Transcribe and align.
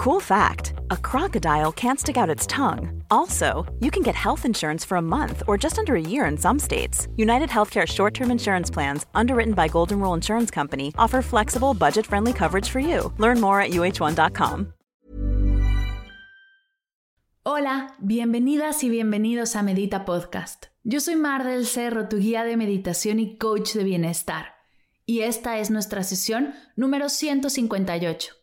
Cool 0.00 0.18
fact 0.18 0.72
a 0.90 0.96
crocodile 0.96 1.72
can't 1.72 2.00
stick 2.00 2.16
out 2.16 2.30
its 2.30 2.46
tongue. 2.46 3.02
Also, 3.10 3.66
you 3.80 3.90
can 3.90 4.02
get 4.02 4.14
health 4.14 4.46
insurance 4.46 4.82
for 4.82 4.96
a 4.96 5.02
month 5.02 5.42
or 5.46 5.58
just 5.58 5.78
under 5.78 5.94
a 5.94 6.00
year 6.00 6.24
in 6.24 6.38
some 6.38 6.58
states. 6.58 7.06
United 7.16 7.50
Healthcare 7.50 7.86
short 7.86 8.14
term 8.14 8.30
insurance 8.30 8.70
plans, 8.70 9.04
underwritten 9.14 9.52
by 9.52 9.68
Golden 9.68 10.00
Rule 10.00 10.14
Insurance 10.14 10.50
Company, 10.50 10.94
offer 10.96 11.20
flexible, 11.20 11.74
budget 11.74 12.06
friendly 12.06 12.32
coverage 12.32 12.66
for 12.70 12.80
you. 12.80 13.12
Learn 13.18 13.42
more 13.42 13.60
at 13.60 13.72
uh1.com. 13.72 14.72
Hola, 17.44 17.94
bienvenidas 17.98 18.82
y 18.82 18.88
bienvenidos 18.88 19.54
a 19.54 19.62
Medita 19.62 20.06
Podcast. 20.06 20.68
Yo 20.82 21.00
soy 21.00 21.16
Mar 21.16 21.44
del 21.44 21.66
Cerro, 21.66 22.08
tu 22.08 22.16
guía 22.16 22.44
de 22.44 22.56
meditación 22.56 23.20
y 23.20 23.36
coach 23.36 23.74
de 23.74 23.84
bienestar. 23.84 24.54
Y 25.04 25.20
esta 25.20 25.58
es 25.58 25.70
nuestra 25.70 26.04
sesión 26.04 26.54
número 26.74 27.10
158 27.10 28.39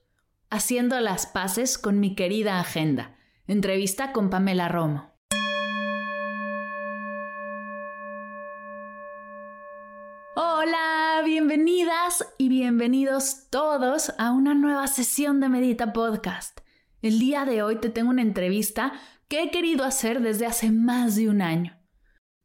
Haciendo 0.50 0.98
las 1.02 1.26
paces 1.26 1.78
con 1.78 2.00
mi 2.00 2.16
querida 2.16 2.62
agenda. 2.62 3.18
Entrevista 3.48 4.14
con 4.14 4.30
Pamela 4.30 4.70
Romo. 4.70 5.12
Hola, 10.38 11.22
bienvenidas 11.26 12.26
y 12.38 12.48
bienvenidos 12.48 13.50
todos 13.50 14.14
a 14.18 14.32
una 14.32 14.54
nueva 14.54 14.88
sesión 14.88 15.42
de 15.42 15.50
Medita 15.50 15.92
Podcast. 15.92 16.62
El 17.02 17.20
día 17.20 17.44
de 17.44 17.62
hoy 17.62 17.82
te 17.82 17.90
tengo 17.90 18.12
una 18.12 18.22
entrevista 18.22 18.94
que 19.28 19.44
he 19.44 19.52
querido 19.52 19.84
hacer 19.84 20.22
desde 20.22 20.46
hace 20.46 20.72
más 20.72 21.18
de 21.18 21.28
un 21.28 21.42
año. 21.42 21.78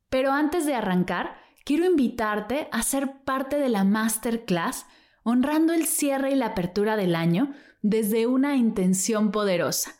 Pero 0.08 0.33
antes 0.33 0.67
de 0.67 0.75
arrancar, 0.75 1.36
quiero 1.64 1.84
invitarte 1.84 2.67
a 2.73 2.83
ser 2.83 3.23
parte 3.23 3.58
de 3.58 3.69
la 3.69 3.84
masterclass 3.84 4.86
honrando 5.23 5.73
el 5.73 5.86
cierre 5.86 6.33
y 6.33 6.34
la 6.34 6.47
apertura 6.47 6.97
del 6.97 7.14
año 7.14 7.55
desde 7.83 8.27
una 8.27 8.56
intención 8.56 9.30
poderosa. 9.30 9.98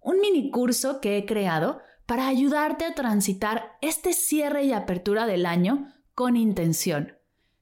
Un 0.00 0.20
mini 0.20 0.50
curso 0.50 1.00
que 1.00 1.18
he 1.18 1.26
creado 1.26 1.80
para 2.06 2.28
ayudarte 2.28 2.84
a 2.84 2.94
transitar 2.94 3.76
este 3.80 4.12
cierre 4.12 4.64
y 4.64 4.72
apertura 4.72 5.26
del 5.26 5.46
año 5.46 5.92
con 6.14 6.36
intención, 6.36 7.18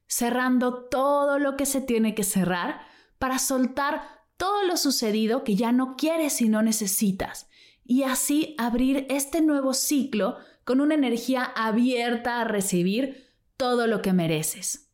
cerrando 0.07 0.85
todo 0.85 1.39
lo 1.39 1.57
que 1.57 1.65
se 1.65 1.81
tiene 1.81 2.13
que 2.13 2.23
cerrar 2.23 2.81
para 3.17 3.39
soltar 3.39 4.03
todo 4.37 4.63
lo 4.63 4.77
sucedido 4.77 5.43
que 5.43 5.55
ya 5.55 5.71
no 5.71 5.95
quieres 5.95 6.41
y 6.41 6.49
no 6.49 6.61
necesitas, 6.61 7.47
y 7.85 8.03
así 8.03 8.55
abrir 8.57 9.07
este 9.09 9.41
nuevo 9.41 9.73
ciclo 9.73 10.37
con 10.65 10.81
una 10.81 10.95
energía 10.95 11.43
abierta 11.43 12.41
a 12.41 12.43
recibir 12.43 13.27
todo 13.57 13.87
lo 13.87 14.01
que 14.01 14.13
mereces. 14.13 14.91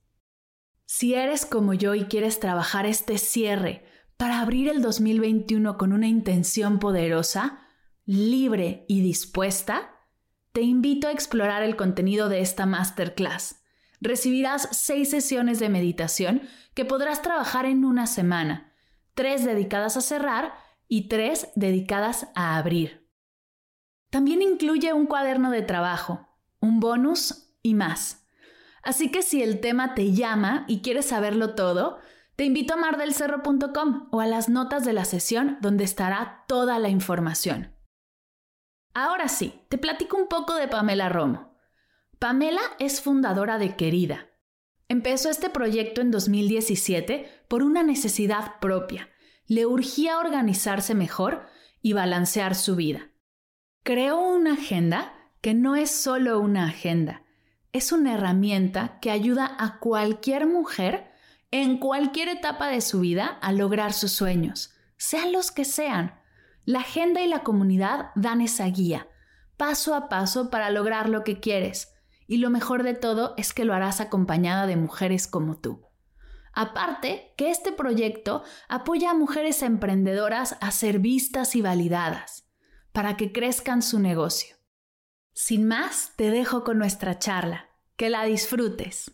Si 0.85 1.13
eres 1.13 1.45
como 1.45 1.73
yo 1.73 1.95
y 1.95 2.05
quieres 2.05 2.39
trabajar 2.39 2.85
este 2.85 3.17
cierre 3.17 3.88
para 4.19 4.41
abrir 4.41 4.67
el 4.67 4.81
2021 4.81 5.77
con 5.77 5.93
una 5.93 6.09
intención 6.09 6.79
poderosa, 6.79 7.61
libre 8.05 8.83
y 8.89 8.99
dispuesta, 8.99 9.95
te 10.51 10.59
invito 10.59 11.07
a 11.07 11.13
explorar 11.13 11.63
el 11.63 11.77
contenido 11.77 12.27
de 12.27 12.41
esta 12.41 12.65
masterclass. 12.65 13.63
Recibirás 14.01 14.67
seis 14.73 15.09
sesiones 15.09 15.59
de 15.59 15.69
meditación 15.69 16.41
que 16.73 16.83
podrás 16.83 17.21
trabajar 17.21 17.65
en 17.65 17.85
una 17.85 18.07
semana, 18.07 18.73
tres 19.13 19.45
dedicadas 19.45 19.95
a 19.95 20.01
cerrar 20.01 20.53
y 20.89 21.07
tres 21.07 21.47
dedicadas 21.55 22.27
a 22.35 22.57
abrir. 22.57 23.07
También 24.09 24.41
incluye 24.41 24.91
un 24.91 25.05
cuaderno 25.05 25.49
de 25.49 25.61
trabajo, 25.61 26.27
un 26.59 26.81
bonus 26.81 27.53
y 27.61 27.73
más. 27.73 28.27
Así 28.83 29.11
que 29.11 29.21
si 29.21 29.41
el 29.41 29.61
tema 29.61 29.95
te 29.95 30.11
llama 30.11 30.65
y 30.67 30.81
quieres 30.81 31.05
saberlo 31.05 31.55
todo, 31.55 31.99
te 32.39 32.45
invito 32.45 32.75
a 32.75 32.77
mardelcerro.com 32.77 34.07
o 34.11 34.21
a 34.21 34.25
las 34.25 34.47
notas 34.47 34.85
de 34.85 34.93
la 34.93 35.03
sesión 35.03 35.57
donde 35.59 35.83
estará 35.83 36.45
toda 36.47 36.79
la 36.79 36.87
información. 36.87 37.75
Ahora 38.93 39.27
sí, 39.27 39.65
te 39.67 39.77
platico 39.77 40.15
un 40.15 40.29
poco 40.29 40.55
de 40.55 40.69
Pamela 40.69 41.09
Romo. 41.09 41.57
Pamela 42.17 42.61
es 42.79 43.01
fundadora 43.01 43.57
de 43.57 43.75
Querida. 43.75 44.29
Empezó 44.87 45.29
este 45.29 45.49
proyecto 45.49 45.99
en 45.99 46.11
2017 46.11 47.29
por 47.49 47.61
una 47.61 47.83
necesidad 47.83 48.57
propia. 48.61 49.09
Le 49.45 49.65
urgía 49.65 50.17
organizarse 50.17 50.95
mejor 50.95 51.45
y 51.81 51.91
balancear 51.91 52.55
su 52.55 52.77
vida. 52.77 53.11
Creó 53.83 54.17
una 54.17 54.53
agenda 54.53 55.11
que 55.41 55.53
no 55.53 55.75
es 55.75 55.91
solo 55.91 56.39
una 56.39 56.67
agenda, 56.67 57.21
es 57.73 57.91
una 57.91 58.13
herramienta 58.13 58.97
que 59.01 59.11
ayuda 59.11 59.57
a 59.59 59.79
cualquier 59.79 60.47
mujer 60.47 61.08
en 61.51 61.77
cualquier 61.77 62.29
etapa 62.29 62.67
de 62.67 62.81
su 62.81 62.99
vida 62.99 63.25
a 63.41 63.51
lograr 63.51 63.93
sus 63.93 64.11
sueños, 64.11 64.73
sean 64.97 65.31
los 65.31 65.51
que 65.51 65.65
sean. 65.65 66.19
La 66.65 66.79
agenda 66.79 67.21
y 67.21 67.27
la 67.27 67.43
comunidad 67.43 68.11
dan 68.15 68.41
esa 68.41 68.65
guía, 68.65 69.07
paso 69.57 69.95
a 69.95 70.09
paso 70.09 70.49
para 70.49 70.69
lograr 70.69 71.09
lo 71.09 71.23
que 71.23 71.39
quieres, 71.39 71.93
y 72.27 72.37
lo 72.37 72.49
mejor 72.49 72.83
de 72.83 72.93
todo 72.93 73.33
es 73.37 73.53
que 73.53 73.65
lo 73.65 73.73
harás 73.73 74.01
acompañada 74.01 74.67
de 74.67 74.75
mujeres 74.75 75.27
como 75.27 75.57
tú. 75.57 75.87
Aparte, 76.53 77.33
que 77.37 77.49
este 77.49 77.71
proyecto 77.71 78.43
apoya 78.67 79.11
a 79.11 79.15
mujeres 79.15 79.63
emprendedoras 79.63 80.57
a 80.61 80.71
ser 80.71 80.99
vistas 80.99 81.55
y 81.55 81.61
validadas, 81.61 82.47
para 82.91 83.17
que 83.17 83.31
crezcan 83.31 83.81
su 83.81 83.99
negocio. 83.99 84.57
Sin 85.33 85.67
más, 85.67 86.13
te 86.17 86.31
dejo 86.31 86.63
con 86.63 86.77
nuestra 86.77 87.17
charla. 87.17 87.69
Que 87.95 88.09
la 88.09 88.23
disfrutes. 88.23 89.11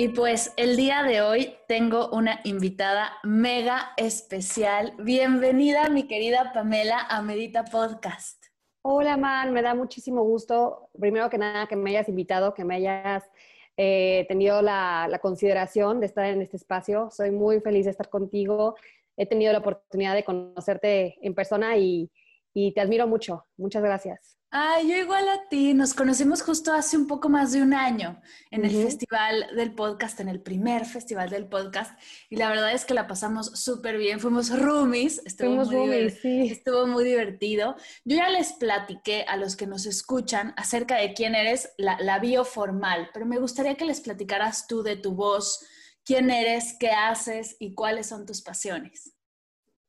Y 0.00 0.08
pues 0.08 0.54
el 0.56 0.78
día 0.78 1.02
de 1.02 1.20
hoy 1.20 1.58
tengo 1.68 2.08
una 2.08 2.40
invitada 2.44 3.18
mega 3.22 3.90
especial. 3.98 4.94
Bienvenida, 4.98 5.90
mi 5.90 6.04
querida 6.04 6.52
Pamela, 6.54 7.00
a 7.06 7.20
Medita 7.20 7.66
Podcast. 7.66 8.46
Hola, 8.80 9.18
Man, 9.18 9.52
me 9.52 9.60
da 9.60 9.74
muchísimo 9.74 10.22
gusto, 10.22 10.88
primero 10.98 11.28
que 11.28 11.36
nada, 11.36 11.66
que 11.66 11.76
me 11.76 11.90
hayas 11.90 12.08
invitado, 12.08 12.54
que 12.54 12.64
me 12.64 12.76
hayas 12.76 13.30
eh, 13.76 14.24
tenido 14.26 14.62
la, 14.62 15.06
la, 15.06 15.18
consideración 15.18 16.00
de 16.00 16.06
estar 16.06 16.24
en 16.24 16.40
este 16.40 16.56
espacio. 16.56 17.10
Soy 17.10 17.30
muy 17.30 17.60
feliz 17.60 17.84
de 17.84 17.90
estar 17.90 18.08
contigo. 18.08 18.76
He 19.18 19.26
tenido 19.26 19.52
la 19.52 19.58
oportunidad 19.58 20.14
de 20.14 20.24
conocerte 20.24 21.18
en 21.20 21.34
persona 21.34 21.76
y, 21.76 22.10
y 22.54 22.72
te 22.72 22.80
admiro 22.80 23.06
mucho. 23.06 23.44
Muchas 23.58 23.82
gracias. 23.82 24.39
Ay, 24.52 24.88
yo 24.88 24.96
igual 24.96 25.28
a 25.28 25.48
ti. 25.48 25.74
Nos 25.74 25.94
conocimos 25.94 26.42
justo 26.42 26.72
hace 26.72 26.96
un 26.96 27.06
poco 27.06 27.28
más 27.28 27.52
de 27.52 27.62
un 27.62 27.72
año 27.72 28.20
en 28.50 28.64
el 28.64 28.72
festival 28.72 29.46
del 29.54 29.76
podcast, 29.76 30.18
en 30.18 30.28
el 30.28 30.42
primer 30.42 30.86
festival 30.86 31.30
del 31.30 31.46
podcast. 31.46 31.96
Y 32.28 32.34
la 32.34 32.48
verdad 32.48 32.72
es 32.72 32.84
que 32.84 32.92
la 32.92 33.06
pasamos 33.06 33.46
súper 33.60 33.96
bien. 33.96 34.18
Fuimos 34.18 34.50
roomies. 34.50 35.22
Estuvo, 35.24 35.64
muy 35.64 35.72
roomies, 35.72 36.20
sí. 36.20 36.48
estuvo 36.50 36.88
muy 36.88 37.04
divertido. 37.04 37.76
Yo 38.04 38.16
ya 38.16 38.28
les 38.28 38.52
platiqué 38.54 39.24
a 39.28 39.36
los 39.36 39.54
que 39.54 39.68
nos 39.68 39.86
escuchan 39.86 40.52
acerca 40.56 40.96
de 40.96 41.14
quién 41.14 41.36
eres, 41.36 41.72
la, 41.78 41.96
la 42.00 42.18
bio 42.18 42.44
formal, 42.44 43.10
pero 43.14 43.26
me 43.26 43.38
gustaría 43.38 43.76
que 43.76 43.84
les 43.84 44.00
platicaras 44.00 44.66
tú 44.66 44.82
de 44.82 44.96
tu 44.96 45.14
voz, 45.14 45.64
quién 46.04 46.28
eres, 46.28 46.74
qué 46.80 46.90
haces 46.90 47.56
y 47.60 47.74
cuáles 47.74 48.08
son 48.08 48.26
tus 48.26 48.42
pasiones. 48.42 49.14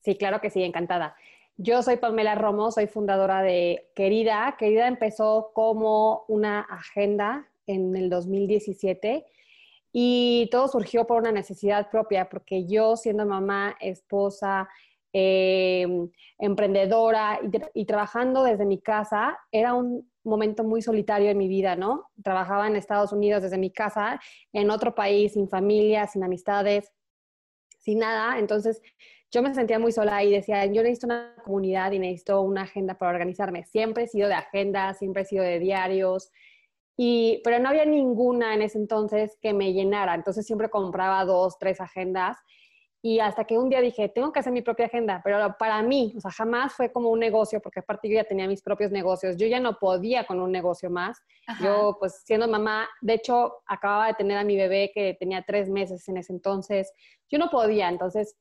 Sí, 0.03 0.15
claro 0.17 0.39
que 0.39 0.51
sí, 0.51 0.61
encantada. 0.61 1.15
Yo 1.63 1.83
soy 1.83 1.97
Pamela 1.97 2.33
Romo, 2.33 2.71
soy 2.71 2.87
fundadora 2.87 3.43
de 3.43 3.91
Querida. 3.93 4.55
Querida 4.57 4.87
empezó 4.87 5.51
como 5.53 6.25
una 6.27 6.61
agenda 6.61 7.51
en 7.67 7.95
el 7.95 8.09
2017 8.09 9.27
y 9.91 10.49
todo 10.51 10.67
surgió 10.67 11.05
por 11.05 11.21
una 11.21 11.31
necesidad 11.31 11.91
propia, 11.91 12.29
porque 12.29 12.65
yo 12.65 12.97
siendo 12.97 13.27
mamá, 13.27 13.77
esposa, 13.79 14.69
em, 15.13 16.09
emprendedora 16.39 17.39
y, 17.75 17.85
trabajando 17.85 18.43
desde 18.43 18.65
mi 18.65 18.81
casa, 18.81 19.37
era 19.51 19.75
un 19.75 20.11
momento 20.23 20.63
muy 20.63 20.81
solitario 20.81 21.29
en 21.29 21.37
mi 21.37 21.47
vida, 21.47 21.75
¿no? 21.75 22.09
Trabajaba 22.23 22.65
en 22.65 22.75
Estados 22.75 23.13
Unidos 23.13 23.43
desde 23.43 23.59
mi 23.59 23.69
casa, 23.69 24.19
en 24.51 24.71
otro 24.71 24.95
país, 24.95 25.33
sin 25.33 25.47
familia, 25.47 26.07
sin 26.07 26.23
amistades, 26.23 26.91
sin 27.77 27.99
nada. 27.99 28.39
Entonces, 28.39 28.81
yo 29.31 29.41
me 29.41 29.53
sentía 29.53 29.79
muy 29.79 29.91
sola 29.93 30.23
y 30.23 30.31
decía, 30.31 30.65
yo 30.65 30.83
necesito 30.83 31.07
una 31.07 31.35
comunidad 31.43 31.91
y 31.93 31.99
necesito 31.99 32.41
una 32.41 32.63
agenda 32.63 32.97
para 32.97 33.11
organizarme. 33.11 33.63
Siempre 33.63 34.03
he 34.03 34.07
sido 34.07 34.27
de 34.27 34.33
agenda, 34.33 34.93
siempre 34.93 35.21
he 35.21 35.25
sido 35.25 35.43
de 35.43 35.59
diarios, 35.59 36.31
y, 36.97 37.41
pero 37.43 37.57
no 37.59 37.69
había 37.69 37.85
ninguna 37.85 38.53
en 38.53 38.61
ese 38.61 38.77
entonces 38.77 39.37
que 39.41 39.53
me 39.53 39.73
llenara. 39.73 40.13
Entonces 40.13 40.45
siempre 40.45 40.69
compraba 40.69 41.23
dos, 41.25 41.57
tres 41.57 41.79
agendas. 41.79 42.37
Y 43.01 43.19
hasta 43.19 43.45
que 43.45 43.57
un 43.57 43.69
día 43.69 43.81
dije, 43.81 44.09
tengo 44.09 44.31
que 44.31 44.41
hacer 44.41 44.53
mi 44.53 44.61
propia 44.61 44.85
agenda, 44.85 45.21
pero 45.23 45.55
para 45.57 45.81
mí, 45.81 46.13
o 46.15 46.19
sea, 46.19 46.29
jamás 46.29 46.75
fue 46.75 46.91
como 46.91 47.09
un 47.09 47.17
negocio, 47.17 47.59
porque 47.59 47.79
aparte 47.79 48.07
yo 48.07 48.15
ya 48.15 48.25
tenía 48.25 48.47
mis 48.47 48.61
propios 48.61 48.91
negocios, 48.91 49.37
yo 49.37 49.47
ya 49.47 49.59
no 49.59 49.79
podía 49.79 50.27
con 50.27 50.39
un 50.39 50.51
negocio 50.51 50.91
más. 50.91 51.17
Yo, 51.63 51.97
pues 51.99 52.21
siendo 52.23 52.47
mamá, 52.47 52.87
de 53.01 53.15
hecho, 53.15 53.63
acababa 53.65 54.07
de 54.07 54.13
tener 54.13 54.37
a 54.37 54.43
mi 54.43 54.55
bebé 54.55 54.91
que 54.93 55.15
tenía 55.19 55.41
tres 55.41 55.69
meses 55.69 56.07
en 56.09 56.17
ese 56.17 56.33
entonces, 56.33 56.93
yo 57.27 57.39
no 57.39 57.49
podía, 57.49 57.89
entonces 57.89 58.37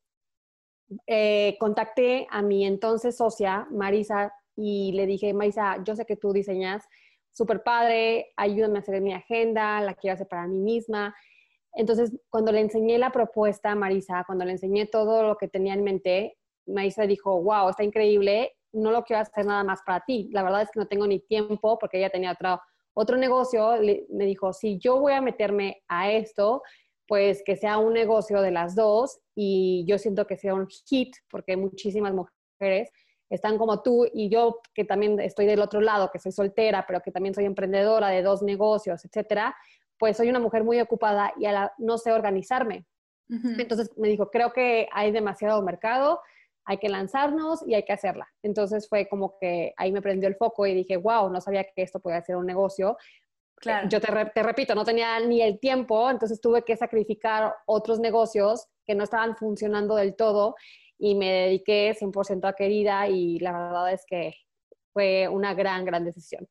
eh, 1.07 1.57
contacté 1.59 2.27
a 2.31 2.43
mi 2.43 2.65
entonces 2.65 3.17
socia, 3.17 3.67
Marisa, 3.71 4.33
y 4.57 4.93
le 4.93 5.07
dije, 5.07 5.33
Marisa, 5.33 5.83
yo 5.85 5.97
sé 5.97 6.05
que 6.05 6.17
tú 6.17 6.33
diseñas, 6.33 6.87
súper 7.33 7.63
padre, 7.63 8.33
ayúdame 8.37 8.79
a 8.79 8.83
hacer 8.83 9.01
mi 9.01 9.13
agenda, 9.13 9.81
la 9.81 9.95
quiero 9.95 10.15
hacer 10.15 10.29
para 10.29 10.47
mí 10.47 10.59
misma. 10.59 11.15
Entonces, 11.73 12.13
cuando 12.29 12.53
le 12.53 12.61
enseñé 12.61 12.99
la 12.99 13.13
propuesta 13.13 13.71
a 13.71 13.77
Marisa, 13.77 14.25
cuando 14.27 14.45
le 14.45 14.53
enseñé 14.53 14.87
todo 14.87 15.23
lo 15.23 15.37
que 15.37 15.49
tenía 15.49 15.75
en 15.75 15.85
mente, 15.85 16.37
Marisa 16.67 17.07
dijo, 17.07 17.41
wow, 17.41 17.69
está 17.69 17.85
increíble, 17.85 18.57
no 18.73 18.91
lo 18.91 19.05
quiero 19.05 19.23
hacer 19.23 19.47
nada 19.47 19.65
más 19.65 19.81
para 19.85 20.01
ti. 20.01 20.29
La 20.33 20.43
verdad 20.43 20.63
es 20.63 20.71
que 20.71 20.81
no 20.81 20.87
tengo 20.87 21.07
ni 21.07 21.21
tiempo 21.21 21.79
porque 21.79 21.99
ella 21.99 22.11
tenía 22.11 22.33
otro, 22.33 22.61
otro 22.95 23.17
negocio. 23.17 23.75
me 24.11 24.25
dijo, 24.25 24.53
si 24.53 24.79
yo 24.79 25.01
voy 25.01 25.13
a 25.13 25.21
meterme 25.21 25.83
a 25.89 26.11
esto, 26.11 26.63
pues 27.11 27.43
que 27.45 27.57
sea 27.57 27.79
un 27.79 27.93
negocio 27.93 28.41
de 28.41 28.53
las 28.53 28.77
dos 28.77 29.19
y 29.35 29.85
yo 29.89 29.99
siento 29.99 30.29
que 30.29 30.37
sea 30.37 30.55
un 30.55 30.69
hit 30.69 31.13
porque 31.29 31.57
muchísimas 31.57 32.15
mujeres 32.15 32.89
están 33.29 33.59
como 33.59 33.83
tú 33.83 34.07
y 34.15 34.29
yo 34.29 34.61
que 34.75 34.85
también 34.85 35.19
estoy 35.19 35.47
del 35.47 35.61
otro 35.61 35.81
lado, 35.81 36.13
que 36.13 36.21
soy 36.21 36.31
soltera, 36.31 36.85
pero 36.87 37.01
que 37.01 37.11
también 37.11 37.35
soy 37.35 37.47
emprendedora 37.47 38.11
de 38.11 38.23
dos 38.23 38.43
negocios, 38.43 39.05
etcétera, 39.05 39.57
pues 39.99 40.19
soy 40.19 40.31
una 40.31 40.39
mujer 40.39 40.63
muy 40.63 40.79
ocupada 40.81 41.33
y 41.37 41.47
no 41.79 41.99
sé 41.99 42.13
organizarme. 42.13 42.87
Entonces 43.29 43.91
me 43.97 44.07
dijo, 44.07 44.31
creo 44.31 44.53
que 44.53 44.89
hay 44.93 45.11
demasiado 45.11 45.61
mercado, 45.63 46.21
hay 46.65 46.79
que 46.79 46.89
lanzarnos 46.89 47.67
y 47.67 47.75
hay 47.75 47.85
que 47.85 47.93
hacerla. 47.93 48.29
Entonces 48.45 48.89
fue 48.89 49.09
como 49.09 49.37
que 49.41 49.75
ahí 49.77 49.91
me 49.91 50.01
prendió 50.01 50.29
el 50.29 50.37
foco 50.37 50.65
y 50.65 50.75
dije, 50.75 50.97
wow, 50.97 51.29
no 51.29 51.41
sabía 51.41 51.65
que 51.65 51.83
esto 51.83 51.99
podía 51.99 52.23
ser 52.23 52.37
un 52.37 52.47
negocio. 52.47 52.97
Claro. 53.61 53.89
Yo 53.89 54.01
te, 54.01 54.09
te 54.35 54.43
repito, 54.43 54.75
no 54.75 54.85
tenía 54.85 55.21
ni 55.21 55.43
el 55.43 55.61
tiempo, 55.61 56.11
entonces 56.11 56.41
tuve 56.41 56.65
que 56.65 56.77
sacrificar 56.77 57.55
otros 57.67 58.01
negocios 58.01 58.67
que 58.87 58.95
no 58.95 59.05
estaban 59.05 59.37
funcionando 59.37 59.95
del 59.97 60.17
todo 60.17 60.57
y 60.99 61.15
me 61.15 61.31
dediqué 61.31 61.95
100% 61.95 62.49
a 62.49 62.55
Querida 62.55 63.07
y 63.09 63.39
la 63.39 63.53
verdad 63.53 63.93
es 63.93 64.05
que 64.07 64.35
fue 64.93 65.29
una 65.29 65.55
gran, 65.55 65.85
gran 65.85 66.05
decisión. 66.05 66.49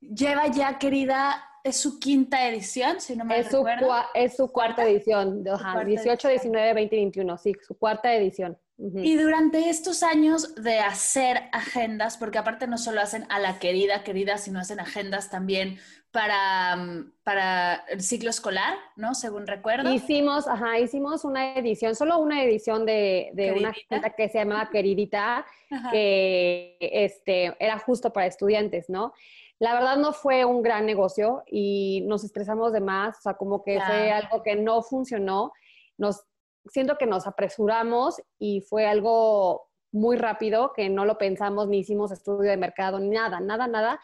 Lleva 0.00 0.48
ya, 0.48 0.78
Querida, 0.78 1.42
es 1.62 1.76
su 1.78 1.98
quinta 1.98 2.46
edición, 2.48 3.00
si 3.00 3.16
no 3.16 3.24
me 3.24 3.38
es 3.38 3.48
Su 3.48 3.66
es 4.12 4.36
su 4.36 4.52
cuarta, 4.52 4.86
edición, 4.86 5.42
18, 5.42 6.28
19, 6.28 6.74
20 6.74 6.96
21, 6.96 7.38
sí, 7.38 7.52
su 7.66 7.78
cuarta 7.78 8.14
edición. 8.14 8.58
Y 8.76 9.16
durante 9.16 9.70
estos 9.70 10.02
años 10.02 10.56
de 10.56 10.80
hacer 10.80 11.44
agendas, 11.52 12.18
porque 12.18 12.38
aparte 12.38 12.66
no 12.66 12.76
solo 12.76 13.00
hacen 13.00 13.24
a 13.30 13.38
la 13.38 13.60
querida, 13.60 14.02
querida, 14.02 14.36
sino 14.36 14.58
hacen 14.58 14.80
agendas 14.80 15.30
también 15.30 15.78
para, 16.14 16.76
mm, 16.76 17.12
para 17.24 17.84
el 17.88 18.00
ciclo 18.00 18.30
escolar, 18.30 18.76
¿no? 18.94 19.16
Según 19.16 19.48
recuerdo. 19.48 19.92
Hicimos, 19.92 20.46
ajá, 20.46 20.78
hicimos 20.78 21.24
una 21.24 21.56
edición, 21.56 21.96
solo 21.96 22.20
una 22.20 22.44
edición 22.44 22.86
de, 22.86 23.32
de 23.34 23.50
una 23.50 23.70
agenda 23.70 24.10
que 24.10 24.28
se 24.28 24.38
llamaba 24.38 24.70
Queridita, 24.70 25.44
que 25.90 26.76
este, 26.80 27.56
era 27.58 27.80
justo 27.80 28.12
para 28.12 28.26
estudiantes, 28.26 28.88
¿no? 28.88 29.12
La 29.58 29.74
verdad 29.74 29.96
no 29.96 30.12
fue 30.12 30.44
un 30.44 30.62
gran 30.62 30.86
negocio 30.86 31.42
y 31.48 32.04
nos 32.06 32.22
estresamos 32.22 32.72
de 32.72 32.80
más, 32.80 33.18
o 33.18 33.22
sea, 33.22 33.34
como 33.34 33.64
que 33.64 33.80
fue 33.80 34.12
algo 34.12 34.40
que 34.44 34.54
no 34.54 34.82
funcionó. 34.82 35.52
Nos 35.98 36.22
siento 36.66 36.96
que 36.96 37.06
nos 37.06 37.26
apresuramos 37.26 38.22
y 38.38 38.60
fue 38.60 38.86
algo 38.86 39.68
muy 39.90 40.16
rápido, 40.16 40.72
que 40.76 40.88
no 40.88 41.06
lo 41.06 41.18
pensamos, 41.18 41.66
ni 41.66 41.78
hicimos 41.78 42.12
estudio 42.12 42.50
de 42.50 42.56
mercado, 42.56 43.00
ni 43.00 43.08
nada, 43.08 43.40
nada, 43.40 43.66
nada. 43.66 44.00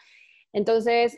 Entonces, 0.51 1.17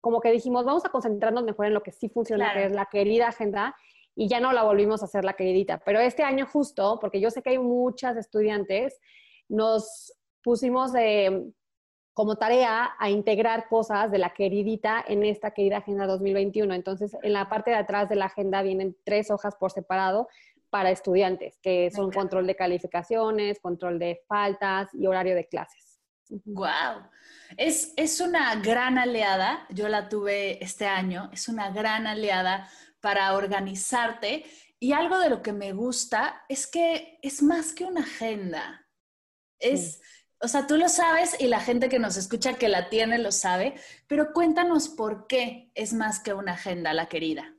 como 0.00 0.20
que 0.20 0.30
dijimos, 0.30 0.64
vamos 0.64 0.84
a 0.84 0.90
concentrarnos 0.90 1.44
mejor 1.44 1.66
en 1.66 1.74
lo 1.74 1.82
que 1.82 1.92
sí 1.92 2.08
funciona, 2.08 2.52
que 2.52 2.66
es 2.66 2.72
la 2.72 2.86
querida 2.86 3.28
agenda, 3.28 3.74
y 4.14 4.28
ya 4.28 4.40
no 4.40 4.52
la 4.52 4.62
volvimos 4.62 5.02
a 5.02 5.06
hacer 5.06 5.24
la 5.24 5.34
queridita. 5.34 5.78
Pero 5.84 6.00
este 6.00 6.22
año 6.22 6.46
justo, 6.46 6.98
porque 7.00 7.20
yo 7.20 7.30
sé 7.30 7.42
que 7.42 7.50
hay 7.50 7.58
muchas 7.58 8.16
estudiantes, 8.16 8.98
nos 9.48 10.12
pusimos 10.42 10.92
como 12.14 12.36
tarea 12.36 12.94
a 12.98 13.10
integrar 13.10 13.68
cosas 13.68 14.10
de 14.10 14.18
la 14.18 14.32
queridita 14.32 15.04
en 15.06 15.22
esta 15.22 15.50
querida 15.50 15.78
Agenda 15.78 16.06
2021. 16.06 16.72
Entonces, 16.72 17.14
en 17.22 17.34
la 17.34 17.50
parte 17.50 17.72
de 17.72 17.76
atrás 17.76 18.08
de 18.08 18.16
la 18.16 18.26
agenda 18.26 18.62
vienen 18.62 18.96
tres 19.04 19.30
hojas 19.30 19.54
por 19.56 19.70
separado 19.70 20.28
para 20.70 20.90
estudiantes, 20.90 21.58
que 21.60 21.90
son 21.90 22.10
control 22.10 22.46
de 22.46 22.56
calificaciones, 22.56 23.60
control 23.60 23.98
de 23.98 24.22
faltas 24.28 24.88
y 24.94 25.06
horario 25.06 25.34
de 25.34 25.46
clases. 25.46 25.95
¡Wow! 26.28 27.08
Es, 27.56 27.92
es 27.96 28.20
una 28.20 28.54
gran 28.56 28.98
aliada, 28.98 29.66
yo 29.70 29.88
la 29.88 30.08
tuve 30.08 30.62
este 30.62 30.86
año, 30.86 31.30
es 31.32 31.48
una 31.48 31.70
gran 31.70 32.06
aliada 32.06 32.68
para 33.00 33.34
organizarte 33.34 34.44
y 34.78 34.92
algo 34.92 35.18
de 35.18 35.30
lo 35.30 35.42
que 35.42 35.52
me 35.52 35.72
gusta 35.72 36.44
es 36.48 36.66
que 36.66 37.18
es 37.22 37.42
más 37.42 37.72
que 37.72 37.84
una 37.84 38.00
agenda. 38.00 38.86
Es, 39.58 40.02
o 40.40 40.48
sea, 40.48 40.66
tú 40.66 40.76
lo 40.76 40.88
sabes 40.88 41.40
y 41.40 41.46
la 41.46 41.60
gente 41.60 41.88
que 41.88 41.98
nos 41.98 42.16
escucha 42.16 42.54
que 42.54 42.68
la 42.68 42.90
tiene 42.90 43.18
lo 43.18 43.32
sabe, 43.32 43.74
pero 44.06 44.32
cuéntanos 44.32 44.88
por 44.88 45.26
qué 45.26 45.70
es 45.74 45.92
más 45.92 46.20
que 46.20 46.34
una 46.34 46.52
agenda, 46.52 46.92
la 46.92 47.06
querida. 47.06 47.54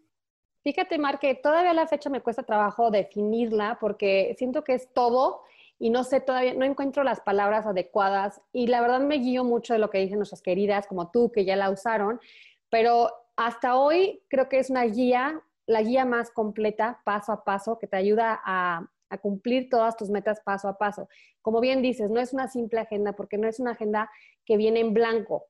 Fíjate, 0.64 0.98
Mar, 0.98 1.18
que 1.18 1.34
todavía 1.34 1.72
a 1.72 1.74
la 1.74 1.88
fecha 1.88 2.10
me 2.10 2.22
cuesta 2.22 2.44
trabajo 2.44 2.92
definirla 2.92 3.78
porque 3.80 4.36
siento 4.38 4.64
que 4.64 4.74
es 4.74 4.94
todo 4.94 5.44
y 5.80 5.90
no 5.90 6.04
sé 6.04 6.20
todavía, 6.20 6.54
no 6.54 6.66
encuentro 6.66 7.04
las 7.04 7.22
palabras 7.22 7.66
adecuadas 7.66 8.42
y 8.52 8.68
la 8.68 8.82
verdad 8.82 9.00
me 9.00 9.18
guío 9.18 9.44
mucho 9.44 9.74
de 9.74 9.80
lo 9.80 9.90
que 9.90 10.00
dicen 10.00 10.18
nuestras 10.18 10.42
queridas 10.42 10.88
como 10.88 11.12
tú 11.12 11.32
que 11.32 11.46
ya 11.46 11.56
la 11.56 11.70
usaron, 11.70 12.20
pero 12.70 13.12
hasta 13.36 13.78
hoy 13.78 14.24
creo 14.30 14.50
que 14.50 14.60
es 14.60 14.70
una 14.70 14.84
guía, 14.84 15.42
la 15.68 15.82
guía 15.84 16.06
más 16.06 16.32
completa 16.32 17.02
paso 17.06 17.32
a 17.32 17.44
paso 17.44 17.78
que 17.78 17.88
te 17.88 17.98
ayuda 17.98 18.42
a, 18.44 18.88
cumplir 19.22 19.70
todas 19.70 19.96
tus 19.96 20.10
metas 20.10 20.42
paso 20.42 20.68
a 20.68 20.78
paso. 20.78 21.08
Como 21.42 21.62
bien 21.62 21.82
dices, 21.82 22.12
no 22.12 22.20
es 22.20 22.34
una 22.34 22.50
simple 22.50 22.82
agenda 22.82 23.14
porque 23.14 23.38
no 23.38 23.48
es 23.48 23.58
una 23.58 23.72
agenda 23.72 24.12
que 24.46 24.58
viene 24.58 24.82
en 24.82 24.94
blanco, 24.94 25.46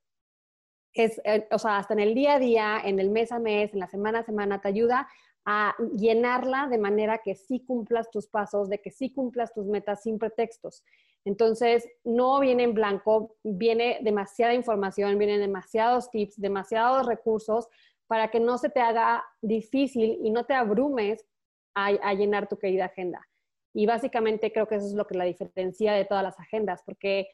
es, 0.94 1.20
eh, 1.24 1.48
o 1.52 1.58
sea, 1.58 1.78
hasta 1.78 1.94
en 1.94 2.00
el 2.00 2.14
día 2.14 2.36
a 2.36 2.40
día, 2.40 2.82
en 2.84 3.00
el 3.00 3.10
mes 3.10 3.32
a 3.32 3.40
mes, 3.40 3.74
en 3.74 3.80
la 3.80 3.88
semana 3.88 4.20
a 4.20 4.24
semana, 4.24 4.62
te 4.62 4.68
ayuda 4.68 5.08
a 5.50 5.74
llenarla 5.96 6.68
de 6.68 6.78
manera 6.78 7.20
que 7.20 7.34
sí 7.34 7.62
cumplas 7.62 8.12
tus 8.12 8.28
pasos, 8.28 8.68
de 8.68 8.82
que 8.82 8.92
sí 8.92 9.14
cumplas 9.14 9.54
tus 9.54 9.66
metas 9.66 10.04
sin 10.04 10.20
pretextos. 10.20 10.84
Entonces, 11.24 11.88
no 12.04 12.42
viene 12.42 12.64
en 12.64 12.74
blanco, 12.74 13.38
viene 13.44 14.00
demasiada 14.02 14.54
información, 14.54 15.18
vienen 15.18 15.40
demasiados 15.40 16.12
tips, 16.12 16.36
demasiados 16.36 17.06
recursos 17.06 17.70
para 18.08 18.30
que 18.30 18.42
no 18.42 18.58
se 18.58 18.70
te 18.70 18.82
haga 18.82 19.24
difícil 19.42 20.20
y 20.22 20.32
no 20.32 20.44
te 20.44 20.54
abrumes 20.54 21.26
a, 21.74 21.86
a 21.86 22.14
llenar 22.14 22.50
tu 22.50 22.58
querida 22.58 22.86
agenda. 22.86 23.26
Y 23.74 23.86
básicamente 23.86 24.52
creo 24.52 24.68
que 24.68 24.76
eso 24.76 24.88
es 24.88 24.96
lo 24.96 25.08
que 25.08 25.16
la 25.16 25.24
diferencia 25.24 25.94
de 25.94 26.04
todas 26.04 26.26
las 26.26 26.38
agendas, 26.42 26.84
porque 26.86 27.30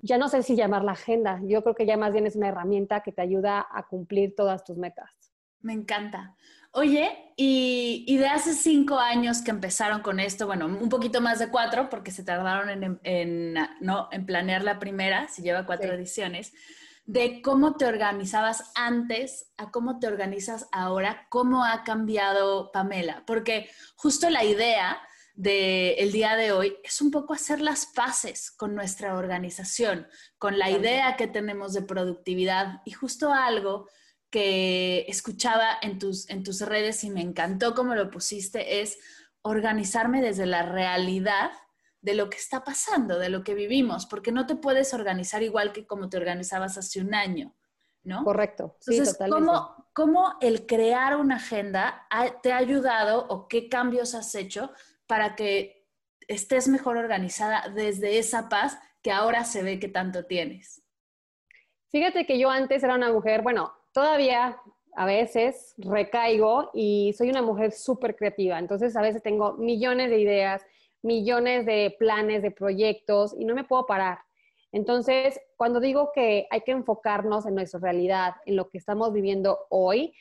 ya 0.00 0.18
no 0.18 0.28
sé 0.28 0.42
si 0.42 0.56
llamar 0.56 0.82
la 0.82 0.92
agenda, 0.92 1.40
yo 1.44 1.62
creo 1.62 1.76
que 1.76 1.86
ya 1.86 1.96
más 1.96 2.12
bien 2.12 2.26
es 2.26 2.34
una 2.34 2.48
herramienta 2.48 3.04
que 3.04 3.12
te 3.12 3.22
ayuda 3.22 3.64
a 3.70 3.86
cumplir 3.86 4.34
todas 4.34 4.64
tus 4.64 4.76
metas. 4.76 5.29
Me 5.60 5.72
encanta. 5.72 6.36
Oye, 6.72 7.32
y, 7.36 8.16
de 8.16 8.26
hace 8.28 8.54
cinco 8.54 8.98
años 8.98 9.42
que 9.42 9.50
empezaron 9.50 10.02
con 10.02 10.20
esto, 10.20 10.46
bueno, 10.46 10.66
un 10.66 10.88
poquito 10.88 11.20
más 11.20 11.40
de 11.40 11.50
cuatro, 11.50 11.88
porque 11.88 12.12
se 12.12 12.22
tardaron 12.22 13.00
en, 13.02 13.54
¿no? 13.80 14.08
en 14.12 14.26
planear 14.26 14.62
la 14.62 14.78
primera, 14.78 15.26
si 15.28 15.42
lleva 15.42 15.66
cuatro 15.66 15.92
ediciones, 15.92 16.52
de 17.06 17.42
cómo 17.42 17.76
te 17.76 17.86
organizabas 17.86 18.70
antes 18.76 19.50
a 19.56 19.72
cómo 19.72 19.98
te 19.98 20.06
organizas 20.06 20.68
ahora, 20.70 21.26
cómo 21.28 21.64
ha 21.64 21.82
cambiado 21.82 22.70
Pamela, 22.70 23.24
porque 23.26 23.68
justo 23.96 24.30
la 24.30 24.44
idea 24.44 25.00
del 25.34 26.12
día 26.12 26.36
de 26.36 26.52
hoy 26.52 26.76
es 26.84 27.00
un 27.00 27.10
poco 27.10 27.34
hacer 27.34 27.60
las 27.60 27.86
paces 27.86 28.52
con 28.52 28.76
nuestra 28.76 29.14
organización, 29.14 30.06
con 30.38 30.56
la 30.56 30.70
idea 30.70 31.16
que 31.16 31.26
tenemos 31.26 31.72
de 31.72 31.82
productividad 31.82 32.80
y 32.84 32.92
justo 32.92 33.32
algo 33.32 33.88
que 34.30 35.04
escuchaba 35.08 35.76
en 35.82 35.98
tus, 35.98 36.28
en 36.30 36.42
tus 36.42 36.60
redes 36.60 37.02
y 37.04 37.10
me 37.10 37.20
encantó 37.20 37.74
como 37.74 37.94
lo 37.94 38.10
pusiste 38.10 38.80
es 38.80 38.98
organizarme 39.42 40.22
desde 40.22 40.46
la 40.46 40.62
realidad 40.62 41.50
de 42.00 42.14
lo 42.14 42.30
que 42.30 42.38
está 42.38 42.64
pasando, 42.64 43.18
de 43.18 43.28
lo 43.28 43.42
que 43.44 43.54
vivimos, 43.54 44.06
porque 44.06 44.32
no 44.32 44.46
te 44.46 44.56
puedes 44.56 44.94
organizar 44.94 45.42
igual 45.42 45.72
que 45.72 45.86
como 45.86 46.08
te 46.08 46.16
organizabas 46.16 46.78
hace 46.78 47.00
un 47.00 47.14
año, 47.14 47.54
¿no? 48.02 48.24
Correcto. 48.24 48.76
Entonces, 48.86 49.18
¿cómo, 49.28 49.90
¿cómo, 49.92 50.36
el 50.40 50.66
crear 50.66 51.16
una 51.16 51.36
agenda 51.36 52.06
te 52.42 52.52
ha 52.52 52.56
ayudado 52.56 53.26
o 53.28 53.48
qué 53.48 53.68
cambios 53.68 54.14
has 54.14 54.34
hecho 54.34 54.72
para 55.06 55.34
que 55.36 55.86
estés 56.26 56.68
mejor 56.68 56.96
organizada 56.96 57.68
desde 57.68 58.18
esa 58.18 58.48
paz 58.48 58.78
que 59.02 59.12
ahora 59.12 59.44
se 59.44 59.62
ve 59.62 59.78
que 59.78 59.88
tanto 59.88 60.24
tienes? 60.24 60.82
Fíjate 61.90 62.24
que 62.24 62.38
yo 62.38 62.50
antes 62.50 62.82
era 62.82 62.94
una 62.94 63.12
mujer, 63.12 63.42
bueno, 63.42 63.74
todavía 63.92 64.60
a 64.96 65.06
veces 65.06 65.74
recaigo 65.78 66.70
y 66.74 67.12
soy 67.16 67.30
una 67.30 67.42
mujer 67.42 67.72
súper 67.72 68.16
creativa, 68.16 68.58
entonces 68.58 68.96
a 68.96 69.02
veces 69.02 69.22
tengo 69.22 69.54
millones 69.54 70.10
de 70.10 70.20
ideas, 70.20 70.66
millones 71.02 71.64
de 71.66 71.94
planes, 71.98 72.42
de 72.42 72.50
proyectos 72.50 73.34
y 73.38 73.44
no 73.44 73.54
me 73.54 73.64
puedo 73.64 73.86
parar. 73.86 74.18
Entonces, 74.72 75.40
cuando 75.56 75.80
digo 75.80 76.10
que 76.14 76.46
hay 76.50 76.60
que 76.60 76.72
enfocarnos 76.72 77.46
en 77.46 77.54
nuestra 77.54 77.80
realidad, 77.80 78.34
en 78.46 78.56
lo 78.56 78.68
que 78.68 78.78
estamos 78.78 79.12
viviendo 79.12 79.66
hoy, 79.68 80.14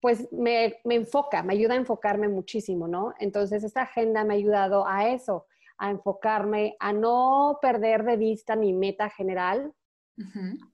pues 0.00 0.30
me, 0.32 0.76
me, 0.84 0.96
enfoca, 0.96 1.42
me 1.42 1.54
ayuda 1.54 1.74
a 1.74 1.78
enfocarme 1.78 2.28
muchísimo, 2.28 2.88
¿no? 2.88 3.14
Entonces, 3.18 3.64
esta 3.64 3.82
agenda 3.82 4.24
me 4.24 4.34
ha 4.34 4.36
ayudado 4.36 4.86
a 4.86 5.08
eso, 5.08 5.46
a 5.76 5.90
enfocarme, 5.90 6.76
a 6.78 6.92
no 6.92 7.58
perder 7.60 8.04
de 8.04 8.16
vista 8.16 8.56
mi 8.56 8.72
meta 8.72 9.10
general, 9.10 9.72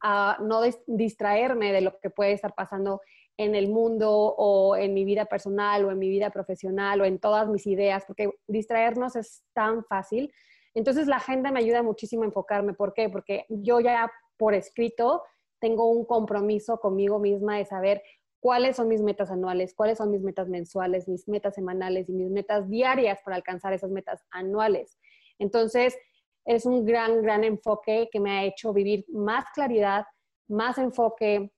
a 0.02 0.38
no 0.42 0.62
distraerme 0.86 1.72
de 1.72 1.80
lo 1.80 1.98
que 2.00 2.10
puede 2.10 2.32
estar 2.32 2.54
pasando 2.54 3.00
en 3.36 3.54
el 3.54 3.68
mundo 3.68 4.10
o 4.12 4.76
en 4.76 4.92
mi 4.92 5.04
vida 5.04 5.24
personal 5.24 5.84
o 5.84 5.90
en 5.90 5.98
mi 5.98 6.10
vida 6.10 6.30
profesional 6.30 7.00
o 7.00 7.04
en 7.06 7.18
todas 7.18 7.48
mis 7.48 7.66
ideas, 7.66 8.04
porque 8.06 8.30
distraernos 8.46 9.16
es 9.16 9.44
tan 9.54 9.84
fácil. 9.84 10.32
Entonces 10.74 11.06
la 11.06 11.16
agenda 11.16 11.50
me 11.50 11.60
ayuda 11.60 11.82
muchísimo 11.82 12.22
a 12.22 12.26
enfocarme. 12.26 12.74
¿Por 12.74 12.92
qué? 12.92 13.08
Porque 13.08 13.46
yo 13.48 13.80
ya 13.80 14.12
por 14.36 14.54
escrito 14.54 15.22
tengo 15.58 15.90
un 15.90 16.04
compromiso 16.04 16.78
conmigo 16.80 17.18
misma 17.18 17.56
de 17.56 17.64
saber 17.64 18.02
cuáles 18.40 18.76
son 18.76 18.88
mis 18.88 19.02
metas 19.02 19.30
anuales, 19.30 19.74
cuáles 19.74 19.98
son 19.98 20.10
mis 20.10 20.22
metas 20.22 20.48
mensuales, 20.48 21.08
mis 21.08 21.28
metas 21.28 21.54
semanales 21.54 22.08
y 22.08 22.12
mis 22.12 22.30
metas 22.30 22.68
diarias 22.68 23.20
para 23.24 23.36
alcanzar 23.36 23.72
esas 23.72 23.90
metas 23.90 24.22
anuales. 24.30 24.98
Entonces, 25.38 25.96
es 26.44 26.66
un 26.66 26.84
gran, 26.84 27.22
gran 27.22 27.44
enfoque 27.44 28.08
que 28.10 28.20
me 28.20 28.38
ha 28.38 28.44
hecho 28.44 28.72
vivir 28.72 29.04
más 29.08 29.44
claridad, 29.54 30.04
más 30.48 30.78
enfoque, 30.78 31.52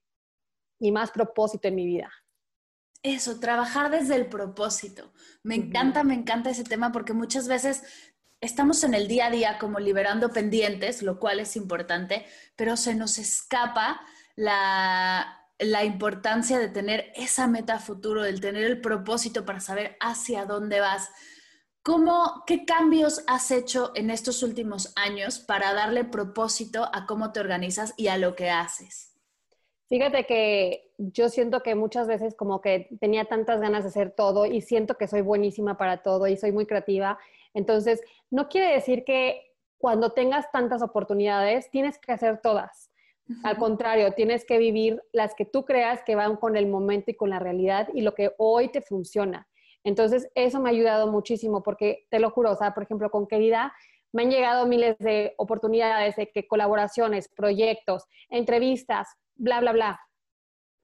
y 0.82 0.90
más 0.90 1.12
propósito 1.12 1.68
en 1.68 1.76
mi 1.76 1.86
vida. 1.86 2.10
Eso, 3.04 3.38
trabajar 3.38 3.90
desde 3.90 4.16
el 4.16 4.26
propósito. 4.26 5.12
Me 5.44 5.54
encanta, 5.54 6.02
me 6.02 6.14
encanta 6.14 6.50
ese 6.50 6.64
tema 6.64 6.90
porque 6.90 7.12
muchas 7.12 7.46
veces 7.46 7.84
estamos 8.40 8.82
en 8.82 8.94
el 8.94 9.06
día 9.06 9.26
a 9.26 9.30
día 9.30 9.58
como 9.58 9.78
liberando 9.78 10.30
pendientes, 10.30 11.02
lo 11.02 11.20
cual 11.20 11.38
es 11.38 11.56
importante, 11.56 12.26
pero 12.56 12.76
se 12.76 12.96
nos 12.96 13.18
escapa 13.18 14.00
la, 14.34 15.46
la 15.58 15.84
importancia 15.84 16.58
de 16.58 16.68
tener 16.68 17.12
esa 17.14 17.46
meta 17.46 17.78
futuro, 17.78 18.22
del 18.22 18.40
tener 18.40 18.64
el 18.64 18.80
propósito 18.80 19.44
para 19.44 19.60
saber 19.60 19.96
hacia 20.00 20.46
dónde 20.46 20.80
vas. 20.80 21.10
¿Cómo, 21.82 22.44
¿Qué 22.46 22.64
cambios 22.64 23.24
has 23.26 23.50
hecho 23.50 23.90
en 23.96 24.10
estos 24.10 24.44
últimos 24.44 24.92
años 24.94 25.40
para 25.40 25.74
darle 25.74 26.04
propósito 26.04 26.88
a 26.92 27.06
cómo 27.06 27.32
te 27.32 27.40
organizas 27.40 27.92
y 27.96 28.06
a 28.06 28.18
lo 28.18 28.36
que 28.36 28.50
haces? 28.50 29.12
Fíjate 29.88 30.24
que 30.24 30.92
yo 30.96 31.28
siento 31.28 31.60
que 31.60 31.74
muchas 31.74 32.06
veces 32.06 32.36
como 32.36 32.60
que 32.60 32.88
tenía 33.00 33.24
tantas 33.24 33.60
ganas 33.60 33.82
de 33.82 33.88
hacer 33.88 34.12
todo 34.12 34.46
y 34.46 34.60
siento 34.60 34.96
que 34.96 35.08
soy 35.08 35.22
buenísima 35.22 35.76
para 35.76 36.02
todo 36.02 36.28
y 36.28 36.36
soy 36.36 36.52
muy 36.52 36.66
creativa. 36.66 37.18
Entonces, 37.52 38.00
no 38.30 38.48
quiere 38.48 38.72
decir 38.72 39.04
que 39.04 39.52
cuando 39.76 40.12
tengas 40.12 40.52
tantas 40.52 40.82
oportunidades 40.82 41.68
tienes 41.70 41.98
que 41.98 42.12
hacer 42.12 42.40
todas. 42.40 42.92
Al 43.42 43.56
contrario, 43.56 44.12
tienes 44.12 44.44
que 44.44 44.58
vivir 44.58 45.02
las 45.12 45.34
que 45.34 45.44
tú 45.44 45.64
creas 45.64 46.02
que 46.04 46.14
van 46.14 46.36
con 46.36 46.56
el 46.56 46.68
momento 46.68 47.10
y 47.10 47.14
con 47.14 47.30
la 47.30 47.40
realidad 47.40 47.88
y 47.92 48.02
lo 48.02 48.14
que 48.14 48.32
hoy 48.38 48.68
te 48.68 48.82
funciona. 48.82 49.48
Entonces, 49.84 50.30
eso 50.34 50.60
me 50.60 50.68
ha 50.68 50.72
ayudado 50.72 51.10
muchísimo 51.10 51.62
porque 51.62 52.06
te 52.10 52.20
lo 52.20 52.30
juro, 52.30 52.52
o 52.52 52.56
sea, 52.56 52.72
por 52.74 52.84
ejemplo, 52.84 53.10
con 53.10 53.26
Querida 53.26 53.72
me 54.12 54.22
han 54.22 54.30
llegado 54.30 54.66
miles 54.66 54.98
de 54.98 55.34
oportunidades 55.38 56.16
de 56.16 56.30
que 56.30 56.46
colaboraciones, 56.46 57.28
proyectos, 57.28 58.04
entrevistas, 58.28 59.08
bla, 59.34 59.60
bla, 59.60 59.72
bla. 59.72 60.00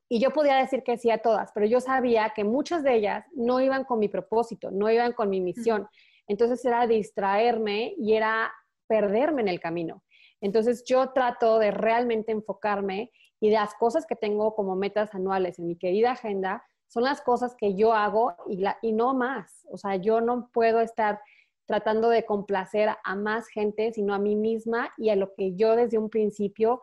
Y 0.09 0.21
yo 0.21 0.31
podía 0.31 0.57
decir 0.57 0.83
que 0.83 0.97
sí 0.97 1.11
a 1.11 1.19
todas, 1.19 1.53
pero 1.53 1.67
yo 1.67 1.81
sabía 1.81 2.33
que 2.35 2.43
muchas 2.43 2.83
de 2.83 2.95
ellas 2.95 3.27
no 3.35 3.61
iban 3.61 3.85
con 3.85 3.99
mi 3.99 4.09
propósito, 4.09 4.71
no 4.71 4.91
iban 4.91 5.13
con 5.13 5.29
mi 5.29 5.41
misión. 5.41 5.87
Entonces 6.27 6.65
era 6.65 6.87
distraerme 6.87 7.95
y 7.99 8.15
era 8.15 8.51
perderme 8.87 9.43
en 9.43 9.49
el 9.49 9.61
camino. 9.61 10.03
Entonces 10.41 10.85
yo 10.85 11.11
trato 11.11 11.59
de 11.59 11.71
realmente 11.71 12.33
enfocarme 12.33 13.13
y 13.39 13.51
las 13.51 13.75
cosas 13.75 14.07
que 14.07 14.17
tengo 14.17 14.55
como 14.55 14.77
metas 14.77 15.15
anuales 15.15 15.59
en 15.59 15.67
mi 15.67 15.77
querida 15.77 16.13
agenda 16.13 16.65
son 16.89 17.05
las 17.05 17.21
cosas 17.21 17.55
que 17.55 17.75
yo 17.75 17.93
hago 17.93 18.35
y, 18.83 18.93
no 18.93 19.15
más. 19.15 19.67
O 19.71 19.77
sea, 19.77 19.97
yo 19.97 20.21
no 20.21 20.51
puedo 20.53 20.81
estar 20.81 21.21
tratando 21.67 22.09
de 22.09 22.25
complacer 22.25 22.91
a 23.05 23.15
más 23.15 23.47
gente, 23.49 23.93
sino 23.93 24.15
a 24.15 24.19
mí 24.19 24.35
misma 24.35 24.93
y 24.97 25.11
a 25.11 25.17
lo 25.17 25.35
que 25.35 25.55
yo 25.55 25.77
desde 25.77 25.99
un 25.99 26.09
principio 26.09 26.83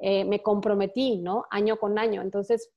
eh, 0.00 0.24
me 0.24 0.42
comprometí, 0.42 1.18
¿no? 1.18 1.44
Año 1.50 1.78
con 1.78 1.98
año. 1.98 2.22
Entonces, 2.22 2.70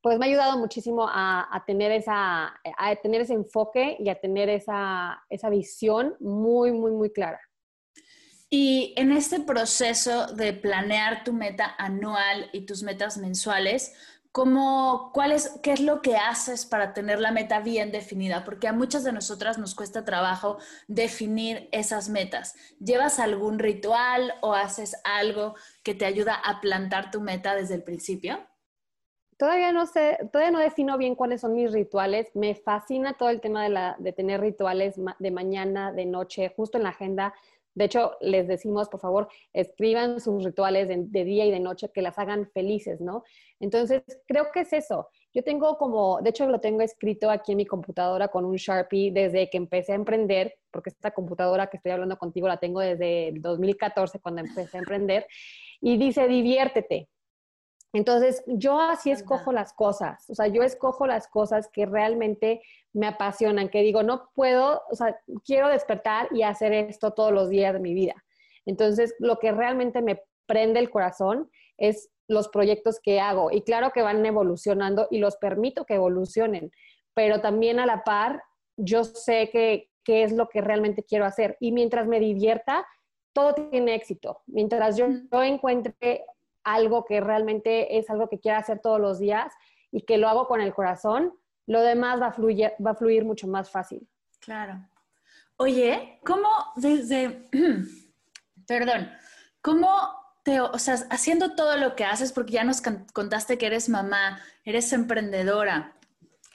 pues 0.00 0.18
me 0.18 0.26
ha 0.26 0.28
ayudado 0.28 0.58
muchísimo 0.58 1.06
a, 1.08 1.64
tener, 1.66 1.92
esa, 1.92 2.54
a 2.78 2.96
tener 3.02 3.22
ese 3.22 3.34
enfoque 3.34 3.96
y 3.98 4.08
a 4.08 4.18
tener 4.18 4.48
esa, 4.48 5.22
esa 5.28 5.50
visión 5.50 6.16
muy, 6.20 6.72
muy, 6.72 6.92
muy 6.92 7.10
clara. 7.10 7.40
Y 8.48 8.94
en 8.96 9.12
este 9.12 9.40
proceso 9.40 10.26
de 10.28 10.52
planear 10.52 11.22
tu 11.22 11.32
meta 11.32 11.74
anual 11.78 12.48
y 12.52 12.62
tus 12.62 12.82
metas 12.82 13.18
mensuales, 13.18 13.94
¿Cómo, 14.32 15.10
cuál 15.12 15.32
es, 15.32 15.58
¿Qué 15.60 15.72
es 15.72 15.80
lo 15.80 16.02
que 16.02 16.16
haces 16.16 16.64
para 16.64 16.94
tener 16.94 17.18
la 17.18 17.32
meta 17.32 17.58
bien 17.60 17.90
definida? 17.90 18.44
Porque 18.44 18.68
a 18.68 18.72
muchas 18.72 19.02
de 19.02 19.12
nosotras 19.12 19.58
nos 19.58 19.74
cuesta 19.74 20.04
trabajo 20.04 20.58
definir 20.86 21.68
esas 21.72 22.08
metas. 22.08 22.54
¿Llevas 22.78 23.18
algún 23.18 23.58
ritual 23.58 24.34
o 24.40 24.54
haces 24.54 24.96
algo 25.02 25.56
que 25.82 25.96
te 25.96 26.04
ayuda 26.04 26.34
a 26.34 26.60
plantar 26.60 27.10
tu 27.10 27.20
meta 27.20 27.56
desde 27.56 27.74
el 27.74 27.82
principio? 27.82 28.38
Todavía 29.36 29.72
no 29.72 29.86
sé, 29.86 30.18
todavía 30.30 30.52
no 30.52 30.58
defino 30.60 30.96
bien 30.96 31.16
cuáles 31.16 31.40
son 31.40 31.54
mis 31.54 31.72
rituales. 31.72 32.30
Me 32.34 32.54
fascina 32.54 33.14
todo 33.14 33.30
el 33.30 33.40
tema 33.40 33.96
de, 33.98 34.12
tener 34.12 34.40
rituales 34.40 34.94
de 35.18 35.30
mañana, 35.30 35.92
de 35.92 36.06
noche, 36.06 36.52
justo 36.54 36.78
en 36.78 36.84
la 36.84 36.90
agenda. 36.90 37.34
De 37.74 37.84
hecho, 37.84 38.16
les 38.20 38.48
decimos, 38.48 38.88
por 38.88 39.00
favor, 39.00 39.28
escriban 39.52 40.20
sus 40.20 40.44
rituales 40.44 40.88
de, 40.88 41.24
día 41.24 41.46
y 41.46 41.50
de 41.50 41.60
noche 41.60 41.90
que 41.92 42.02
las 42.02 42.18
hagan 42.18 42.50
felices, 42.52 43.00
¿no? 43.00 43.22
Entonces, 43.60 44.02
creo 44.26 44.50
que 44.52 44.60
es 44.60 44.72
eso. 44.72 45.08
Yo 45.32 45.44
tengo 45.44 45.78
como, 45.78 46.20
de 46.20 46.30
hecho, 46.30 46.46
lo 46.48 46.60
tengo 46.60 46.80
escrito 46.80 47.30
aquí 47.30 47.52
en 47.52 47.58
mi 47.58 47.66
computadora 47.66 48.28
con 48.28 48.44
un 48.44 48.56
Sharpie 48.56 49.12
desde 49.12 49.48
que 49.48 49.56
empecé 49.56 49.92
a 49.92 49.96
emprender, 49.96 50.56
porque 50.72 50.90
esta 50.90 51.12
computadora 51.12 51.68
que 51.68 51.76
estoy 51.76 51.92
hablando 51.92 52.18
contigo 52.18 52.48
la 52.48 52.58
tengo 52.58 52.80
desde 52.80 53.28
el 53.28 53.40
2014 53.40 54.18
cuando 54.18 54.40
empecé 54.40 54.76
a 54.76 54.80
emprender, 54.80 55.26
y 55.80 55.96
dice, 55.96 56.26
diviértete. 56.26 57.08
Entonces, 57.92 58.44
yo 58.46 58.80
así 58.80 59.10
escojo 59.10 59.52
las 59.52 59.72
cosas, 59.72 60.28
o 60.30 60.34
sea, 60.34 60.46
yo 60.46 60.62
escojo 60.62 61.06
las 61.06 61.26
cosas 61.26 61.68
que 61.72 61.86
realmente 61.86 62.62
me 62.92 63.08
apasionan, 63.08 63.68
que 63.68 63.82
digo, 63.82 64.02
no 64.02 64.30
puedo, 64.34 64.82
o 64.90 64.94
sea, 64.94 65.18
quiero 65.44 65.68
despertar 65.68 66.28
y 66.32 66.42
hacer 66.42 66.72
esto 66.72 67.12
todos 67.12 67.32
los 67.32 67.48
días 67.48 67.72
de 67.72 67.80
mi 67.80 67.94
vida. 67.94 68.14
Entonces, 68.64 69.14
lo 69.18 69.38
que 69.38 69.50
realmente 69.50 70.02
me 70.02 70.22
prende 70.46 70.78
el 70.78 70.90
corazón 70.90 71.50
es 71.78 72.10
los 72.28 72.48
proyectos 72.48 73.00
que 73.02 73.20
hago. 73.20 73.50
Y 73.50 73.62
claro 73.62 73.90
que 73.90 74.02
van 74.02 74.24
evolucionando 74.24 75.08
y 75.10 75.18
los 75.18 75.36
permito 75.36 75.84
que 75.84 75.94
evolucionen, 75.94 76.70
pero 77.14 77.40
también 77.40 77.80
a 77.80 77.86
la 77.86 78.04
par, 78.04 78.42
yo 78.76 79.02
sé 79.04 79.50
que 79.50 79.90
qué 80.04 80.22
es 80.22 80.32
lo 80.32 80.48
que 80.48 80.60
realmente 80.60 81.02
quiero 81.02 81.24
hacer. 81.24 81.56
Y 81.60 81.72
mientras 81.72 82.06
me 82.06 82.20
divierta, 82.20 82.86
todo 83.32 83.54
tiene 83.54 83.94
éxito. 83.94 84.42
Mientras 84.46 84.96
yo, 84.96 85.06
yo 85.30 85.42
encuentre 85.42 86.24
algo 86.64 87.04
que 87.04 87.20
realmente 87.20 87.98
es 87.98 88.10
algo 88.10 88.28
que 88.28 88.38
quiero 88.38 88.58
hacer 88.58 88.80
todos 88.80 89.00
los 89.00 89.18
días 89.18 89.52
y 89.90 90.02
que 90.02 90.18
lo 90.18 90.28
hago 90.28 90.46
con 90.46 90.60
el 90.60 90.74
corazón, 90.74 91.34
lo 91.66 91.82
demás 91.82 92.20
va 92.20 92.28
a 92.28 92.32
fluir, 92.32 92.72
va 92.84 92.92
a 92.92 92.94
fluir 92.94 93.24
mucho 93.24 93.46
más 93.46 93.70
fácil. 93.70 94.08
Claro. 94.40 94.86
Oye, 95.56 96.20
¿cómo 96.24 96.48
desde, 96.76 97.48
perdón, 98.66 99.10
cómo 99.60 99.88
te, 100.42 100.60
o 100.60 100.78
sea, 100.78 100.94
haciendo 101.10 101.54
todo 101.54 101.76
lo 101.76 101.94
que 101.96 102.04
haces, 102.04 102.32
porque 102.32 102.52
ya 102.52 102.64
nos 102.64 102.80
contaste 103.12 103.58
que 103.58 103.66
eres 103.66 103.88
mamá, 103.88 104.40
eres 104.64 104.92
emprendedora, 104.92 105.96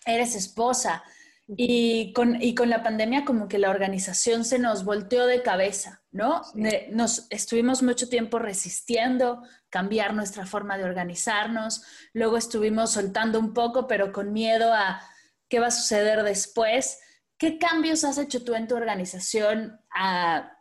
eres 0.06 0.36
esposa, 0.36 1.04
Y 1.48 2.12
con, 2.14 2.42
y 2.42 2.56
con 2.56 2.72
la 2.72 2.82
pandemia 2.82 3.24
como 3.24 3.48
que 3.48 3.60
la 3.60 3.70
organización 3.70 4.46
se 4.46 4.58
nos 4.58 4.84
volteó 4.84 5.28
de 5.28 5.44
cabeza, 5.44 6.04
¿no? 6.12 6.42
Nos 6.90 7.28
estuvimos 7.30 7.84
mucho 7.84 8.10
tiempo 8.10 8.40
resistiendo 8.40 9.44
cambiar 9.70 10.16
nuestra 10.16 10.48
forma 10.48 10.76
de 10.78 10.86
organizarnos, 10.86 11.84
luego 12.14 12.38
estuvimos 12.38 12.94
soltando 12.94 13.40
un 13.40 13.54
poco, 13.54 13.86
pero 13.86 14.12
con 14.12 14.34
miedo 14.34 14.74
a 14.74 15.02
qué 15.48 15.60
va 15.60 15.68
a 15.68 15.72
suceder 15.72 16.24
después. 16.24 17.00
¿Qué 17.38 17.60
cambios 17.60 18.04
has 18.06 18.18
hecho 18.18 18.44
tú 18.44 18.56
en 18.56 18.68
tu 18.68 18.76
organización 18.76 19.80
a 19.94 20.52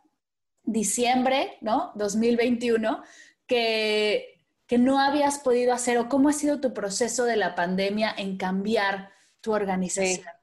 diciembre, 0.61 1.57
¿no? 1.61 1.93
2021, 1.95 3.01
que, 3.47 4.43
que 4.67 4.77
no 4.77 4.99
habías 4.99 5.39
podido 5.39 5.73
hacer 5.73 5.97
o 5.97 6.09
cómo 6.09 6.29
ha 6.29 6.33
sido 6.33 6.59
tu 6.59 6.73
proceso 6.73 7.25
de 7.25 7.37
la 7.37 7.55
pandemia 7.55 8.13
en 8.15 8.37
cambiar 8.37 9.11
tu 9.41 9.53
organización? 9.53 10.34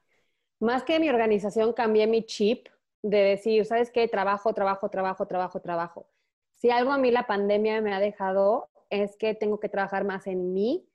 Más 0.63 0.83
que 0.85 0.97
mi 0.97 1.09
organización, 1.09 1.73
cambié 1.73 2.07
mi 2.07 2.23
chip 2.23 2.69
de 3.01 3.17
decir, 3.17 3.65
¿sabes 3.65 3.91
qué? 3.91 4.07
Trabajo, 4.07 4.53
trabajo, 4.53 4.87
trabajo, 4.87 5.27
trabajo, 5.27 5.59
trabajo. 5.59 6.07
Si 6.55 6.69
algo 6.69 6.93
a 6.93 6.97
mí 6.97 7.11
la 7.11 7.27
pandemia 7.27 7.81
me 7.81 7.93
ha 7.93 7.99
dejado 7.99 8.69
es 8.89 9.17
que 9.17 9.35
tengo 9.35 9.59
que 9.59 9.67
trabajar 9.67 10.05
más 10.05 10.25
en 10.25 10.53
mí 10.53 10.87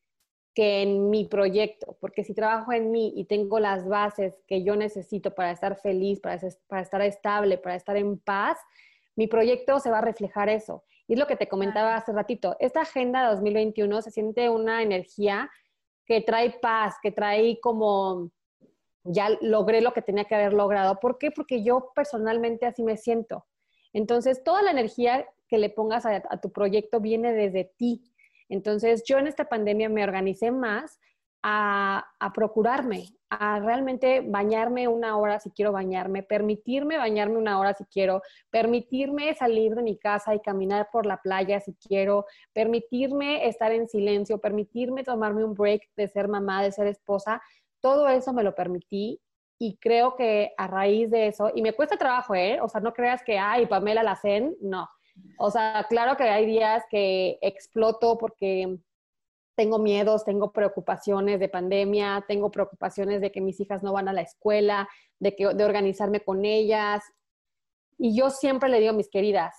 que 0.55 0.81
en 0.81 1.11
mi 1.11 1.27
proyecto, 1.27 1.99
porque 2.01 2.25
si 2.25 2.33
trabajo 2.33 2.73
en 2.73 2.91
mí 2.91 3.13
y 3.15 3.27
tengo 3.27 3.61
las 3.61 3.87
bases 3.87 4.43
que 4.47 4.65
yo 4.65 4.75
necesito 4.75 5.35
para 5.35 5.51
estar 5.51 5.79
feliz, 5.79 6.19
para, 6.19 6.41
para 6.67 6.81
estar 6.81 7.03
estable, 7.03 7.59
para 7.59 7.77
estar 7.77 7.99
en 7.99 8.19
paz, 8.19 8.57
mi 9.17 9.27
proyecto 9.27 9.81
se 9.81 9.91
va 9.91 9.99
a 9.99 10.01
reflejar 10.01 10.49
eso. 10.49 10.83
Y 11.07 11.13
es 11.13 11.19
lo 11.19 11.27
que 11.27 11.37
te 11.37 11.47
comentaba 11.47 11.95
hace 11.95 12.13
ratito, 12.13 12.57
esta 12.59 12.81
agenda 12.81 13.29
2021 13.29 14.01
se 14.01 14.11
siente 14.13 14.49
una 14.49 14.83
energía 14.83 15.51
que 16.07 16.23
trae 16.23 16.59
paz, 16.59 16.95
que 17.03 17.13
trae 17.13 17.61
como 17.61 18.31
ya 19.09 19.31
logré 19.41 19.81
lo 19.81 19.93
que 19.93 20.03
tenía 20.03 20.25
que 20.25 20.35
haber 20.35 20.53
logrado. 20.53 21.00
¿Por 21.00 21.19
qué? 21.19 21.31
Porque 21.31 21.62
yo 21.62 21.93
personalmente 21.95 22.67
así 22.67 22.83
me 22.83 22.97
siento. 22.97 23.47
Entonces, 23.93 24.45
toda 24.45 24.62
la 24.62 24.71
energía 24.71 25.27
que 25.49 25.59
le 25.59 25.71
pongas 25.71 26.05
a, 26.07 26.21
tu 26.41 26.53
proyecto 26.53 27.00
viene 27.00 27.33
desde 27.33 27.65
ti. 27.65 28.12
Entonces, 28.49 29.03
yo 29.05 29.19
en 29.19 29.27
esta 29.27 29.49
pandemia 29.49 29.88
me 29.88 30.05
organicé 30.05 30.50
más 30.50 31.00
a, 31.43 32.05
procurarme, 32.35 33.07
a 33.31 33.61
realmente 33.61 34.21
bañarme 34.21 34.88
una 34.88 35.17
hora 35.17 35.41
si 35.41 35.50
quiero 35.50 35.73
bañarme, 35.73 36.23
permitirme 36.23 36.99
bañarme 36.99 37.38
una 37.38 37.59
hora 37.59 37.73
si 37.75 37.85
quiero, 37.85 38.23
permitirme 38.50 39.35
salir 39.35 39.75
de 39.75 39.83
mi 39.83 39.97
casa 39.99 40.35
y 40.35 40.41
caminar 40.41 40.88
por 40.93 41.07
la 41.07 41.23
playa 41.23 41.61
si 41.61 41.75
quiero, 41.75 42.27
permitirme 42.53 43.49
estar 43.49 43.73
en 43.73 43.88
silencio, 43.88 44.38
permitirme 44.38 45.05
tomarme 45.05 45.45
un 45.45 45.55
break 45.55 45.88
de 45.97 46.09
ser 46.09 46.29
mamá, 46.29 46.62
de 46.62 46.73
ser 46.73 46.87
esposa, 46.88 47.41
todo 47.81 48.09
eso 48.09 48.33
me 48.33 48.43
lo 48.43 48.55
permití 48.55 49.21
y 49.59 49.77
creo 49.79 50.15
que 50.17 50.53
a 50.57 50.67
raíz 50.69 51.11
de 51.11 51.29
eso, 51.29 51.51
y 51.55 51.63
me 51.63 51.73
cuesta 51.73 51.97
trabajo, 51.97 52.35
¿eh? 52.35 52.61
O 52.61 52.69
sea, 52.69 52.81
no 52.81 52.93
creas 52.93 53.23
que, 53.25 53.39
ay, 53.39 53.67
Pamela 53.67 54.03
la 54.03 54.13
hacen, 54.13 54.57
no. 54.61 54.89
O 55.39 55.51
sea, 55.51 55.85
claro 55.89 56.17
que 56.17 56.25
hay 56.25 56.47
días 56.47 56.85
que 56.89 57.39
exploto 57.43 58.19
porque 58.19 58.79
tengo 59.57 59.81
miedos, 59.81 60.25
tengo 60.25 60.53
preocupaciones 60.53 61.41
de 61.41 61.49
pandemia, 61.49 62.25
tengo 62.29 62.53
preocupaciones 62.53 63.21
de 63.21 63.33
que 63.33 63.41
mis 63.41 63.59
hijas 63.59 63.83
no 63.83 63.93
van 63.93 64.09
a 64.09 64.13
la 64.13 64.21
escuela, 64.21 64.89
de, 65.19 65.35
que, 65.35 65.49
de 65.53 65.65
organizarme 65.65 66.21
con 66.21 66.45
ellas. 66.45 67.03
Y 67.99 68.17
yo 68.17 68.31
siempre 68.31 68.69
le 68.69 68.79
digo 68.79 68.93
a 68.93 68.97
mis 68.97 69.11
queridas, 69.11 69.57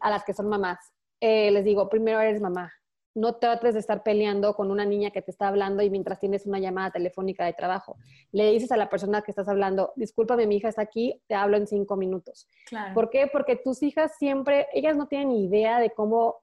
a 0.00 0.10
las 0.10 0.24
que 0.24 0.32
son 0.32 0.48
mamás, 0.48 0.78
eh, 1.20 1.50
les 1.50 1.64
digo, 1.64 1.90
primero 1.90 2.20
eres 2.20 2.40
mamá, 2.40 2.72
no 3.14 3.36
trates 3.36 3.74
de 3.74 3.80
estar 3.80 4.02
peleando 4.02 4.54
con 4.54 4.70
una 4.70 4.84
niña 4.84 5.10
que 5.10 5.22
te 5.22 5.30
está 5.30 5.48
hablando 5.48 5.82
y 5.82 5.90
mientras 5.90 6.18
tienes 6.18 6.46
una 6.46 6.58
llamada 6.58 6.90
telefónica 6.90 7.44
de 7.44 7.52
trabajo. 7.52 7.96
Le 8.32 8.50
dices 8.50 8.72
a 8.72 8.76
la 8.76 8.90
persona 8.90 9.22
que 9.22 9.30
estás 9.30 9.48
hablando, 9.48 9.92
discúlpame, 9.96 10.46
mi 10.46 10.56
hija 10.56 10.68
está 10.68 10.82
aquí, 10.82 11.22
te 11.28 11.34
hablo 11.34 11.56
en 11.56 11.66
cinco 11.66 11.96
minutos. 11.96 12.48
¿Por 12.92 13.10
qué? 13.10 13.28
Porque 13.32 13.56
tus 13.56 13.82
hijas 13.82 14.16
siempre, 14.18 14.66
ellas 14.72 14.96
no 14.96 15.06
tienen 15.06 15.30
idea 15.30 15.78
de 15.78 15.90
cómo 15.90 16.42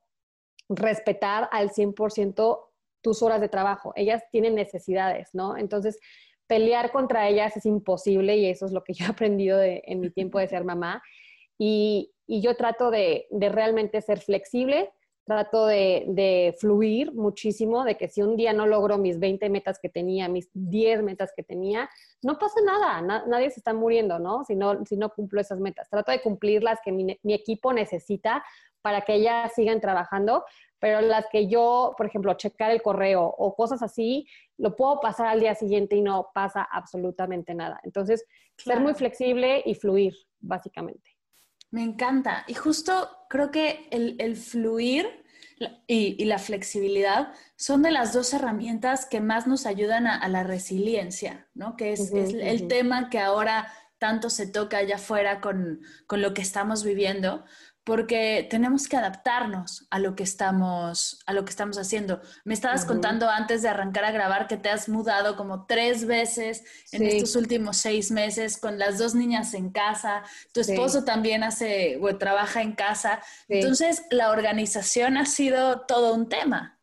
respetar 0.69 1.49
al 1.51 1.69
100% 1.71 2.59
tus 3.01 3.21
horas 3.21 3.41
de 3.41 3.49
trabajo. 3.49 3.91
Ellas 3.95 4.23
tienen 4.31 4.55
necesidades, 4.55 5.29
¿no? 5.33 5.57
Entonces, 5.57 5.99
pelear 6.47 6.91
contra 6.91 7.27
ellas 7.27 7.55
es 7.57 7.65
imposible 7.65 8.37
y 8.37 8.45
eso 8.45 8.65
es 8.65 8.71
lo 8.71 8.83
que 8.83 8.93
yo 8.93 9.05
he 9.05 9.09
aprendido 9.09 9.59
en 9.61 9.99
mi 9.99 10.09
tiempo 10.09 10.39
de 10.39 10.47
ser 10.47 10.63
mamá. 10.63 11.03
Y, 11.57 12.13
yo 12.33 12.55
trato 12.55 12.91
de, 12.91 13.27
de 13.29 13.49
realmente 13.49 13.99
ser 13.99 14.21
flexible, 14.21 14.89
trato 15.25 15.65
de, 15.67 16.55
fluir 16.59 17.13
muchísimo, 17.13 17.83
de 17.83 17.95
que 17.95 18.09
si 18.09 18.21
un 18.21 18.35
día 18.35 18.53
no 18.53 18.65
logro 18.65 18.97
mis 18.97 19.19
20 19.19 19.49
metas 19.49 19.79
que 19.79 19.89
tenía, 19.89 20.27
mis 20.27 20.49
10 20.53 21.03
metas 21.03 21.31
que 21.35 21.43
tenía, 21.43 21.89
no 22.21 22.37
pasa 22.37 22.59
nada, 22.65 23.23
nadie 23.27 23.49
se 23.49 23.59
está 23.59 23.73
muriendo, 23.73 24.19
¿no? 24.19 24.43
Si, 24.43 24.55
¿no? 24.55 24.85
si 24.85 24.97
no 24.97 25.09
cumplo 25.09 25.41
esas 25.41 25.59
metas. 25.59 25.89
Trato 25.89 26.11
de 26.11 26.21
cumplir 26.21 26.63
las 26.63 26.79
que 26.83 26.91
mi, 26.91 27.17
equipo 27.33 27.73
necesita 27.73 28.43
para 28.81 29.01
que 29.01 29.15
ellas 29.15 29.53
sigan 29.53 29.79
trabajando, 29.79 30.43
pero 30.79 31.01
las 31.01 31.27
que 31.31 31.47
yo, 31.47 31.93
por 31.95 32.07
ejemplo, 32.07 32.33
checar 32.33 32.71
el 32.71 32.81
correo 32.81 33.23
o 33.23 33.55
cosas 33.55 33.83
así, 33.83 34.27
lo 34.57 34.75
puedo 34.75 34.99
pasar 34.99 35.27
al 35.27 35.39
día 35.39 35.53
siguiente 35.53 35.95
y 35.95 36.01
no 36.01 36.31
pasa 36.33 36.63
absolutamente 36.63 37.53
nada. 37.53 37.79
Entonces, 37.83 38.25
ser 38.57 38.79
muy 38.79 38.95
flexible 38.95 39.61
y 39.65 39.75
fluir, 39.75 40.15
básicamente. 40.39 41.10
Me 41.71 41.83
encanta. 41.83 42.43
Y 42.47 42.53
justo 42.53 43.09
creo 43.29 43.49
que 43.49 43.87
el, 43.91 44.35
fluir 44.35 45.07
y, 45.87 46.23
la 46.25 46.37
flexibilidad 46.37 47.33
son 47.55 47.81
de 47.81 47.91
las 47.91 48.13
dos 48.13 48.33
herramientas 48.33 49.05
que 49.05 49.21
más 49.21 49.47
nos 49.47 49.65
ayudan 49.65 50.05
a, 50.05 50.27
la 50.27 50.43
resiliencia, 50.43 51.47
¿no? 51.53 51.77
Que 51.77 51.93
es, 51.93 52.11
el 52.13 52.67
tema 52.67 53.09
que 53.09 53.19
ahora 53.19 53.71
tanto 53.97 54.29
se 54.29 54.47
toca 54.47 54.77
allá 54.77 54.95
afuera 54.95 55.41
con, 55.41 55.81
con 56.07 56.21
lo 56.21 56.33
que 56.33 56.41
estamos 56.41 56.83
viviendo, 56.83 57.45
porque 57.83 58.47
tenemos 58.49 58.87
que 58.87 58.95
adaptarnos 58.95 59.87
a 59.89 59.97
lo 59.97 60.15
que 60.15 60.23
estamos, 60.23 61.19
a 61.25 61.33
lo 61.33 61.43
que 61.43 61.49
estamos 61.49 61.77
haciendo. 61.77 62.21
Me 62.45 62.53
estabas 62.53 62.85
contando 62.85 63.27
antes 63.27 63.63
de 63.63 63.69
arrancar 63.69 64.05
a 64.05 64.11
grabar 64.11 64.47
que 64.47 64.57
te 64.57 64.69
has 64.69 64.87
mudado 64.87 65.35
como 65.35 65.65
tres 65.65 66.05
veces 66.05 66.63
en 66.91 67.03
estos 67.03 67.35
últimos 67.35 67.77
seis 67.77 68.11
meses 68.11 68.57
con 68.57 68.77
las 68.77 68.99
dos 68.99 69.15
niñas 69.15 69.55
en 69.55 69.71
casa. 69.71 70.23
Tu 70.53 70.61
esposo 70.61 71.03
también 71.03 71.43
hace 71.43 71.97
o 72.01 72.17
trabaja 72.17 72.61
en 72.61 72.73
casa. 72.73 73.19
Entonces, 73.49 74.03
la 74.11 74.29
organización 74.29 75.17
ha 75.17 75.25
sido 75.25 75.81
todo 75.81 76.13
un 76.13 76.29
tema. 76.29 76.79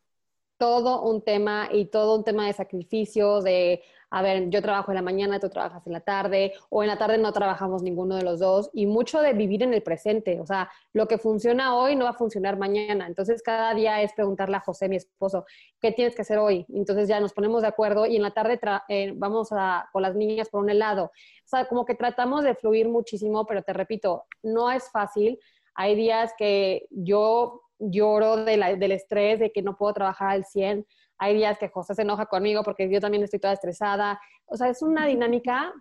Todo 0.58 1.02
un 1.02 1.22
tema 1.22 1.68
y 1.70 1.86
todo 1.86 2.16
un 2.16 2.24
tema 2.24 2.46
de 2.46 2.52
sacrificio, 2.52 3.40
de 3.40 3.84
a 4.10 4.22
ver, 4.22 4.48
yo 4.50 4.62
trabajo 4.62 4.90
en 4.90 4.96
la 4.96 5.02
mañana, 5.02 5.38
tú 5.38 5.48
trabajas 5.50 5.86
en 5.86 5.92
la 5.92 6.00
tarde, 6.00 6.52
o 6.70 6.82
en 6.82 6.88
la 6.88 6.98
tarde 6.98 7.18
no 7.18 7.32
trabajamos 7.32 7.82
ninguno 7.82 8.16
de 8.16 8.22
los 8.22 8.38
dos, 8.40 8.70
y 8.72 8.86
mucho 8.86 9.20
de 9.20 9.32
vivir 9.32 9.62
en 9.62 9.74
el 9.74 9.82
presente, 9.82 10.40
o 10.40 10.46
sea, 10.46 10.70
lo 10.92 11.06
que 11.06 11.18
funciona 11.18 11.76
hoy 11.76 11.96
no 11.96 12.04
va 12.04 12.10
a 12.10 12.14
funcionar 12.14 12.58
mañana, 12.58 13.06
entonces 13.06 13.42
cada 13.42 13.74
día 13.74 14.02
es 14.02 14.12
preguntarle 14.14 14.56
a 14.56 14.60
José, 14.60 14.88
mi 14.88 14.96
esposo, 14.96 15.44
¿qué 15.80 15.92
tienes 15.92 16.14
que 16.14 16.22
hacer 16.22 16.38
hoy? 16.38 16.64
Entonces 16.68 17.08
ya 17.08 17.20
nos 17.20 17.32
ponemos 17.32 17.62
de 17.62 17.68
acuerdo 17.68 18.06
y 18.06 18.16
en 18.16 18.22
la 18.22 18.30
tarde 18.30 18.58
eh, 18.88 19.12
vamos 19.14 19.48
a, 19.52 19.88
con 19.92 20.02
las 20.02 20.14
niñas 20.14 20.48
por 20.48 20.62
un 20.62 20.70
helado, 20.70 21.04
o 21.04 21.48
sea, 21.48 21.66
como 21.66 21.84
que 21.84 21.94
tratamos 21.94 22.44
de 22.44 22.54
fluir 22.54 22.88
muchísimo, 22.88 23.46
pero 23.46 23.62
te 23.62 23.72
repito, 23.72 24.24
no 24.42 24.70
es 24.70 24.90
fácil, 24.90 25.38
hay 25.74 25.94
días 25.94 26.32
que 26.36 26.88
yo 26.90 27.62
lloro 27.78 28.44
del 28.44 28.92
estrés, 28.92 29.38
de 29.38 29.52
que 29.52 29.62
no 29.62 29.76
puedo 29.76 29.92
trabajar 29.92 30.30
al 30.30 30.44
100, 30.44 30.86
hay 31.18 31.34
días 31.34 31.58
que 31.58 31.68
José 31.68 31.94
se 31.94 32.02
enoja 32.02 32.26
conmigo 32.26 32.62
porque 32.62 32.88
yo 32.90 33.00
también 33.00 33.24
estoy 33.24 33.40
toda 33.40 33.52
estresada. 33.52 34.20
O 34.46 34.56
sea, 34.56 34.68
es 34.68 34.82
una 34.82 35.06
dinámica 35.06 35.74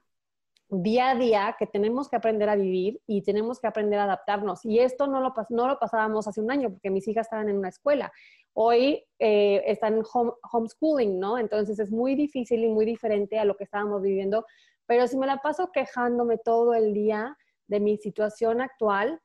día 0.70 1.12
a 1.12 1.16
día 1.16 1.56
que 1.58 1.66
tenemos 1.66 2.10
que 2.10 2.18
aprender 2.18 2.50
a 2.50 2.56
vivir 2.56 3.02
y 3.08 3.22
tenemos 3.22 3.60
que 3.60 3.68
aprender 3.68 4.00
a 4.00 4.04
adaptarnos. 4.04 4.66
Y 4.66 4.80
esto 4.80 5.08
no 5.08 5.22
lo, 5.22 5.34
no 5.50 5.68
lo 5.68 5.80
pasábamos 5.80 6.28
hace 6.28 6.42
un 6.42 6.52
año 6.52 6.70
porque 6.70 6.90
mis 6.90 7.08
hijas 7.08 7.28
estaban 7.28 7.50
en 7.50 7.58
una 7.58 7.70
escuela. 7.70 8.12
Hoy 8.54 9.06
eh, 9.20 9.64
están 9.66 9.96
en 9.96 10.04
homeschooling, 10.52 11.20
¿no? 11.20 11.38
Entonces 11.38 11.80
es 11.80 11.92
muy 11.92 12.16
difícil 12.16 12.64
y 12.64 12.70
muy 12.70 12.86
diferente 12.86 13.40
a 13.40 13.46
lo 13.46 13.56
que 13.56 13.64
estábamos 13.64 14.02
viviendo. 14.02 14.46
Pero 14.88 15.08
si 15.08 15.18
me 15.18 15.28
la 15.28 15.38
paso 15.38 15.72
quejándome 15.72 16.38
todo 16.38 16.74
el 16.74 16.94
día 16.94 17.38
de 17.68 17.80
mi 17.80 17.98
situación 17.98 18.62
actual, 18.62 19.22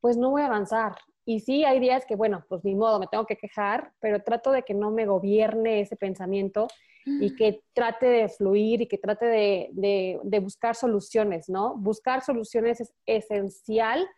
pues 0.00 0.16
no 0.16 0.30
voy 0.30 0.42
a 0.42 0.46
avanzar. 0.46 0.96
Y 1.28 1.40
sí, 1.40 1.62
hay 1.62 1.78
días 1.78 2.06
que, 2.06 2.16
bueno, 2.16 2.42
pues 2.48 2.64
ni 2.64 2.74
modo, 2.74 2.98
me 2.98 3.06
tengo 3.06 3.26
que 3.26 3.36
quejar, 3.36 3.92
pero 4.00 4.22
trato 4.22 4.50
de 4.50 4.62
que 4.62 4.72
no 4.72 4.90
me 4.90 5.04
gobierne 5.04 5.82
ese 5.82 5.94
pensamiento 5.94 6.68
y 7.04 7.36
que 7.36 7.62
trate 7.74 8.06
de 8.06 8.28
fluir 8.30 8.80
y 8.80 8.86
que 8.86 8.96
trate 8.96 9.26
de, 9.26 10.20
de, 10.22 10.38
buscar 10.38 10.74
soluciones, 10.74 11.50
¿no? 11.50 11.76
Buscar 11.76 12.24
soluciones 12.24 12.80
es 12.80 12.94
esencial 13.04 14.08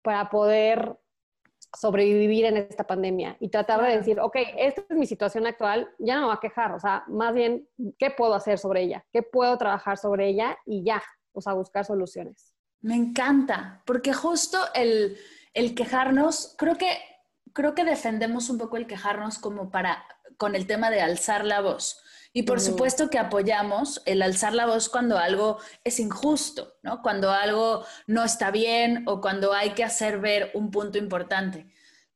para 0.00 0.30
poder 0.30 0.96
sobrevivir 1.76 2.44
en 2.44 2.58
esta 2.58 2.84
pandemia 2.84 3.36
y 3.40 3.48
tratar 3.48 3.82
de 3.82 3.96
decir, 3.96 4.20
ok, 4.20 4.36
esta 4.56 4.84
es 4.88 4.96
mi 4.96 5.06
situación 5.06 5.48
actual, 5.48 5.88
ya 5.98 6.14
no 6.14 6.20
me 6.20 6.26
voy 6.26 6.36
a 6.36 6.40
quejar, 6.40 6.70
o 6.70 6.78
sea, 6.78 7.02
más 7.08 7.34
bien, 7.34 7.68
¿qué 7.98 8.12
puedo 8.12 8.32
hacer 8.32 8.60
sobre 8.60 8.82
ella? 8.82 9.04
¿Qué 9.12 9.24
puedo 9.24 9.58
trabajar 9.58 9.98
sobre 9.98 10.28
ella? 10.28 10.56
Y 10.66 10.84
ya, 10.84 11.02
o 11.32 11.40
sea, 11.40 11.54
buscar 11.54 11.84
soluciones. 11.84 12.54
Me 12.80 12.94
encanta, 12.94 13.82
porque 13.86 14.12
justo 14.12 14.58
el 14.74 15.16
el 15.54 15.74
quejarnos, 15.74 16.54
creo 16.58 16.76
que, 16.76 16.98
creo 17.52 17.74
que 17.74 17.84
defendemos 17.84 18.50
un 18.50 18.58
poco 18.58 18.76
el 18.76 18.86
quejarnos 18.86 19.38
como 19.38 19.70
para, 19.70 20.04
con 20.36 20.54
el 20.54 20.66
tema 20.66 20.90
de 20.90 21.00
alzar 21.00 21.44
la 21.44 21.60
voz. 21.60 22.02
Y 22.36 22.42
por 22.42 22.60
supuesto 22.60 23.10
que 23.10 23.20
apoyamos 23.20 24.02
el 24.06 24.20
alzar 24.20 24.54
la 24.54 24.66
voz 24.66 24.88
cuando 24.88 25.18
algo 25.18 25.58
es 25.84 26.00
injusto, 26.00 26.74
¿no? 26.82 27.00
Cuando 27.00 27.30
algo 27.30 27.84
no 28.08 28.24
está 28.24 28.50
bien 28.50 29.04
o 29.06 29.20
cuando 29.20 29.52
hay 29.52 29.70
que 29.70 29.84
hacer 29.84 30.18
ver 30.18 30.50
un 30.52 30.72
punto 30.72 30.98
importante. 30.98 31.68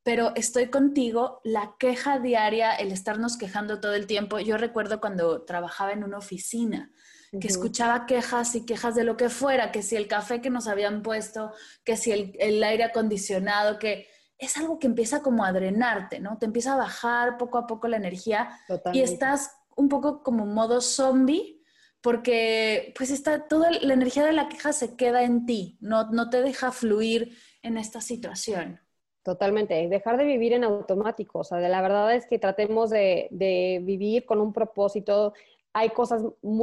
Pero 0.03 0.33
estoy 0.35 0.71
contigo, 0.71 1.41
la 1.45 1.77
queja 1.79 2.19
diaria, 2.19 2.75
el 2.75 2.91
estarnos 2.91 3.37
quejando 3.37 3.79
todo 3.79 3.95
el 3.95 4.09
tiempo. 4.09 4.41
Yo 4.41 4.59
recuerdo 4.59 5.01
cuando 5.01 5.43
trabajaba 5.43 5.93
en 5.93 6.03
una 6.03 6.19
oficina, 6.19 6.91
que 7.41 7.49
escuchaba 7.49 8.07
quejas 8.07 8.55
y 8.55 8.65
quejas 8.65 8.95
de 8.95 9.05
lo 9.05 9.17
que 9.17 9.29
fuera, 9.29 9.73
que 9.73 9.83
si 9.83 9.97
el 9.97 10.09
café 10.09 10.41
que 10.41 10.51
nos 10.51 10.67
habían 10.67 11.03
puesto, 11.03 11.53
que 11.85 11.97
si 11.97 12.13
el, 12.13 12.37
el 12.39 12.63
aire 12.63 12.85
acondicionado, 12.85 13.79
que 13.79 14.09
es 14.39 14.57
algo 14.57 14.79
que 14.79 14.87
empieza 14.87 15.21
como 15.21 15.45
a 15.45 15.53
drenarte, 15.53 16.21
¿no? 16.21 16.39
Te 16.39 16.47
empieza 16.47 16.75
a 16.75 16.77
bajar 16.77 17.37
poco 17.37 17.59
a 17.59 17.67
poco 17.67 17.89
la 17.89 17.97
energía 17.97 18.51
y 18.93 19.01
estás 19.01 19.51
un 19.77 19.89
poco 19.89 20.23
como 20.23 20.47
modo 20.47 20.81
zombie, 20.81 21.61
porque 22.01 22.95
pues 22.97 23.11
está 23.11 23.49
toda 23.49 23.71
la 23.73 23.95
energía 23.95 24.25
de 24.25 24.33
la 24.33 24.49
queja 24.49 24.73
se 24.73 24.97
queda 24.97 25.25
en 25.25 25.45
ti, 25.47 25.77
no, 25.81 26.11
no 26.11 26.31
te 26.31 26.43
deja 26.43 26.71
fluir 26.71 27.37
en 27.63 27.77
esta 27.77 28.01
situación. 28.01 28.81
Totalmente, 29.25 29.89
dejar 29.89 30.17
de 30.17 30.25
vivir 30.25 30.53
en 30.53 30.65
automático, 30.65 31.41
o 31.41 31.45
sea, 31.45 31.59
de 31.59 31.69
la 31.69 31.83
verdad 31.83 32.15
es 32.15 32.27
que 32.27 32.39
tratemos 32.39 32.89
de, 32.91 33.29
de 33.31 33.81
vivir 33.83 34.25
con 34.25 34.41
un 34.41 34.53
propósito, 34.53 35.35
hay 35.73 35.91
cosas, 35.91 36.23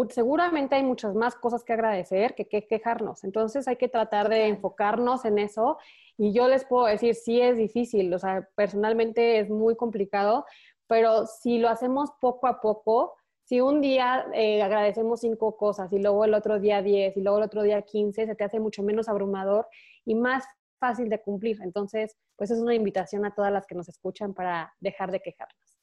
seguramente 0.10 0.76
hay 0.76 0.84
muchas 0.84 1.16
más 1.16 1.36
cosas 1.36 1.64
que 1.64 1.74
agradecer 1.74 2.36
que, 2.36 2.48
que 2.48 2.68
quejarnos. 2.68 3.24
Entonces 3.24 3.68
hay 3.68 3.78
que 3.78 3.88
tratar 3.88 4.30
de 4.30 4.48
enfocarnos 4.48 5.26
en 5.26 5.40
eso. 5.40 5.78
Y 6.18 6.34
yo 6.34 6.48
les 6.48 6.66
puedo 6.66 6.86
decir, 6.86 7.16
sí 7.16 7.42
es 7.42 7.58
difícil, 7.58 8.14
o 8.14 8.20
sea, 8.20 8.48
personalmente 8.56 9.40
es 9.40 9.50
muy 9.50 9.76
complicado, 9.76 10.46
pero 10.88 11.26
si 11.26 11.58
lo 11.60 11.70
hacemos 11.70 12.12
poco 12.22 12.48
a 12.48 12.62
poco, 12.62 13.16
si 13.44 13.62
un 13.62 13.80
día 13.80 14.26
eh, 14.34 14.62
agradecemos 14.62 15.20
cinco 15.22 15.56
cosas 15.56 15.94
y 15.94 16.00
luego 16.00 16.26
el 16.26 16.34
otro 16.34 16.60
día 16.60 16.82
diez 16.82 17.16
y 17.16 17.22
luego 17.22 17.38
el 17.38 17.44
otro 17.44 17.64
día 17.64 17.82
quince, 17.84 18.26
se 18.26 18.36
te 18.36 18.44
hace 18.44 18.60
mucho 18.60 18.82
menos 18.82 19.08
abrumador 19.08 19.68
y 20.04 20.16
más 20.16 20.46
fácil 20.80 21.10
de 21.10 21.22
cumplir. 21.22 21.60
Entonces, 21.62 22.18
pues 22.36 22.52
es 22.52 22.60
una 22.60 22.74
invitación 22.74 23.26
a 23.26 23.34
todas 23.36 23.52
las 23.52 23.68
que 23.68 23.76
nos 23.76 23.88
escuchan 23.88 24.34
para 24.34 24.74
dejar 24.80 25.12
de 25.12 25.22
quejarnos. 25.22 25.75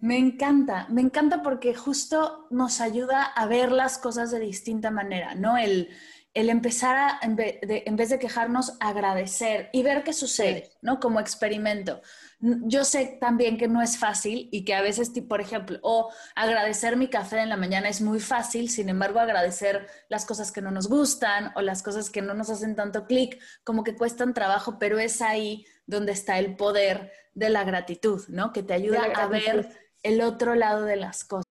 Me 0.00 0.16
encanta, 0.16 0.86
me 0.90 1.00
encanta 1.00 1.42
porque 1.42 1.74
justo 1.74 2.46
nos 2.50 2.80
ayuda 2.80 3.24
a 3.24 3.46
ver 3.46 3.72
las 3.72 3.98
cosas 3.98 4.30
de 4.30 4.38
distinta 4.38 4.92
manera, 4.92 5.34
¿no? 5.34 5.58
El, 5.58 5.88
el 6.34 6.50
empezar 6.50 6.96
a, 6.96 7.18
en 7.22 7.34
vez, 7.34 7.60
de, 7.62 8.18
quejarnos, 8.20 8.74
agradecer 8.78 9.70
y 9.72 9.82
ver 9.82 10.04
qué 10.04 10.12
sucede, 10.12 10.70
¿no? 10.82 11.00
Como 11.00 11.18
experimento. 11.18 12.00
Yo 12.38 12.84
sé 12.84 13.18
también 13.20 13.58
que 13.58 13.66
no 13.66 13.82
es 13.82 13.98
fácil 13.98 14.48
y 14.52 14.64
que 14.64 14.74
a 14.74 14.82
veces, 14.82 15.10
por 15.28 15.40
ejemplo, 15.40 15.80
o 15.82 16.12
agradecer 16.36 16.96
mi 16.96 17.08
café 17.08 17.40
en 17.40 17.48
la 17.48 17.56
mañana 17.56 17.88
es 17.88 18.00
muy 18.00 18.20
fácil, 18.20 18.70
sin 18.70 18.88
embargo, 18.88 19.18
agradecer 19.18 19.88
las 20.08 20.24
cosas 20.24 20.52
que 20.52 20.62
no 20.62 20.70
nos 20.70 20.88
gustan 20.88 21.50
o 21.56 21.60
las 21.60 21.82
cosas 21.82 22.08
que 22.08 22.22
no 22.22 22.34
nos 22.34 22.50
hacen 22.50 22.76
tanto 22.76 23.06
clic, 23.06 23.40
como 23.64 23.82
que 23.82 23.96
cuestan 23.96 24.32
trabajo, 24.32 24.78
pero 24.78 25.00
es 25.00 25.20
ahí 25.20 25.66
donde 25.88 26.12
está 26.12 26.38
el 26.38 26.54
poder 26.54 27.10
de 27.34 27.48
la 27.48 27.64
gratitud, 27.64 28.22
¿no? 28.28 28.52
Que 28.52 28.62
te 28.62 28.74
ayuda 28.74 29.02
a 29.16 29.26
ver 29.26 29.68
el 30.04 30.20
otro 30.20 30.54
lado 30.54 30.84
de 30.84 30.96
las 30.96 31.24
cosas. 31.24 31.44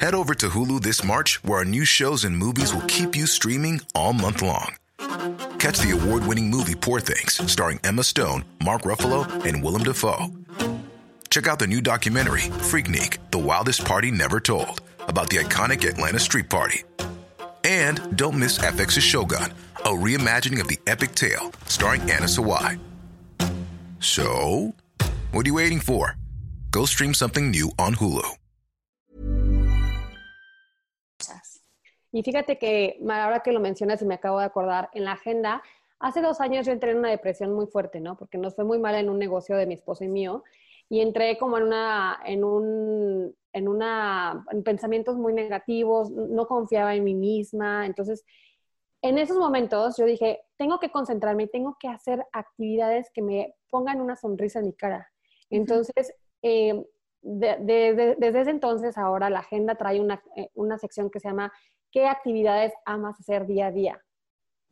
Head 0.00 0.14
over 0.14 0.34
to 0.34 0.48
Hulu 0.48 0.80
this 0.82 1.02
March, 1.02 1.40
where 1.42 1.58
our 1.58 1.64
new 1.64 1.84
shows 1.84 2.24
and 2.24 2.36
movies 2.36 2.72
will 2.74 2.86
keep 2.86 3.16
you 3.16 3.26
streaming 3.26 3.80
all 3.94 4.12
month 4.12 4.42
long. 4.42 4.74
Catch 5.58 5.78
the 5.80 5.90
award-winning 5.92 6.48
movie 6.48 6.74
Poor 6.74 7.00
Things, 7.00 7.40
starring 7.50 7.80
Emma 7.82 8.04
Stone, 8.04 8.44
Mark 8.64 8.82
Ruffalo, 8.82 9.26
and 9.44 9.62
Willem 9.62 9.82
Dafoe. 9.82 10.30
Check 11.30 11.46
out 11.46 11.58
the 11.58 11.66
new 11.66 11.80
documentary, 11.80 12.42
Freaknik, 12.70 13.18
The 13.30 13.38
Wildest 13.38 13.84
Party 13.84 14.10
Never 14.10 14.40
Told, 14.40 14.80
about 15.08 15.30
the 15.30 15.38
iconic 15.38 15.88
Atlanta 15.88 16.18
Street 16.18 16.48
Party. 16.48 16.84
And 17.64 18.16
don't 18.16 18.38
miss 18.38 18.58
FX's 18.58 19.02
Shogun, 19.02 19.52
a 19.84 19.90
reimagining 19.90 20.60
of 20.60 20.68
the 20.68 20.78
epic 20.86 21.14
tale, 21.14 21.52
starring 21.66 22.02
Anna 22.02 22.26
Sawai. 22.26 22.78
So, 24.00 24.74
what 25.32 25.46
are 25.46 25.48
you 25.48 25.54
waiting 25.54 25.80
for? 25.80 26.16
Go 26.70 26.84
stream 26.84 27.14
something 27.14 27.50
new 27.50 27.70
on 27.78 27.94
Hulu. 27.94 28.38
Y 32.10 32.22
fíjate 32.22 32.58
que 32.58 32.98
ahora 33.10 33.40
que 33.40 33.52
lo 33.52 33.60
mencionas 33.60 34.00
y 34.02 34.06
me 34.06 34.14
acabo 34.14 34.38
de 34.38 34.46
acordar, 34.46 34.88
en 34.94 35.04
la 35.04 35.12
agenda, 35.12 35.62
hace 36.00 36.22
dos 36.22 36.40
años 36.40 36.66
yo 36.66 36.72
entré 36.72 36.92
en 36.92 36.98
una 36.98 37.10
depresión 37.10 37.52
muy 37.52 37.66
fuerte, 37.66 38.00
¿no? 38.00 38.16
Porque 38.16 38.38
nos 38.38 38.54
fue 38.54 38.64
muy 38.64 38.78
mal 38.78 38.94
en 38.94 39.10
un 39.10 39.18
negocio 39.18 39.56
de 39.56 39.66
mi 39.66 39.74
esposo 39.74 40.04
y 40.04 40.08
mío. 40.08 40.42
Y 40.88 41.00
entré 41.00 41.36
como 41.36 41.58
en 41.58 41.64
una, 41.64 42.18
en 42.24 42.44
un, 42.44 43.36
en 43.52 43.68
una, 43.68 44.44
en 44.50 44.62
pensamientos 44.62 45.16
muy 45.16 45.34
negativos, 45.34 46.10
no 46.10 46.46
confiaba 46.46 46.94
en 46.94 47.04
mí 47.04 47.14
misma. 47.14 47.84
Entonces, 47.84 48.24
en 49.02 49.18
esos 49.18 49.36
momentos 49.36 49.96
yo 49.96 50.04
dije, 50.04 50.40
tengo 50.56 50.78
que 50.78 50.90
concentrarme, 50.90 51.46
tengo 51.46 51.76
que 51.78 51.88
hacer 51.88 52.24
actividades 52.32 53.10
que 53.12 53.22
me 53.22 53.54
pongan 53.70 54.00
una 54.00 54.16
sonrisa 54.16 54.58
en 54.58 54.66
mi 54.66 54.72
cara. 54.72 55.08
Entonces, 55.50 56.14
eh, 56.42 56.84
desde 57.22 58.40
ese 58.40 58.50
entonces, 58.50 58.96
ahora 58.96 59.30
la 59.30 59.40
agenda 59.40 59.74
trae 59.76 60.00
una, 60.00 60.22
eh, 60.36 60.50
una 60.54 60.78
sección 60.78 61.10
que 61.10 61.20
se 61.20 61.28
llama 61.28 61.52
¿Qué 61.90 62.06
actividades 62.06 62.72
amas 62.84 63.18
hacer 63.18 63.46
día 63.46 63.68
a 63.68 63.72
día? 63.72 64.04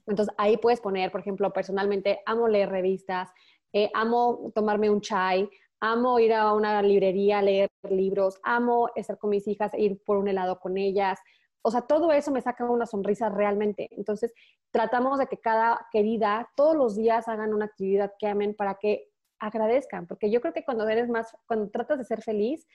Entonces, 0.06 0.34
ahí 0.38 0.56
puedes 0.56 0.80
poner, 0.80 1.10
por 1.10 1.20
ejemplo, 1.20 1.52
personalmente, 1.52 2.20
amo 2.26 2.46
leer 2.46 2.68
revistas, 2.68 3.30
eh, 3.72 3.90
amo 3.94 4.52
tomarme 4.54 4.90
un 4.90 5.00
chai, 5.00 5.48
amo 5.80 6.18
ir 6.18 6.32
a 6.34 6.52
una 6.52 6.80
librería 6.82 7.38
a 7.38 7.42
leer 7.42 7.68
libros, 7.90 8.38
amo 8.42 8.88
estar 8.94 9.18
con 9.18 9.30
mis 9.30 9.46
hijas, 9.48 9.72
e 9.74 9.82
ir 9.82 10.02
por 10.04 10.18
un 10.18 10.28
helado 10.28 10.60
con 10.60 10.78
ellas, 10.78 11.18
o 11.66 11.70
sea, 11.72 11.80
todo 11.80 12.12
eso 12.12 12.30
me 12.30 12.40
saca 12.40 12.64
una 12.64 12.86
sonrisa 12.86 13.28
realmente. 13.28 13.88
Entonces, 13.90 14.32
tratamos 14.70 15.18
de 15.18 15.26
que 15.26 15.38
cada 15.38 15.88
querida 15.90 16.48
todos 16.54 16.76
los 16.76 16.94
días 16.94 17.26
hagan 17.26 17.52
una 17.52 17.64
actividad 17.64 18.12
que 18.20 18.28
amen 18.28 18.54
para 18.54 18.76
que 18.76 19.08
agradezcan, 19.40 20.06
porque 20.06 20.30
yo 20.30 20.40
creo 20.40 20.54
que 20.54 20.64
cuando 20.64 20.88
eres 20.88 21.08
más, 21.08 21.36
cuando 21.44 21.68
tratas 21.68 21.98
de 21.98 22.04
ser 22.04 22.22
feliz 22.22 22.68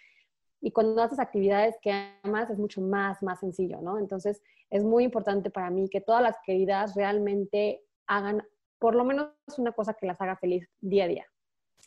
y 0.59 0.71
cuando 0.71 1.01
haces 1.01 1.19
actividades 1.19 1.77
que 1.81 1.93
amas 2.21 2.49
es 2.49 2.57
mucho 2.57 2.81
más, 2.81 3.23
más 3.23 3.39
sencillo, 3.39 3.79
¿no? 3.81 3.97
Entonces, 3.97 4.41
es 4.69 4.83
muy 4.83 5.05
importante 5.05 5.49
para 5.49 5.69
mí 5.69 5.87
que 5.87 6.01
todas 6.01 6.21
las 6.21 6.35
queridas 6.45 6.93
realmente 6.93 7.81
hagan 8.07 8.45
por 8.77 8.95
lo 8.95 9.05
menos 9.05 9.29
una 9.57 9.71
cosa 9.71 9.93
que 9.93 10.05
las 10.05 10.19
haga 10.19 10.35
feliz 10.35 10.67
día 10.81 11.05
a 11.05 11.07
día. 11.07 11.25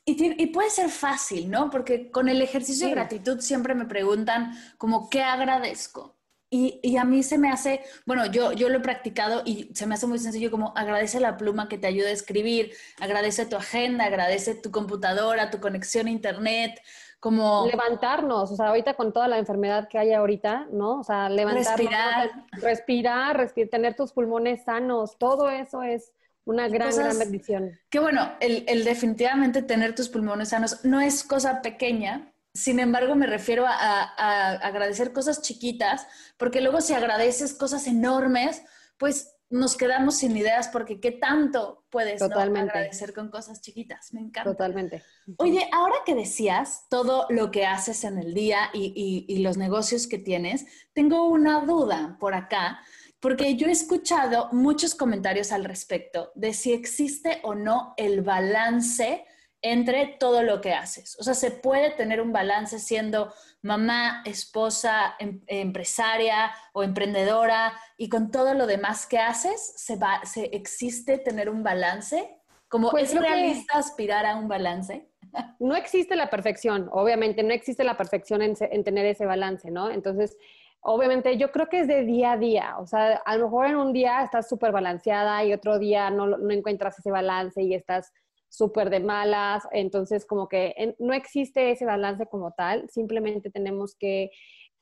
Y, 0.07 0.47
puede 0.47 0.71
ser 0.71 0.88
fácil, 0.88 1.51
¿no? 1.51 1.69
Porque 1.69 2.11
con 2.11 2.31
el 2.31 2.40
ejercicio 2.40 2.87
de 2.87 2.95
gratitud 2.95 3.40
siempre 3.40 3.75
me 3.75 3.85
preguntan 3.85 4.55
como, 4.79 5.11
¿qué 5.11 5.23
agradezco? 5.23 6.13
Y, 6.57 6.97
a 6.99 7.05
mí 7.05 7.25
se 7.25 7.37
me 7.37 7.51
hace, 7.51 7.81
bueno, 8.07 8.27
yo, 8.27 8.53
yo 8.53 8.69
lo 8.69 8.79
he 8.79 8.81
practicado 8.81 9.43
y 9.45 9.75
se 9.75 9.87
me 9.87 9.97
hace 9.97 10.07
muy 10.07 10.21
sencillo 10.21 10.53
como 10.53 10.73
agradece 10.77 11.19
la 11.19 11.37
pluma 11.37 11.69
que 11.69 11.79
te 11.79 11.88
ayuda 11.88 12.11
a 12.11 12.12
escribir, 12.12 12.73
agradece 13.01 13.45
tu 13.45 13.57
agenda, 13.57 14.05
agradece 14.05 14.55
tu 14.55 14.71
computadora, 14.71 15.51
tu 15.51 15.59
conexión 15.59 16.07
a 16.07 16.11
internet, 16.11 16.81
como... 17.19 17.67
Levantarnos, 17.67 18.53
o 18.53 18.55
sea, 18.55 18.69
ahorita 18.69 18.95
con 18.95 19.12
toda 19.12 19.27
la 19.27 19.38
enfermedad 19.38 19.88
que 19.88 19.99
hay 19.99 20.12
ahorita, 20.12 20.69
¿no? 20.71 21.01
O 21.01 21.03
sea, 21.03 21.29
levantarnos. 21.29 21.77
Respirar. 21.77 22.31
Respirar, 22.53 23.37
respirar 23.37 23.71
tener 23.71 23.97
tus 23.97 24.12
pulmones 24.12 24.62
sanos, 24.62 25.19
todo 25.19 25.51
eso 25.51 25.83
es 25.83 26.12
una 26.45 26.69
gran, 26.69 26.95
gran 26.95 27.19
bendición. 27.19 27.81
Que 27.90 27.99
bueno, 27.99 28.31
el, 28.38 28.64
el 28.69 28.85
definitivamente 28.85 29.61
tener 29.61 29.97
tus 29.97 30.09
pulmones 30.09 30.51
sanos 30.51 30.85
no 30.85 31.01
es 31.01 31.25
cosa 31.25 31.62
pequeña, 31.62 32.33
sin 32.55 32.79
embargo, 32.79 33.17
me 33.17 33.27
refiero 33.27 33.67
a, 33.67 34.55
agradecer 34.59 35.12
cosas 35.12 35.43
chiquitas, 35.43 36.07
porque 36.37 36.61
luego 36.61 36.81
si 36.81 36.95
agradeces 36.95 37.53
cosas 37.53 37.88
enormes, 37.88 38.62
pues 38.97 39.33
nos 39.51 39.77
quedamos 39.77 40.17
sin 40.17 40.37
ideas 40.37 40.69
porque 40.69 41.01
qué 41.01 41.11
tanto 41.11 41.85
puedes 41.90 42.23
agradecer 42.23 43.12
con 43.12 43.29
cosas 43.29 43.61
chiquitas. 43.61 44.14
Me 44.14 44.21
encanta. 44.21 44.51
Totalmente. 44.51 45.03
Oye, 45.37 45.69
ahora 45.73 45.97
que 46.07 46.14
decías 46.14 46.87
todo 46.88 47.27
lo 47.29 47.51
que 47.51 47.67
haces 47.67 48.05
en 48.05 48.19
el 48.19 48.35
día 48.35 48.71
y, 48.73 49.25
y 49.29 49.38
los 49.38 49.57
negocios 49.57 50.07
que 50.07 50.19
tienes, 50.19 50.64
tengo 50.93 51.29
una 51.29 51.61
duda 51.64 52.17
por 52.21 52.35
acá, 52.35 52.81
porque 53.19 53.57
yo 53.57 53.67
he 53.67 53.73
escuchado 53.73 54.49
muchos 54.53 54.95
comentarios 54.95 55.51
al 55.51 55.64
respecto 55.64 56.31
de 56.37 56.55
si 56.55 56.73
existe 56.73 57.40
o 57.43 57.55
no 57.55 57.95
el 57.97 58.23
balance 58.23 59.25
entre 59.64 60.16
todo 60.20 60.42
lo 60.42 60.61
que 60.61 60.74
haces. 60.74 61.16
O 61.18 61.22
sea, 61.22 61.33
se 61.33 61.50
puede 61.50 61.90
tener 61.90 62.20
un 62.20 62.33
balance 62.33 62.79
siendo 62.79 63.33
mamá, 63.62 64.22
esposa, 64.27 65.14
em, 65.18 65.40
empresaria 65.46 66.53
o 66.74 66.83
emprendedora 66.83 67.72
y 67.96 68.11
con 68.11 68.31
todo 68.31 68.53
lo 68.53 68.66
demás 68.66 69.07
que 69.07 69.18
haces, 69.18 69.72
¿se, 69.79 69.96
va, 69.96 70.20
se 70.24 70.44
existe 70.55 71.16
tener 71.16 71.48
un 71.48 71.62
balance? 71.62 72.38
¿Como 72.68 72.90
pues 72.90 73.14
es 73.14 73.18
realista 73.18 73.79
aspirar 73.79 74.27
a 74.27 74.37
un 74.37 74.48
balance? 74.48 75.09
No 75.59 75.74
existe 75.74 76.14
la 76.14 76.31
perfección, 76.31 76.88
obviamente, 76.92 77.42
no 77.42 77.53
existe 77.53 77.83
la 77.83 77.96
perfección 77.96 78.40
en, 78.40 78.55
tener 78.85 79.07
ese 79.07 79.27
balance, 79.27 79.68
¿no? 79.68 79.90
Entonces, 79.90 80.37
obviamente 80.81 81.37
yo 81.38 81.50
creo 81.50 81.68
que 81.68 81.81
es 81.81 81.88
de 81.88 82.05
día 82.05 82.33
a 82.33 82.37
día, 82.37 82.77
o 82.79 82.87
sea, 82.87 83.16
a 83.24 83.37
lo 83.37 83.46
mejor 83.46 83.66
en 83.66 83.77
un 83.77 83.92
día 83.92 84.22
estás 84.22 84.48
súper 84.48 84.70
balanceada 84.70 85.42
y 85.44 85.53
otro 85.53 85.81
día 85.81 86.11
no, 86.11 86.27
no 86.27 86.50
encuentras 86.53 86.96
ese 87.00 87.11
balance 87.11 87.61
y 87.62 87.74
estás 87.74 88.12
súper 88.48 88.90
de 88.90 89.00
malas, 89.00 89.66
entonces 89.72 90.26
como 90.26 90.48
que 90.48 90.94
no 90.98 91.12
existe 91.12 91.70
ese 91.70 91.85
balance 91.85 92.26
como 92.26 92.52
tal, 92.52 92.88
simplemente 92.88 93.50
tenemos 93.50 93.96
que 93.98 94.30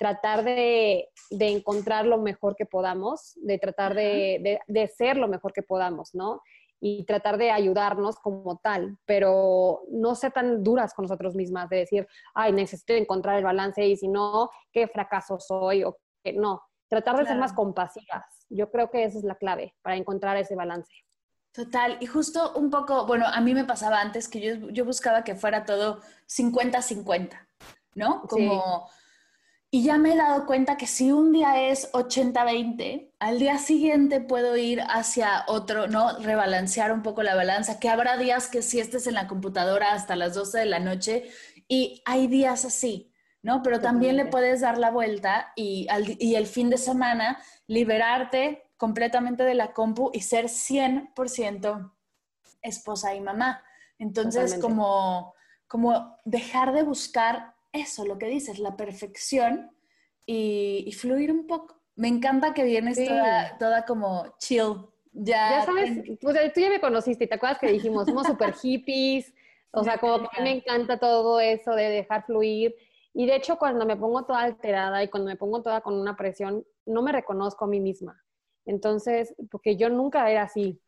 tratar 0.03 0.43
de, 0.43 1.09
encontrar 1.31 2.07
lo 2.07 2.19
mejor 2.19 2.57
que 2.57 2.67
podamos, 2.67 3.35
de 3.37 3.59
tratar 3.59 3.95
de, 3.95 4.61
de, 4.67 4.89
ser 4.89 5.17
lo 5.17 5.29
mejor 5.29 5.53
que 5.53 5.63
podamos, 5.63 6.13
¿no? 6.13 6.41
Y 6.81 7.05
tratar 7.05 7.39
de 7.39 7.53
ayudarnos 7.53 8.17
como 8.17 8.59
tal, 8.59 8.99
pero 9.07 9.83
no 9.91 10.17
ser 10.17 10.33
tan 10.33 10.65
duras 10.65 10.93
con 10.93 11.05
nosotros 11.05 11.37
mismas, 11.37 11.69
de 11.69 11.77
decir, 11.77 12.09
ay, 12.35 12.53
necesito 12.53 12.95
encontrar 12.95 13.39
el 13.39 13.45
balance 13.45 13.87
y 13.87 13.97
si 13.97 14.09
no, 14.09 14.51
qué 14.73 14.89
fracaso 14.89 15.39
soy 15.39 15.85
o 15.85 15.97
que 16.25 16.33
no. 16.33 16.63
Tratar 16.89 17.17
de 17.17 17.27
ser 17.27 17.39
más 17.39 17.53
compasivas. 17.53 18.25
Yo 18.51 18.71
creo 18.71 18.91
que 18.91 19.05
esa 19.05 19.19
es 19.19 19.25
la 19.25 19.37
clave 19.37 19.75
para 19.83 19.97
encontrar 19.97 20.37
ese 20.37 20.57
balance. 20.57 20.93
Total, 21.53 21.99
y 22.01 22.07
justo 22.07 22.55
un 22.55 22.71
poco, 22.71 23.07
bueno, 23.07 23.27
a 23.27 23.41
mí 23.43 23.53
me 23.53 23.67
pasaba 23.67 24.01
antes 24.01 24.27
que 24.27 24.41
yo, 24.41 24.71
yo 24.71 24.87
buscaba 24.87 25.23
que 25.23 25.35
fuera 25.35 25.67
todo 25.67 26.01
50-50, 26.27 27.47
¿no? 27.95 28.23
Como, 28.23 28.89
y 29.71 29.85
ya 29.85 29.99
me 29.99 30.15
he 30.15 30.17
dado 30.17 30.47
cuenta 30.47 30.79
que 30.79 30.87
si 30.87 31.13
un 31.13 31.31
día 31.31 31.69
es 31.69 31.93
80-20, 31.93 33.13
al 33.19 33.39
día 33.39 33.59
siguiente 33.59 34.21
puedo 34.21 34.57
ir 34.57 34.81
hacia 34.89 35.45
otro, 35.47 35.89
¿no? 35.89 36.19
Rebalancear 36.21 36.91
un 36.91 37.03
poco 37.03 37.23
la 37.23 37.35
balanza, 37.35 37.79
que 37.79 37.91
habrá 37.91 38.17
días 38.17 38.49
que 38.49 38.63
si 38.63 38.81
estés 38.81 39.07
en 39.07 39.15
la 39.15 39.29
computadora 39.29 39.93
hasta 39.93 40.17
las 40.17 40.33
12 40.33 40.59
de 40.59 40.67
la 40.67 40.79
noche 40.79 41.31
y 41.69 42.03
hay 42.07 42.29
días 42.29 42.65
así, 42.65 43.13
¿no? 43.43 43.63
Pero 43.63 43.81
también 43.81 44.17
le 44.17 44.25
puedes 44.25 44.63
dar 44.63 44.79
la 44.79 44.91
vuelta 44.91 45.53
y, 45.55 45.87
y 46.19 46.35
el 46.35 46.47
fin 46.47 46.71
de 46.71 46.79
semana 46.79 47.43
liberarte 47.67 48.72
completamente 48.83 49.45
de 49.45 49.55
la 49.55 49.73
compu 49.73 50.11
y 50.13 50.23
ser 50.23 50.47
100% 50.47 51.93
esposa 52.63 53.15
y 53.15 53.21
mamá. 53.21 53.63
Entonces, 53.97 54.59
como, 54.61 55.35
como 55.69 56.19
dejar 56.25 56.73
de 56.73 56.83
buscar 56.83 57.55
eso, 57.73 58.05
lo 58.05 58.19
que 58.19 58.27
dices, 58.27 58.59
la 58.59 58.77
perfección 58.77 59.71
y, 60.27 60.93
fluir 60.99 61.31
un 61.31 61.47
poco. 61.47 61.81
Me 61.95 62.09
encanta 62.09 62.55
que 62.55 62.65
vienes 62.65 62.99
toda, 63.07 63.57
toda 63.57 63.85
como 63.85 64.35
chill. 64.41 64.85
Ya, 65.13 65.61
ya 65.61 65.65
sabes, 65.65 66.19
pues, 66.21 66.53
tú 66.53 66.61
ya 66.61 66.69
me 66.69 66.81
conociste 66.81 67.23
y 67.23 67.29
te 67.29 67.37
acuerdas 67.37 67.61
que 67.61 67.71
dijimos, 67.71 68.07
somos 68.07 68.27
súper 68.27 68.53
hippies, 68.61 69.33
o 69.71 69.85
sea, 69.85 69.99
como 69.99 70.29
que 70.29 70.43
me 70.43 70.57
encanta 70.57 70.99
todo 70.99 71.39
eso 71.39 71.71
de 71.77 71.89
dejar 71.89 72.27
fluir. 72.27 72.75
Y 73.15 73.27
de 73.27 73.37
hecho, 73.37 73.59
cuando 73.59 73.87
me 73.87 73.97
pongo 73.97 74.25
toda 74.25 74.41
alterada 74.41 75.05
y 75.05 75.09
cuando 75.09 75.31
me 75.31 75.37
pongo 75.37 75.63
toda 75.63 75.83
con 75.83 75.95
una 75.95 76.17
presión, 76.17 76.67
no 76.85 77.01
me 77.03 77.13
reconozco 77.13 77.67
a 77.67 77.69
mí 77.69 77.79
misma. 77.79 78.21
Entonces, 78.65 79.35
porque 79.51 79.77
yo 79.77 79.89
nunca 79.89 80.31
era 80.31 80.43
así. 80.43 80.81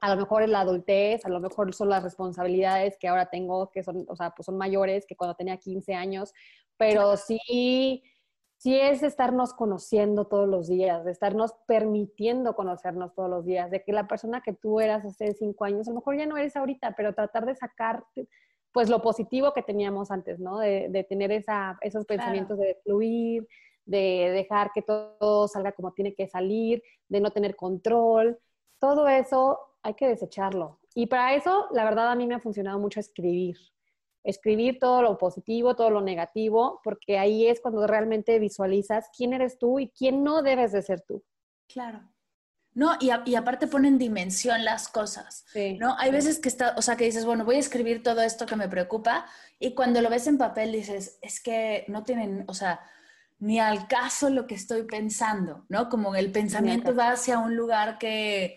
A 0.00 0.14
lo 0.14 0.20
mejor 0.20 0.42
es 0.42 0.50
la 0.50 0.60
adultez, 0.60 1.24
a 1.24 1.28
lo 1.28 1.40
mejor 1.40 1.72
son 1.74 1.88
las 1.88 2.02
responsabilidades 2.02 2.96
que 2.98 3.08
ahora 3.08 3.30
tengo, 3.30 3.70
que 3.70 3.82
son, 3.82 4.04
o 4.08 4.16
sea, 4.16 4.30
pues 4.30 4.46
son 4.46 4.58
mayores 4.58 5.06
que 5.06 5.16
cuando 5.16 5.36
tenía 5.36 5.58
15 5.58 5.94
años, 5.94 6.32
pero 6.76 7.16
sí, 7.16 8.02
sí 8.56 8.78
es 8.78 9.04
estarnos 9.04 9.54
conociendo 9.54 10.26
todos 10.26 10.48
los 10.48 10.68
días, 10.68 11.04
de 11.04 11.12
estarnos 11.12 11.54
permitiendo 11.66 12.56
conocernos 12.56 13.14
todos 13.14 13.30
los 13.30 13.44
días, 13.44 13.70
de 13.70 13.84
que 13.84 13.92
la 13.92 14.08
persona 14.08 14.40
que 14.40 14.52
tú 14.52 14.80
eras 14.80 15.04
hace 15.04 15.34
cinco 15.34 15.64
años, 15.64 15.86
a 15.86 15.90
lo 15.90 15.96
mejor 15.96 16.16
ya 16.16 16.26
no 16.26 16.36
eres 16.36 16.56
ahorita, 16.56 16.94
pero 16.96 17.14
tratar 17.14 17.46
de 17.46 17.54
sacar 17.54 18.04
pues 18.72 18.88
lo 18.88 19.02
positivo 19.02 19.52
que 19.52 19.62
teníamos 19.62 20.10
antes, 20.10 20.40
¿no? 20.40 20.58
De, 20.58 21.06
tener 21.08 21.30
esa, 21.30 21.78
esos 21.82 22.06
pensamientos 22.06 22.58
de 22.58 22.78
fluir, 22.82 23.46
de 23.84 24.30
dejar 24.32 24.70
que 24.74 24.82
todo 24.82 25.48
salga 25.48 25.72
como 25.72 25.92
tiene 25.92 26.14
que 26.14 26.28
salir, 26.28 26.82
de 27.08 27.20
no 27.20 27.30
tener 27.30 27.56
control. 27.56 28.38
Todo 28.78 29.08
eso 29.08 29.58
hay 29.82 29.94
que 29.94 30.08
desecharlo. 30.08 30.80
Y 30.94 31.06
para 31.06 31.34
eso, 31.34 31.68
la 31.72 31.84
verdad, 31.84 32.10
a 32.10 32.14
mí 32.14 32.26
me 32.26 32.34
ha 32.34 32.40
funcionado 32.40 32.78
mucho 32.78 33.00
escribir. 33.00 33.56
Escribir 34.24 34.78
todo 34.78 35.02
lo 35.02 35.18
positivo, 35.18 35.74
todo 35.74 35.90
lo 35.90 36.00
negativo, 36.00 36.80
porque 36.84 37.18
ahí 37.18 37.46
es 37.48 37.60
cuando 37.60 37.86
realmente 37.86 38.38
visualizas 38.38 39.08
quién 39.16 39.32
eres 39.32 39.58
tú 39.58 39.80
y 39.80 39.88
quién 39.90 40.22
no 40.22 40.42
debes 40.42 40.72
de 40.72 40.82
ser 40.82 41.00
tú. 41.02 41.24
Claro. 41.66 42.12
No, 42.74 42.96
y, 43.00 43.10
y 43.26 43.34
aparte 43.34 43.66
ponen 43.66 43.98
dimensión 43.98 44.64
las 44.64 44.88
cosas, 44.88 45.44
¿no? 45.78 45.94
Hay 45.98 46.10
veces 46.10 46.38
que 46.38 46.48
está, 46.48 46.74
o 46.78 46.82
sea, 46.82 46.96
que 46.96 47.04
dices, 47.04 47.26
bueno, 47.26 47.44
voy 47.44 47.56
a 47.56 47.58
escribir 47.58 48.02
todo 48.02 48.22
esto 48.22 48.46
que 48.46 48.56
me 48.56 48.68
preocupa 48.68 49.26
y 49.58 49.74
cuando 49.74 50.00
lo 50.00 50.08
ves 50.08 50.26
en 50.26 50.38
papel 50.38 50.72
dices, 50.72 51.18
es 51.20 51.42
que 51.42 51.84
no 51.88 52.02
tienen, 52.02 52.44
o 52.48 52.54
sea, 52.54 52.80
ni 53.42 53.58
al 53.58 53.88
caso 53.88 54.30
lo 54.30 54.46
que 54.46 54.54
estoy 54.54 54.84
pensando, 54.84 55.66
¿no? 55.68 55.88
Como 55.88 56.14
el 56.14 56.30
pensamiento 56.30 56.94
va 56.94 57.10
hacia 57.10 57.40
un 57.40 57.56
lugar 57.56 57.98
que, 57.98 58.54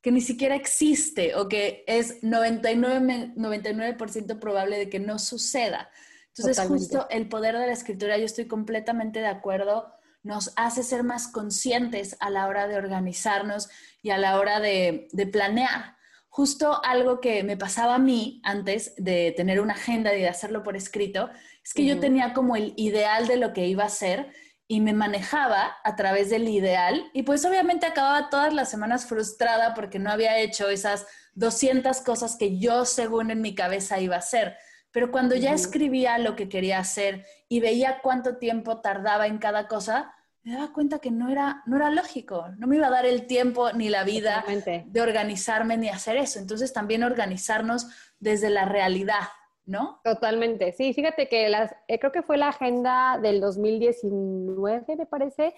que 0.00 0.12
ni 0.12 0.20
siquiera 0.20 0.54
existe 0.54 1.34
o 1.34 1.48
que 1.48 1.82
es 1.88 2.22
99%, 2.22 3.32
99 3.34 3.96
probable 4.40 4.78
de 4.78 4.88
que 4.88 5.00
no 5.00 5.18
suceda. 5.18 5.90
Entonces, 6.36 6.64
justo 6.68 7.08
el 7.10 7.28
poder 7.28 7.58
de 7.58 7.66
la 7.66 7.72
escritura, 7.72 8.16
yo 8.16 8.26
estoy 8.26 8.46
completamente 8.46 9.18
de 9.18 9.26
acuerdo, 9.26 9.92
nos 10.22 10.52
hace 10.54 10.84
ser 10.84 11.02
más 11.02 11.26
conscientes 11.26 12.16
a 12.20 12.30
la 12.30 12.46
hora 12.46 12.68
de 12.68 12.76
organizarnos 12.76 13.68
y 14.02 14.10
a 14.10 14.18
la 14.18 14.38
hora 14.38 14.60
de, 14.60 15.08
de 15.10 15.26
planear. 15.26 15.96
Justo 16.28 16.80
algo 16.84 17.20
que 17.20 17.42
me 17.42 17.56
pasaba 17.56 17.96
a 17.96 17.98
mí 17.98 18.40
antes 18.44 18.94
de 18.98 19.34
tener 19.36 19.60
una 19.60 19.74
agenda 19.74 20.14
y 20.14 20.20
de 20.20 20.28
hacerlo 20.28 20.62
por 20.62 20.76
escrito, 20.76 21.28
es 21.68 21.74
que 21.74 21.84
yo 21.84 22.00
tenía 22.00 22.32
como 22.32 22.56
el 22.56 22.72
ideal 22.78 23.26
de 23.26 23.36
lo 23.36 23.52
que 23.52 23.66
iba 23.66 23.84
a 23.84 23.90
ser 23.90 24.32
y 24.68 24.80
me 24.80 24.94
manejaba 24.94 25.76
a 25.84 25.96
través 25.96 26.30
del 26.30 26.48
ideal 26.48 27.10
y 27.12 27.24
pues 27.24 27.44
obviamente 27.44 27.84
acababa 27.84 28.30
todas 28.30 28.54
las 28.54 28.70
semanas 28.70 29.04
frustrada 29.04 29.74
porque 29.74 29.98
no 29.98 30.10
había 30.10 30.38
hecho 30.38 30.70
esas 30.70 31.06
200 31.34 32.00
cosas 32.00 32.36
que 32.38 32.58
yo 32.58 32.86
según 32.86 33.30
en 33.30 33.42
mi 33.42 33.54
cabeza 33.54 34.00
iba 34.00 34.14
a 34.14 34.20
hacer. 34.20 34.56
Pero 34.92 35.10
cuando 35.10 35.34
ya 35.34 35.52
escribía 35.52 36.16
lo 36.16 36.36
que 36.36 36.48
quería 36.48 36.78
hacer 36.78 37.26
y 37.50 37.60
veía 37.60 38.00
cuánto 38.00 38.38
tiempo 38.38 38.80
tardaba 38.80 39.26
en 39.26 39.36
cada 39.36 39.68
cosa, 39.68 40.14
me 40.44 40.54
daba 40.54 40.72
cuenta 40.72 41.00
que 41.00 41.10
no 41.10 41.28
era, 41.28 41.62
no 41.66 41.76
era 41.76 41.90
lógico, 41.90 42.48
no 42.56 42.66
me 42.66 42.76
iba 42.76 42.86
a 42.86 42.90
dar 42.90 43.04
el 43.04 43.26
tiempo 43.26 43.74
ni 43.74 43.90
la 43.90 44.04
vida 44.04 44.42
de 44.86 45.00
organizarme 45.02 45.76
ni 45.76 45.90
hacer 45.90 46.16
eso. 46.16 46.38
Entonces 46.38 46.72
también 46.72 47.02
organizarnos 47.02 47.88
desde 48.20 48.48
la 48.48 48.64
realidad, 48.64 49.28
¿no? 49.68 50.00
Totalmente, 50.02 50.72
sí, 50.72 50.94
fíjate 50.94 51.28
que 51.28 51.50
las, 51.50 51.74
eh, 51.88 51.98
creo 51.98 52.10
que 52.10 52.22
fue 52.22 52.38
la 52.38 52.48
agenda 52.48 53.18
del 53.20 53.38
2019, 53.38 54.96
me 54.96 55.04
parece, 55.04 55.54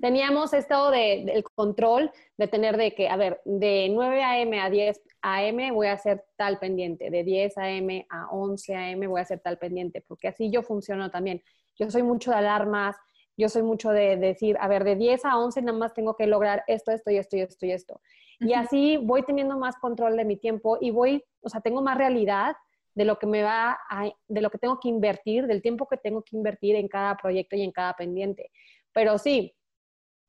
teníamos 0.00 0.52
esto 0.52 0.92
de, 0.92 1.24
del 1.26 1.42
control, 1.42 2.12
de 2.38 2.46
tener 2.46 2.76
de 2.76 2.94
que, 2.94 3.08
a 3.08 3.16
ver, 3.16 3.40
de 3.44 3.88
9 3.90 4.22
a.m. 4.22 4.60
a 4.60 4.70
10 4.70 5.00
a.m. 5.22 5.72
voy 5.72 5.88
a 5.88 5.94
hacer 5.94 6.24
tal 6.36 6.60
pendiente, 6.60 7.10
de 7.10 7.24
10 7.24 7.58
a.m. 7.58 8.06
a 8.08 8.28
11 8.30 8.76
a.m. 8.76 9.06
voy 9.08 9.18
a 9.18 9.24
hacer 9.24 9.40
tal 9.40 9.58
pendiente, 9.58 10.00
porque 10.00 10.28
así 10.28 10.48
yo 10.50 10.62
funciono 10.62 11.10
también. 11.10 11.42
Yo 11.76 11.90
soy 11.90 12.04
mucho 12.04 12.30
de 12.30 12.36
alarmas, 12.36 12.94
yo 13.36 13.48
soy 13.48 13.62
mucho 13.62 13.90
de, 13.90 14.16
decir, 14.16 14.56
a 14.60 14.68
ver, 14.68 14.84
de 14.84 14.94
10 14.94 15.24
a 15.24 15.36
11 15.38 15.60
nada 15.62 15.76
más 15.76 15.92
tengo 15.92 16.14
que 16.14 16.28
lograr 16.28 16.62
esto, 16.68 16.92
esto 16.92 17.10
y 17.10 17.16
esto 17.16 17.36
y 17.36 17.40
esto 17.40 17.66
y 17.66 17.72
esto. 17.72 18.00
Y 18.38 18.54
así 18.54 18.96
voy 18.96 19.22
teniendo 19.22 19.58
más 19.58 19.76
control 19.76 20.16
de 20.16 20.24
mi 20.24 20.36
tiempo 20.36 20.78
y 20.80 20.92
voy, 20.92 21.22
o 21.42 21.48
sea, 21.50 21.60
tengo 21.60 21.82
más 21.82 21.98
realidad 21.98 22.54
de 22.94 23.04
lo 23.04 23.18
que 23.18 23.26
me 23.26 23.42
va 23.42 23.78
de 24.28 24.40
lo 24.40 24.50
que 24.50 24.58
tengo 24.58 24.78
que 24.80 24.88
invertir, 24.88 25.46
del 25.46 25.62
tiempo 25.62 25.86
que 25.86 25.96
tengo 25.96 26.22
que 26.22 26.36
invertir 26.36 26.76
en 26.76 26.88
cada 26.88 27.16
proyecto 27.16 27.56
y 27.56 27.62
en 27.62 27.72
cada 27.72 27.94
pendiente. 27.94 28.50
Pero 28.92 29.18
sí, 29.18 29.54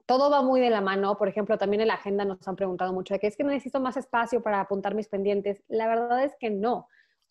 todo 0.06 0.30
va 0.30 0.42
muy 0.42 0.62
de 0.62 0.70
la 0.70 0.82
mano. 0.82 1.18
Por 1.18 1.28
ejemplo, 1.28 1.58
también 1.58 1.82
en 1.82 1.88
la 1.88 1.96
agenda 1.96 2.26
nos 2.26 2.48
han 2.48 2.56
preguntado 2.56 2.94
mucho 2.94 3.14
de 3.14 3.20
que 3.20 3.28
es 3.28 3.38
que 3.38 3.44
necesito 3.44 3.80
más 3.80 3.98
espacio 3.98 4.42
para 4.42 4.60
apuntar 4.60 4.94
mis 4.94 5.08
pendientes. 5.08 5.64
La 5.68 5.88
verdad 5.88 6.24
es 6.24 6.36
que 6.40 6.50
no. 6.50 6.76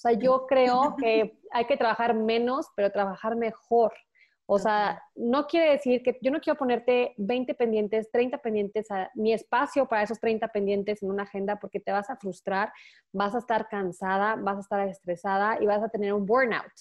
O 0.00 0.02
sea, 0.02 0.12
yo 0.12 0.46
creo 0.46 0.96
que 0.96 1.38
hay 1.50 1.66
que 1.66 1.76
trabajar 1.76 2.14
menos, 2.14 2.68
pero 2.74 2.90
trabajar 2.90 3.36
mejor. 3.36 3.92
O 4.52 4.58
sea, 4.58 5.00
no 5.14 5.46
quiere 5.46 5.70
decir 5.70 6.02
que 6.02 6.18
yo 6.20 6.32
no 6.32 6.40
quiero 6.40 6.58
ponerte 6.58 7.14
20 7.18 7.54
pendientes, 7.54 8.10
30 8.10 8.38
pendientes, 8.38 8.90
a, 8.90 9.08
mi 9.14 9.32
espacio 9.32 9.86
para 9.86 10.02
esos 10.02 10.18
30 10.18 10.48
pendientes 10.48 11.04
en 11.04 11.10
una 11.12 11.22
agenda 11.22 11.60
porque 11.60 11.78
te 11.78 11.92
vas 11.92 12.10
a 12.10 12.16
frustrar, 12.16 12.72
vas 13.12 13.32
a 13.36 13.38
estar 13.38 13.68
cansada, 13.68 14.34
vas 14.34 14.56
a 14.56 14.60
estar 14.62 14.88
estresada 14.88 15.58
y 15.60 15.66
vas 15.66 15.80
a 15.84 15.88
tener 15.88 16.12
un 16.12 16.26
burnout. 16.26 16.72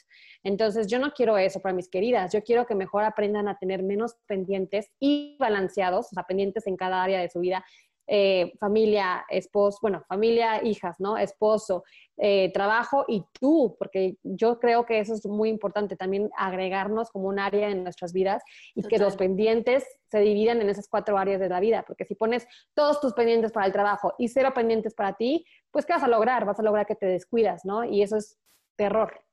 Entonces, 0.44 0.88
yo 0.88 0.98
no 0.98 1.12
quiero 1.12 1.38
eso 1.38 1.60
para 1.60 1.76
mis 1.76 1.90
queridas. 1.90 2.34
Yo 2.34 2.42
quiero 2.42 2.66
que 2.66 2.74
mejor 2.74 3.04
aprendan 3.04 3.48
a 3.48 3.60
tener 3.60 3.84
menos 3.84 4.16
pendientes 4.26 4.90
y 5.00 5.38
balanceados, 5.40 6.08
o 6.08 6.16
sea, 6.16 6.24
pendientes 6.24 6.66
en 6.66 6.76
cada 6.76 7.04
área 7.04 7.20
de 7.20 7.30
su 7.30 7.40
vida 7.40 7.64
eh, 8.12 8.54
familia, 8.60 9.24
esposo, 9.30 9.78
bueno, 9.84 10.04
familia, 10.08 10.64
hijas, 10.64 10.96
¿no? 10.98 11.16
Esposo, 11.16 11.84
eh, 12.18 12.52
trabajo 12.52 13.06
y 13.08 13.24
tú, 13.40 13.76
porque 13.78 14.18
yo 14.24 14.60
creo 14.60 14.84
que 14.84 15.00
eso 15.00 15.14
es 15.14 15.28
muy 15.28 15.48
importante 15.48 15.96
también 15.96 16.32
agregarnos 16.36 17.12
como 17.12 17.28
un 17.28 17.38
área 17.38 17.70
en 17.70 17.84
nuestras 17.84 18.12
vidas 18.12 18.42
y 18.74 18.82
que 18.82 18.98
los 18.98 19.16
pendientes 19.16 19.86
se 20.10 20.22
dividan 20.22 20.60
en 20.60 20.70
esas 20.70 20.88
cuatro 20.88 21.20
áreas 21.20 21.40
de 21.40 21.50
la 21.50 21.60
vida, 21.60 21.84
porque 21.86 22.04
si 22.04 22.16
pones 22.16 22.48
todos 22.74 23.00
tus 23.00 23.14
pendientes 23.14 23.52
para 23.52 23.68
el 23.68 23.72
trabajo 23.72 24.16
y 24.18 24.28
cero 24.28 24.54
pendientes 24.56 24.96
para 24.96 25.14
ti, 25.14 25.46
pues 25.70 25.86
¿qué 25.86 25.94
vas 25.94 26.04
a 26.04 26.08
lograr? 26.08 26.46
Vas 26.46 26.60
a 26.60 26.64
lograr 26.64 26.88
que 26.88 26.96
te 26.96 27.06
descuidas, 27.06 27.64
¿no? 27.64 27.84
Y 27.84 28.02
eso 28.02 28.18
es 28.18 28.40
terror. 28.76 29.24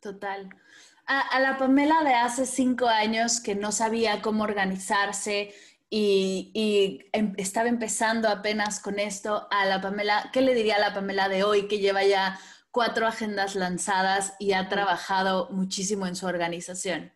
Total. 0.00 0.48
A, 1.06 1.20
a, 1.20 1.40
la 1.40 1.58
Pamela 1.58 2.02
de 2.02 2.14
hace 2.14 2.46
cinco 2.46 2.86
años 2.86 3.40
que 3.40 3.54
no 3.54 3.72
sabía 3.72 4.22
cómo 4.22 4.44
organizarse 4.44 5.52
y, 5.94 7.04
em, 7.12 7.34
estaba 7.36 7.68
empezando 7.68 8.26
apenas 8.26 8.80
con 8.80 8.98
esto 8.98 9.46
a 9.50 9.66
la 9.66 9.82
Pamela, 9.82 10.30
¿qué 10.32 10.40
le 10.40 10.54
diría 10.54 10.76
a 10.76 10.80
la 10.80 10.94
Pamela 10.94 11.28
de 11.28 11.44
hoy 11.44 11.68
que 11.68 11.80
lleva 11.80 12.02
ya 12.02 12.38
cuatro 12.70 13.06
agendas 13.06 13.54
lanzadas 13.56 14.34
y 14.38 14.54
ha 14.54 14.70
trabajado 14.70 15.50
muchísimo 15.50 16.06
en 16.06 16.16
su 16.16 16.24
organización? 16.26 17.12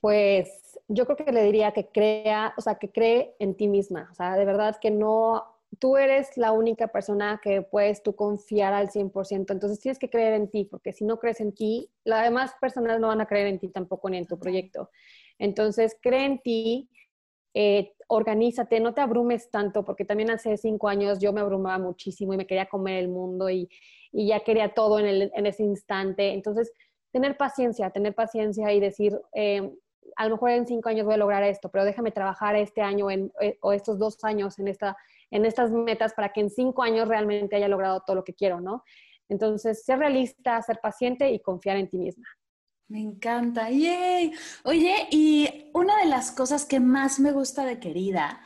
Pues 0.00 0.80
yo 0.88 1.04
creo 1.04 1.18
que 1.18 1.30
le 1.30 1.42
diría 1.42 1.72
que 1.72 1.88
crea, 1.88 2.54
o 2.56 2.62
sea, 2.62 2.76
que 2.76 2.90
cree 2.90 3.36
en 3.38 3.54
ti 3.54 3.68
misma. 3.68 4.08
O 4.10 4.14
sea, 4.14 4.34
de 4.36 4.46
verdad 4.46 4.78
que 4.80 4.90
no, 4.90 5.44
tú 5.78 5.98
eres 5.98 6.38
la 6.38 6.52
única 6.52 6.88
persona 6.88 7.38
que 7.42 7.60
puedes 7.60 8.02
tú 8.02 8.16
confiar 8.16 8.72
al 8.72 8.88
100%. 8.88 9.52
Entonces 9.52 9.78
tienes 9.78 9.98
que 9.98 10.08
creer 10.08 10.32
en 10.32 10.48
ti, 10.48 10.64
porque 10.64 10.94
si 10.94 11.04
no 11.04 11.18
crees 11.18 11.38
en 11.42 11.52
ti, 11.52 11.90
las 12.04 12.22
demás 12.22 12.52
personas 12.62 12.98
no 12.98 13.08
van 13.08 13.20
a 13.20 13.26
creer 13.26 13.48
en 13.48 13.58
ti 13.58 13.68
tampoco 13.68 14.08
ni 14.08 14.16
en 14.16 14.26
tu 14.26 14.38
proyecto. 14.38 14.88
Entonces, 15.38 15.98
cree 16.00 16.24
en 16.24 16.38
ti, 16.38 16.88
eh, 17.54 17.92
organízate, 18.08 18.80
no 18.80 18.94
te 18.94 19.00
abrumes 19.00 19.50
tanto, 19.50 19.84
porque 19.84 20.04
también 20.04 20.30
hace 20.30 20.56
cinco 20.56 20.88
años 20.88 21.20
yo 21.20 21.32
me 21.32 21.40
abrumaba 21.40 21.78
muchísimo 21.78 22.34
y 22.34 22.36
me 22.36 22.46
quería 22.46 22.66
comer 22.66 22.98
el 22.98 23.08
mundo 23.08 23.48
y, 23.48 23.68
ya 24.12 24.40
quería 24.40 24.74
todo 24.74 25.00
en, 25.00 25.46
ese 25.46 25.64
instante. 25.64 26.34
Entonces, 26.34 26.72
tener 27.10 27.36
paciencia, 27.36 27.90
tener 27.90 28.14
paciencia 28.14 28.72
y 28.72 28.78
decir, 28.78 29.18
eh, 29.34 29.72
a 30.16 30.24
lo 30.26 30.36
mejor 30.36 30.50
en 30.50 30.66
cinco 30.68 30.88
años 30.88 31.04
voy 31.04 31.14
a 31.14 31.18
lograr 31.18 31.42
esto, 31.42 31.68
pero 31.68 31.84
déjame 31.84 32.12
trabajar 32.12 32.54
este 32.54 32.80
año 32.80 33.10
eh, 33.10 33.58
o 33.60 33.72
estos 33.72 33.98
dos 33.98 34.22
años 34.22 34.58
en, 34.60 34.68
esta, 34.68 34.96
en 35.32 35.44
estas 35.44 35.72
metas 35.72 36.14
para 36.14 36.32
que 36.32 36.42
en 36.42 36.50
cinco 36.50 36.84
años 36.84 37.08
realmente 37.08 37.56
haya 37.56 37.66
logrado 37.66 38.02
todo 38.06 38.14
lo 38.16 38.24
que 38.24 38.34
quiero, 38.34 38.60
¿no? 38.60 38.84
Entonces, 39.28 39.84
ser 39.84 39.98
realista, 39.98 40.60
ser 40.62 40.78
paciente 40.80 41.30
y 41.30 41.40
confiar 41.40 41.76
en 41.76 41.88
ti 41.88 41.98
misma. 41.98 42.28
Me 42.88 43.00
encanta, 43.00 43.70
yay. 43.70 44.32
Oye, 44.64 45.08
y 45.10 45.70
una 45.72 45.98
de 45.98 46.06
las 46.06 46.30
cosas 46.30 46.66
que 46.66 46.80
más 46.80 47.18
me 47.18 47.32
gusta 47.32 47.64
de 47.64 47.80
Querida, 47.80 48.40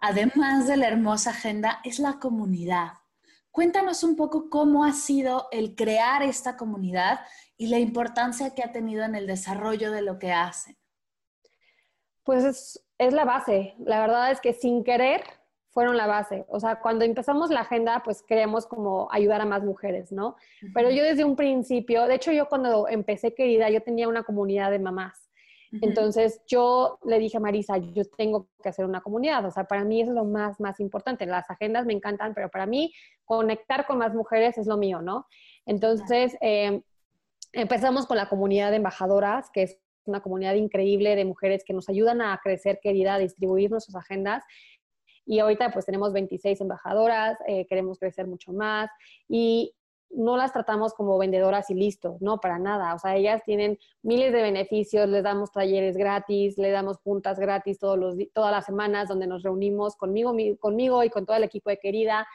además 0.00 0.66
de 0.66 0.76
la 0.76 0.88
hermosa 0.88 1.30
agenda, 1.30 1.80
es 1.84 1.98
la 1.98 2.18
comunidad. 2.18 2.94
Cuéntanos 3.50 4.02
un 4.02 4.16
poco 4.16 4.50
cómo 4.50 4.84
ha 4.84 4.92
sido 4.92 5.48
el 5.52 5.76
crear 5.76 6.22
esta 6.22 6.56
comunidad 6.56 7.20
y 7.56 7.68
la 7.68 7.78
importancia 7.78 8.54
que 8.54 8.62
ha 8.62 8.72
tenido 8.72 9.04
en 9.04 9.14
el 9.14 9.26
desarrollo 9.26 9.92
de 9.92 10.02
lo 10.02 10.18
que 10.18 10.32
hacen. 10.32 10.76
Pues 12.24 12.42
es, 12.44 12.84
es 12.98 13.12
la 13.12 13.24
base. 13.24 13.74
La 13.78 14.00
verdad 14.00 14.32
es 14.32 14.40
que 14.40 14.54
sin 14.54 14.82
querer 14.82 15.22
fueron 15.74 15.96
la 15.96 16.06
base. 16.06 16.44
O 16.48 16.60
sea, 16.60 16.80
cuando 16.80 17.04
empezamos 17.04 17.50
la 17.50 17.62
agenda, 17.62 18.00
pues 18.04 18.22
queríamos 18.22 18.64
como 18.64 19.08
ayudar 19.10 19.40
a 19.40 19.44
más 19.44 19.64
mujeres, 19.64 20.12
¿no? 20.12 20.36
Pero 20.72 20.90
yo 20.90 21.02
desde 21.02 21.24
un 21.24 21.34
principio, 21.34 22.06
de 22.06 22.14
hecho 22.14 22.30
yo 22.30 22.48
cuando 22.48 22.88
empecé 22.88 23.34
Querida, 23.34 23.68
yo 23.68 23.82
tenía 23.82 24.08
una 24.08 24.22
comunidad 24.22 24.70
de 24.70 24.78
mamás. 24.78 25.28
Entonces 25.82 26.40
yo 26.46 27.00
le 27.04 27.18
dije 27.18 27.38
a 27.38 27.40
Marisa, 27.40 27.78
yo 27.78 28.04
tengo 28.16 28.46
que 28.62 28.68
hacer 28.68 28.84
una 28.84 29.00
comunidad. 29.00 29.44
O 29.44 29.50
sea, 29.50 29.64
para 29.64 29.82
mí 29.82 30.02
es 30.02 30.08
lo 30.08 30.24
más, 30.24 30.60
más 30.60 30.78
importante. 30.78 31.26
Las 31.26 31.50
agendas 31.50 31.84
me 31.84 31.92
encantan, 31.92 32.32
pero 32.32 32.48
para 32.48 32.64
mí 32.64 32.94
conectar 33.24 33.84
con 33.84 33.98
más 33.98 34.14
mujeres 34.14 34.56
es 34.56 34.68
lo 34.68 34.76
mío, 34.76 35.02
¿no? 35.02 35.26
Entonces 35.66 36.36
eh, 36.40 36.80
empezamos 37.52 38.06
con 38.06 38.16
la 38.16 38.28
comunidad 38.28 38.70
de 38.70 38.76
embajadoras, 38.76 39.50
que 39.50 39.64
es 39.64 39.78
una 40.06 40.20
comunidad 40.20 40.54
increíble 40.54 41.16
de 41.16 41.24
mujeres 41.24 41.64
que 41.64 41.72
nos 41.72 41.88
ayudan 41.88 42.20
a 42.20 42.38
crecer, 42.42 42.78
querida, 42.82 43.14
a 43.14 43.18
distribuir 43.18 43.70
nuestras 43.70 43.96
agendas. 43.96 44.44
Y 45.26 45.38
ahorita 45.38 45.70
pues 45.70 45.86
tenemos 45.86 46.12
26 46.12 46.60
embajadoras, 46.60 47.38
eh, 47.46 47.66
queremos 47.66 47.98
crecer 47.98 48.26
mucho 48.26 48.52
más 48.52 48.90
y 49.28 49.74
no 50.10 50.36
las 50.36 50.52
tratamos 50.52 50.94
como 50.94 51.18
vendedoras 51.18 51.70
y 51.70 51.74
listo, 51.74 52.16
no, 52.20 52.38
para 52.38 52.58
nada. 52.58 52.94
O 52.94 52.98
sea, 52.98 53.16
ellas 53.16 53.42
tienen 53.44 53.78
miles 54.02 54.32
de 54.32 54.42
beneficios, 54.42 55.08
les 55.08 55.22
damos 55.22 55.50
talleres 55.50 55.96
gratis, 55.96 56.56
les 56.56 56.72
damos 56.72 56.98
juntas 56.98 57.38
gratis 57.38 57.78
todos 57.78 57.98
los, 57.98 58.14
todas 58.32 58.52
las 58.52 58.64
semanas 58.64 59.08
donde 59.08 59.26
nos 59.26 59.42
reunimos 59.42 59.96
conmigo, 59.96 60.34
conmigo 60.60 61.02
y 61.02 61.10
con 61.10 61.26
todo 61.26 61.36
el 61.36 61.44
equipo 61.44 61.70
de 61.70 61.78
Querida 61.78 62.26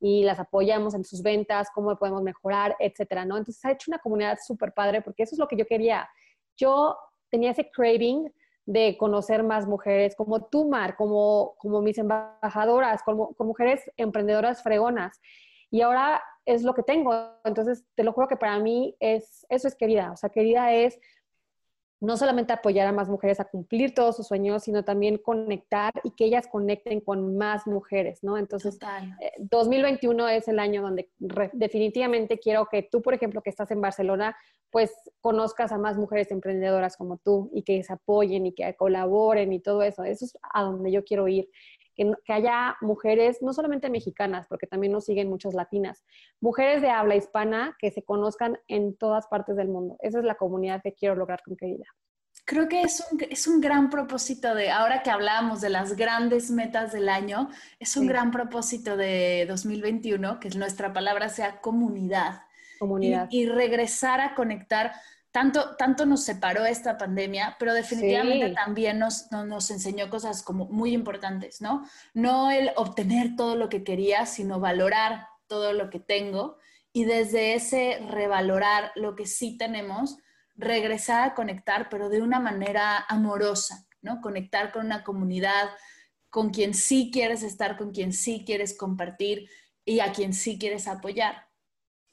y 0.00 0.22
las 0.24 0.38
apoyamos 0.38 0.94
en 0.94 1.04
sus 1.04 1.22
ventas, 1.22 1.68
cómo 1.74 1.96
podemos 1.96 2.22
mejorar, 2.22 2.76
etcétera, 2.78 3.24
¿no? 3.24 3.36
Entonces 3.36 3.64
ha 3.64 3.72
hecho 3.72 3.90
una 3.90 3.98
comunidad 3.98 4.38
súper 4.44 4.72
padre 4.72 5.02
porque 5.02 5.24
eso 5.24 5.34
es 5.34 5.38
lo 5.38 5.48
que 5.48 5.56
yo 5.56 5.66
quería. 5.66 6.08
Yo 6.56 6.96
tenía 7.30 7.50
ese 7.50 7.70
craving 7.70 8.32
de 8.68 8.98
conocer 8.98 9.44
más 9.44 9.66
mujeres 9.66 10.14
como 10.14 10.44
tú, 10.44 10.68
Mar, 10.68 10.94
como, 10.94 11.54
como 11.56 11.80
mis 11.80 11.96
embajadoras, 11.96 13.02
como, 13.02 13.32
como 13.32 13.48
mujeres 13.48 13.90
emprendedoras 13.96 14.62
fregonas. 14.62 15.22
Y 15.70 15.80
ahora 15.80 16.22
es 16.44 16.62
lo 16.64 16.74
que 16.74 16.82
tengo. 16.82 17.14
Entonces, 17.44 17.86
te 17.94 18.04
lo 18.04 18.12
juro 18.12 18.28
que 18.28 18.36
para 18.36 18.58
mí 18.58 18.94
es, 19.00 19.46
eso 19.48 19.68
es 19.68 19.74
querida. 19.74 20.12
O 20.12 20.16
sea, 20.18 20.28
querida 20.28 20.74
es 20.74 21.00
no 22.00 22.16
solamente 22.16 22.52
apoyar 22.52 22.86
a 22.86 22.92
más 22.92 23.08
mujeres 23.08 23.40
a 23.40 23.44
cumplir 23.44 23.92
todos 23.92 24.16
sus 24.16 24.28
sueños, 24.28 24.62
sino 24.62 24.84
también 24.84 25.18
conectar 25.18 25.92
y 26.04 26.12
que 26.12 26.26
ellas 26.26 26.46
conecten 26.46 27.00
con 27.00 27.36
más 27.36 27.66
mujeres, 27.66 28.22
¿no? 28.22 28.38
Entonces, 28.38 28.78
2021 29.38 30.28
eh, 30.28 30.36
es 30.36 30.48
el 30.48 30.60
año 30.60 30.82
donde 30.82 31.10
definitivamente 31.52 32.38
quiero 32.38 32.66
que 32.66 32.82
tú, 32.84 33.02
por 33.02 33.14
ejemplo, 33.14 33.42
que 33.42 33.50
estás 33.50 33.70
en 33.72 33.80
Barcelona, 33.80 34.36
pues 34.70 34.92
conozcas 35.20 35.72
a 35.72 35.78
más 35.78 35.96
mujeres 35.96 36.30
emprendedoras 36.30 36.96
como 36.96 37.16
tú 37.16 37.50
y 37.52 37.62
que 37.62 37.82
se 37.82 37.92
apoyen 37.92 38.46
y 38.46 38.52
que 38.52 38.74
colaboren 38.74 39.52
y 39.52 39.60
todo 39.60 39.82
eso. 39.82 40.04
Eso 40.04 40.24
es 40.24 40.38
a 40.52 40.62
donde 40.62 40.92
yo 40.92 41.04
quiero 41.04 41.26
ir. 41.26 41.48
Que, 41.98 42.10
que 42.24 42.32
haya 42.32 42.76
mujeres, 42.80 43.42
no 43.42 43.52
solamente 43.52 43.90
mexicanas, 43.90 44.46
porque 44.48 44.66
también 44.66 44.92
nos 44.92 45.04
siguen 45.04 45.28
muchas 45.28 45.52
latinas, 45.52 46.04
mujeres 46.40 46.80
de 46.80 46.90
habla 46.90 47.16
hispana 47.16 47.76
que 47.78 47.90
se 47.90 48.04
conozcan 48.04 48.56
en 48.68 48.96
todas 48.96 49.26
partes 49.26 49.56
del 49.56 49.68
mundo. 49.68 49.96
Esa 50.00 50.20
es 50.20 50.24
la 50.24 50.36
comunidad 50.36 50.80
que 50.82 50.94
quiero 50.94 51.16
lograr 51.16 51.42
con 51.44 51.56
querida. 51.56 51.84
Creo 52.44 52.68
que 52.68 52.80
es 52.80 53.06
un, 53.10 53.20
es 53.28 53.46
un 53.46 53.60
gran 53.60 53.90
propósito 53.90 54.54
de, 54.54 54.70
ahora 54.70 55.02
que 55.02 55.10
hablábamos 55.10 55.60
de 55.60 55.68
las 55.68 55.96
grandes 55.96 56.50
metas 56.50 56.92
del 56.92 57.10
año, 57.10 57.50
es 57.78 57.94
un 57.96 58.06
gran 58.06 58.30
propósito 58.30 58.96
de 58.96 59.44
2021, 59.46 60.40
que 60.40 60.48
nuestra 60.50 60.94
palabra 60.94 61.28
sea 61.28 61.60
comunidad 61.60 62.40
Comunidad. 62.78 63.28
Y, 63.30 63.46
regresar 63.46 64.20
a 64.20 64.34
conectar. 64.34 64.92
Tanto, 65.30 65.76
tanto 65.76 66.06
nos 66.06 66.24
separó 66.24 66.64
esta 66.64 66.96
pandemia, 66.96 67.56
pero 67.58 67.74
definitivamente 67.74 68.50
también 68.54 68.98
nos, 68.98 69.30
nos 69.30 69.70
enseñó 69.70 70.08
cosas 70.08 70.42
como 70.42 70.66
muy 70.66 70.92
importantes, 70.92 71.60
¿no? 71.60 71.86
No 72.14 72.50
el 72.50 72.70
obtener 72.76 73.36
todo 73.36 73.54
lo 73.54 73.68
que 73.68 73.84
quería, 73.84 74.24
sino 74.24 74.58
valorar 74.58 75.26
todo 75.46 75.74
lo 75.74 75.90
que 75.90 76.00
tengo 76.00 76.58
y 76.92 77.04
desde 77.04 77.54
ese 77.54 78.00
revalorar 78.08 78.90
lo 78.94 79.14
que 79.14 79.26
sí 79.26 79.56
tenemos, 79.58 80.16
regresar 80.56 81.28
a 81.28 81.34
conectar, 81.34 81.88
pero 81.90 82.08
de 82.08 82.22
una 82.22 82.40
manera 82.40 83.04
amorosa, 83.08 83.86
¿no? 84.00 84.20
Conectar 84.20 84.72
con 84.72 84.86
una 84.86 85.04
comunidad, 85.04 85.68
con 86.30 86.50
quien 86.50 86.74
sí 86.74 87.10
quieres 87.12 87.42
estar, 87.42 87.76
con 87.76 87.92
quien 87.92 88.12
sí 88.12 88.44
quieres 88.44 88.76
compartir 88.76 89.48
y 89.84 90.00
a 90.00 90.12
quien 90.12 90.32
sí 90.32 90.58
quieres 90.58 90.88
apoyar. 90.88 91.46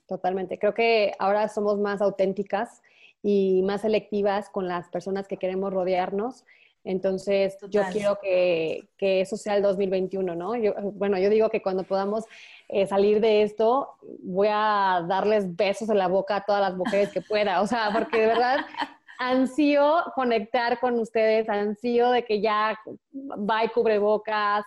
Totalmente. 0.08 0.60
Creo 0.60 0.73
que 0.73 1.13
ahora 1.19 1.47
somos 1.47 1.80
más 1.80 2.01
auténticas 2.01 2.82
y 3.27 3.63
más 3.63 3.81
selectivas 3.81 4.51
con 4.51 4.67
las 4.67 4.88
personas 4.89 5.27
que 5.27 5.38
queremos 5.38 5.73
rodearnos. 5.73 6.45
Entonces, 6.83 7.57
yo 7.71 7.81
quiero 7.91 8.19
que, 8.21 8.88
que, 8.99 9.21
eso 9.21 9.35
sea 9.35 9.55
el 9.55 9.63
2021, 9.63 10.35
¿no? 10.35 10.55
Yo, 10.55 10.75
bueno, 10.93 11.17
yo 11.17 11.31
digo 11.31 11.49
que 11.49 11.63
cuando 11.63 11.83
podamos 11.85 12.25
eh, 12.69 12.85
salir 12.85 13.21
de 13.21 13.41
esto, 13.41 13.95
voy 14.21 14.49
a 14.51 15.03
darles 15.07 15.55
besos 15.55 15.89
en 15.89 15.97
la 15.97 16.07
boca 16.07 16.35
a 16.35 16.45
todas 16.45 16.61
las 16.61 16.77
mujeres 16.77 17.11
que 17.11 17.21
pueda, 17.21 17.63
o 17.63 17.67
sea, 17.67 17.89
porque 17.91 18.21
de 18.21 18.27
verdad 18.27 18.57
ansío 19.17 20.03
conectar 20.13 20.79
con 20.79 20.99
ustedes, 20.99 21.49
ansío 21.49 22.11
de 22.11 22.23
que 22.25 22.41
ya 22.41 22.79
va 23.11 23.65
y 23.65 23.69
cubrebocas, 23.69 24.63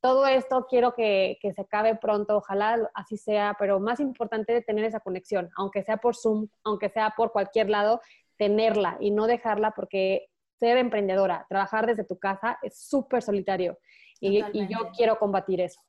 todo 0.00 0.26
esto 0.26 0.66
quiero 0.68 0.94
que, 0.94 1.38
se 1.42 1.60
acabe 1.60 1.94
pronto, 1.96 2.38
ojalá 2.38 2.90
así 2.94 3.16
sea, 3.16 3.56
pero 3.58 3.80
más 3.80 4.00
importante 4.00 4.62
tener 4.62 4.84
esa 4.84 5.00
conexión, 5.00 5.50
aunque 5.56 5.82
sea 5.82 5.98
por 5.98 6.16
Zoom, 6.16 6.48
aunque 6.64 6.88
sea 6.88 7.14
por 7.16 7.32
cualquier 7.32 7.68
lado, 7.68 8.00
tenerla 8.36 8.96
y 9.00 9.10
no 9.10 9.26
dejarla 9.26 9.72
porque 9.72 10.28
ser 10.58 10.78
emprendedora, 10.78 11.46
trabajar 11.48 11.86
desde 11.86 12.04
tu 12.04 12.18
casa 12.18 12.58
es 12.62 12.78
súper 12.78 13.22
solitario 13.22 13.78
y, 14.20 14.42
y 14.52 14.68
yo 14.68 14.90
quiero 14.96 15.18
combatir 15.18 15.60
eso. 15.60 15.80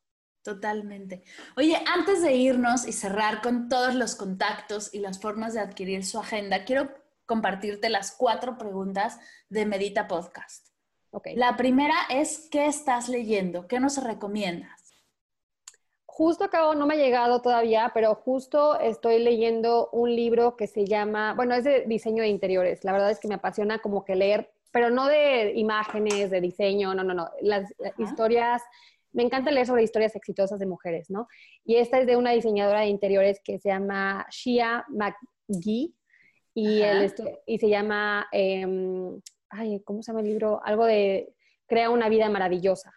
Totalmente. 0.43 1.24
Oye, 1.56 1.78
antes 1.93 2.24
de 2.24 2.34
irnos 2.34 2.88
y 2.88 2.93
cerrar 2.93 3.41
con 3.41 3.69
todos 3.69 3.93
los 3.93 4.15
contactos 4.15 4.93
y 4.93 5.00
las 5.00 5.19
formas 5.21 5.54
de 5.54 5.60
adquirir 5.60 6.04
su 6.04 6.19
agenda, 6.19 6.65
quiero 6.65 6.89
compartirte 7.28 7.89
las 7.89 8.12
cuatro 8.17 8.58
preguntas 8.58 9.19
de 9.50 9.65
Medita 9.65 10.08
Podcast. 10.08 10.71
La 11.36 11.58
primera 11.58 11.95
es, 12.10 12.47
¿qué 12.50 12.67
estás 12.67 13.10
leyendo? 13.10 13.67
¿Qué 13.67 13.80
nos 13.80 14.02
recomiendas? 14.02 14.94
Justo 16.06 16.44
acabo, 16.44 16.75
no 16.75 16.86
me 16.88 16.96
ha 16.96 16.98
llegado 16.98 17.42
todavía, 17.42 17.92
pero 17.94 18.15
justo 18.15 18.79
estoy 18.79 19.19
leyendo 19.19 19.90
un 19.92 20.13
libro 20.15 20.56
que 20.56 20.67
se 20.67 20.86
llama, 20.86 21.33
bueno, 21.33 21.56
es 21.56 21.63
de 21.63 21.86
diseño 21.86 22.23
de 22.23 22.29
interiores. 22.29 22.83
La 22.83 22.92
verdad 22.92 23.12
es 23.12 23.19
que 23.19 23.27
me 23.27 23.36
apasiona 23.36 23.79
como 23.79 24.06
que 24.06 24.15
leer, 24.15 24.52
pero 24.71 24.90
no 24.90 25.08
de 25.08 25.54
imágenes, 25.56 26.29
de 26.29 26.42
diseño, 26.42 26.94
no, 26.94 27.04
no, 27.04 27.13
no. 27.13 27.29
Las 27.42 27.69
historias, 27.98 28.62
me 29.13 29.23
encanta 29.23 29.52
leer 29.52 29.67
sobre 29.67 29.83
historias 29.83 30.15
exitosas 30.15 30.60
de 30.60 30.65
mujeres, 30.65 31.10
¿no? 31.10 31.27
Y 31.65 31.75
esta 31.75 32.00
es 32.00 32.08
de 32.08 32.15
una 32.15 32.31
diseñadora 32.31 32.81
de 32.81 32.88
interiores 32.88 33.42
que 33.44 33.60
se 33.60 33.69
llama 33.69 34.25
Shia 34.29 34.86
McGee 34.90 35.94
y, 36.54 36.81
y 37.46 37.58
se 37.58 37.69
llama 37.69 38.27
em, 38.31 39.19
ay, 39.52 39.81
¿cómo 39.81 40.02
se 40.02 40.12
llama 40.12 40.21
el 40.21 40.27
libro? 40.27 40.62
Algo 40.63 40.85
de 40.85 41.33
Crea 41.67 41.89
una 41.89 42.10
vida 42.10 42.29
maravillosa. 42.29 42.93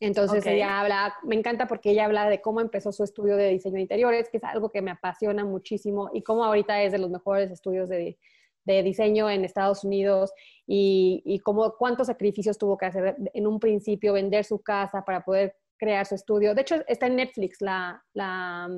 Entonces 0.00 0.44
ella 0.46 0.80
habla, 0.80 1.14
me 1.22 1.36
encanta 1.36 1.68
porque 1.68 1.90
ella 1.90 2.06
habla 2.06 2.28
de 2.28 2.40
cómo 2.40 2.60
empezó 2.60 2.90
su 2.90 3.04
estudio 3.04 3.36
de 3.36 3.50
diseño 3.50 3.74
de 3.74 3.82
interiores, 3.82 4.28
que 4.28 4.38
es 4.38 4.44
algo 4.44 4.70
que 4.70 4.82
me 4.82 4.90
apasiona 4.90 5.44
muchísimo 5.44 6.10
y 6.12 6.22
cómo 6.22 6.42
ahorita 6.42 6.82
es 6.82 6.90
de 6.90 6.98
los 6.98 7.10
mejores 7.10 7.50
estudios 7.50 7.88
de, 7.88 8.18
de 8.64 8.82
diseño 8.82 9.30
en 9.30 9.44
Estados 9.44 9.84
Unidos 9.84 10.32
y, 10.66 11.22
y 11.24 11.38
cómo, 11.40 11.74
cuántos 11.76 12.06
sacrificios 12.06 12.58
tuvo 12.58 12.76
que 12.76 12.86
hacer 12.86 13.16
en 13.34 13.46
un 13.46 13.60
principio, 13.60 14.14
vender 14.14 14.44
su 14.44 14.60
casa 14.60 15.04
para 15.04 15.22
poder 15.22 15.54
crear 15.76 16.06
su 16.06 16.14
estudio. 16.14 16.54
De 16.54 16.62
hecho, 16.62 16.76
está 16.88 17.06
en 17.06 17.16
Netflix 17.16 17.60
la, 17.60 18.02
la, 18.14 18.68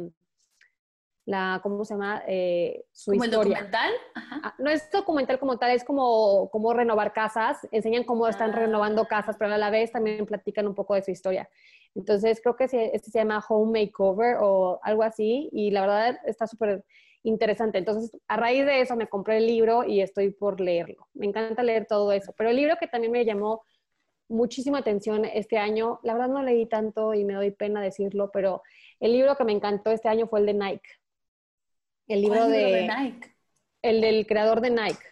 la 1.25 1.61
¿cómo 1.63 1.85
se 1.85 1.95
llama? 1.95 2.23
Eh, 2.27 2.85
su 2.93 3.13
¿Como 3.13 3.25
el 3.25 3.31
documental? 3.31 3.93
Ah, 4.15 4.55
no 4.59 4.71
es 4.71 4.91
documental 4.91 5.39
como 5.39 5.59
tal, 5.59 5.71
es 5.71 5.85
como, 5.85 6.51
como 6.51 6.73
renovar 6.73 7.13
casas, 7.13 7.59
enseñan 7.71 8.05
cómo 8.05 8.27
están 8.29 8.51
ah. 8.51 8.57
renovando 8.57 9.07
casas, 9.07 9.37
pero 9.39 9.55
a 9.55 9.59
la 9.59 9.71
vez 9.71 9.93
también 9.93 10.27
platican 10.27 10.67
un 10.67 10.75
poco 10.75 10.95
de 10.95 11.03
su 11.03 11.11
historia. 11.11 11.49
Entonces, 11.95 12.41
creo 12.43 12.57
que 12.57 12.65
este 12.65 13.11
se 13.11 13.19
llama 13.19 13.45
Home 13.49 13.81
Makeover 13.81 14.37
o 14.41 14.81
algo 14.83 15.03
así, 15.03 15.49
y 15.53 15.71
la 15.71 15.83
verdad 15.83 16.19
está 16.27 16.47
súper 16.47 16.85
interesante. 17.23 17.79
Entonces, 17.79 18.11
a 18.27 18.37
raíz 18.37 18.67
de 18.67 18.81
eso 18.81 18.97
me 18.97 19.09
compré 19.09 19.37
el 19.37 19.47
libro 19.47 19.85
y 19.85 20.01
estoy 20.01 20.31
por 20.31 20.61
leerlo. 20.61 21.09
Me 21.15 21.27
encanta 21.27 21.63
leer 21.63 21.87
todo 21.87 22.13
eso, 22.13 22.35
pero 22.37 22.51
el 22.51 22.57
libro 22.57 22.77
que 22.81 22.89
también 22.89 23.13
me 23.13 23.25
llamó 23.25 23.63
muchísima 24.29 24.79
atención 24.79 25.25
este 25.25 25.59
año, 25.59 26.01
la 26.03 26.15
verdad 26.15 26.29
no 26.29 26.43
leí 26.43 26.67
tanto 26.67 27.15
y 27.15 27.25
me 27.25 27.35
doy 27.35 27.51
pena 27.51 27.83
decirlo, 27.83 28.31
pero 28.33 28.63
el 28.99 29.13
libro 29.13 29.37
que 29.37 29.45
me 29.45 29.53
encantó 29.53 29.91
este 29.91 30.09
año 30.09 30.27
fue 30.27 30.41
el 30.41 30.47
de 30.47 30.55
Nike. 30.55 30.91
El 32.09 32.23
libro, 32.23 32.49
de, 32.49 32.89
Nike. 32.89 33.35
El 33.83 34.01
del 34.01 34.27
creador 34.27 34.61
de 34.61 34.71
Nike. 34.71 35.05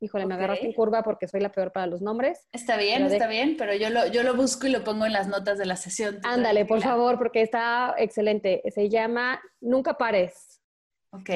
Híjole, 0.00 0.26
me 0.26 0.34
agarraste 0.34 0.66
en 0.66 0.72
curva 0.72 1.04
porque 1.04 1.28
soy 1.28 1.40
la 1.40 1.52
peor 1.52 1.70
para 1.70 1.86
los 1.86 2.02
nombres. 2.02 2.48
Está 2.50 2.76
bien, 2.76 3.04
está 3.04 3.28
bien, 3.28 3.56
pero 3.56 3.72
yo 3.74 3.88
lo, 3.88 4.08
yo 4.08 4.24
lo 4.24 4.34
busco 4.34 4.66
y 4.66 4.70
lo 4.70 4.82
pongo 4.82 5.06
en 5.06 5.12
las 5.12 5.28
notas 5.28 5.58
de 5.58 5.66
la 5.66 5.76
sesión. 5.76 6.18
Ándale, 6.24 6.64
por 6.64 6.80
favor, 6.80 7.18
porque 7.18 7.40
está 7.42 7.94
excelente. 7.98 8.62
Se 8.74 8.88
llama 8.88 9.40
Nunca 9.60 9.96
Pares. 9.96 10.60
Ok. 11.10 11.30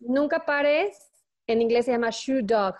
Nunca 0.00 0.44
Pares, 0.44 1.10
en 1.46 1.62
inglés 1.62 1.86
se 1.86 1.92
llama 1.92 2.10
Shoe 2.10 2.42
Dog 2.42 2.74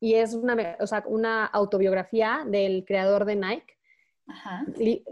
y 0.00 0.14
es 0.14 0.32
una, 0.32 0.76
o 0.80 0.86
sea, 0.86 1.04
una 1.06 1.44
autobiografía 1.46 2.44
del 2.46 2.84
creador 2.86 3.24
de 3.24 3.36
Nike. 3.36 3.76
Ajá. 4.28 4.64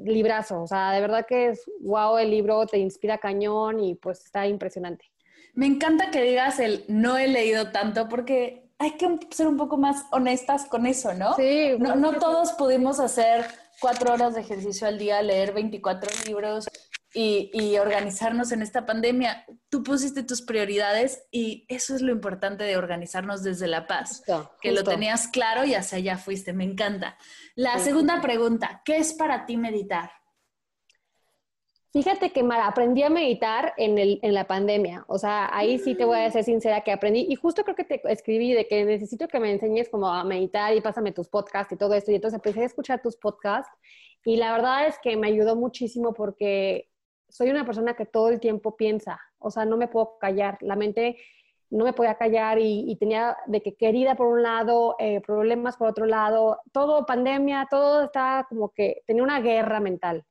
librazo, 0.02 0.62
o 0.62 0.66
sea, 0.66 0.90
de 0.90 1.00
verdad 1.00 1.24
que 1.24 1.50
es 1.50 1.70
wow 1.80 2.18
el 2.18 2.30
libro, 2.30 2.66
te 2.66 2.78
inspira 2.78 3.18
cañón 3.18 3.78
y 3.78 3.94
pues 3.94 4.24
está 4.24 4.46
impresionante. 4.48 5.04
Me 5.54 5.66
encanta 5.66 6.10
que 6.10 6.22
digas 6.22 6.58
el 6.58 6.84
no 6.88 7.16
he 7.16 7.28
leído 7.28 7.70
tanto 7.70 8.08
porque 8.08 8.70
hay 8.78 8.92
que 8.92 9.18
ser 9.30 9.46
un 9.46 9.56
poco 9.56 9.76
más 9.76 10.04
honestas 10.10 10.66
con 10.66 10.86
eso, 10.86 11.14
¿no? 11.14 11.34
Sí. 11.36 11.74
No, 11.78 11.94
no 11.94 12.14
todos 12.18 12.52
pudimos 12.52 13.00
hacer 13.00 13.46
cuatro 13.80 14.12
horas 14.12 14.34
de 14.34 14.40
ejercicio 14.40 14.86
al 14.86 14.98
día, 14.98 15.22
leer 15.22 15.52
24 15.52 16.10
libros 16.26 16.66
y, 17.14 17.76
organizarnos 17.78 18.50
en 18.52 18.62
esta 18.62 18.86
pandemia. 18.86 19.46
Tú 19.68 19.82
pusiste 19.82 20.22
tus 20.22 20.42
prioridades 20.42 21.22
y 21.30 21.64
eso 21.68 21.94
es 21.94 22.02
lo 22.02 22.12
importante 22.12 22.64
de 22.64 22.76
organizarnos 22.76 23.42
desde 23.42 23.68
la 23.68 23.86
paz, 23.86 24.22
que 24.60 24.72
lo 24.72 24.82
tenías 24.82 25.28
claro 25.28 25.64
y 25.64 25.74
hacia 25.74 25.98
allá 25.98 26.18
fuiste, 26.18 26.52
me 26.52 26.64
encanta. 26.64 27.16
La 27.54 27.78
segunda 27.78 28.20
pregunta, 28.20 28.82
¿qué 28.84 28.96
es 28.96 29.12
para 29.12 29.46
ti 29.46 29.56
meditar? 29.56 30.10
Fíjate 31.94 32.32
que 32.32 32.44
aprendí 32.60 33.04
a 33.04 33.08
meditar 33.08 33.72
en, 33.76 33.98
el, 33.98 34.18
en 34.22 34.34
la 34.34 34.48
pandemia, 34.48 35.04
o 35.06 35.16
sea, 35.16 35.48
ahí 35.56 35.78
sí 35.78 35.94
te 35.94 36.04
voy 36.04 36.18
a 36.18 36.30
ser 36.32 36.42
sincera 36.42 36.80
que 36.80 36.90
aprendí 36.90 37.24
y 37.28 37.36
justo 37.36 37.62
creo 37.62 37.76
que 37.76 37.84
te 37.84 38.00
escribí 38.12 38.52
de 38.52 38.66
que 38.66 38.84
necesito 38.84 39.28
que 39.28 39.38
me 39.38 39.52
enseñes 39.52 39.88
como 39.88 40.08
a 40.08 40.24
meditar 40.24 40.74
y 40.74 40.80
pásame 40.80 41.12
tus 41.12 41.28
podcasts 41.28 41.72
y 41.72 41.76
todo 41.76 41.94
esto 41.94 42.10
y 42.10 42.16
entonces 42.16 42.38
empecé 42.38 42.62
a 42.62 42.66
escuchar 42.66 43.00
tus 43.00 43.16
podcasts 43.16 43.70
y 44.24 44.38
la 44.38 44.50
verdad 44.50 44.88
es 44.88 44.98
que 44.98 45.16
me 45.16 45.28
ayudó 45.28 45.54
muchísimo 45.54 46.14
porque 46.14 46.90
soy 47.28 47.50
una 47.50 47.64
persona 47.64 47.94
que 47.94 48.06
todo 48.06 48.28
el 48.30 48.40
tiempo 48.40 48.76
piensa, 48.76 49.20
o 49.38 49.52
sea, 49.52 49.64
no 49.64 49.76
me 49.76 49.86
puedo 49.86 50.18
callar, 50.18 50.58
la 50.62 50.74
mente 50.74 51.16
no 51.70 51.84
me 51.84 51.92
podía 51.92 52.16
callar 52.16 52.58
y, 52.60 52.96
tenía 52.96 53.36
de 53.46 53.62
que 53.62 53.76
querida 53.76 54.16
por 54.16 54.26
un 54.26 54.42
lado, 54.42 54.96
eh, 54.98 55.20
problemas 55.20 55.76
por 55.76 55.90
otro 55.90 56.06
lado, 56.06 56.58
todo 56.72 57.06
pandemia, 57.06 57.68
todo 57.70 58.02
estaba 58.02 58.48
como 58.48 58.70
que 58.70 59.02
tenía 59.06 59.22
una 59.22 59.40
guerra 59.40 59.78
mental. 59.78 60.24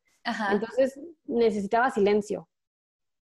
Entonces 0.52 1.00
necesitaba 1.26 1.92
silencio 1.92 2.48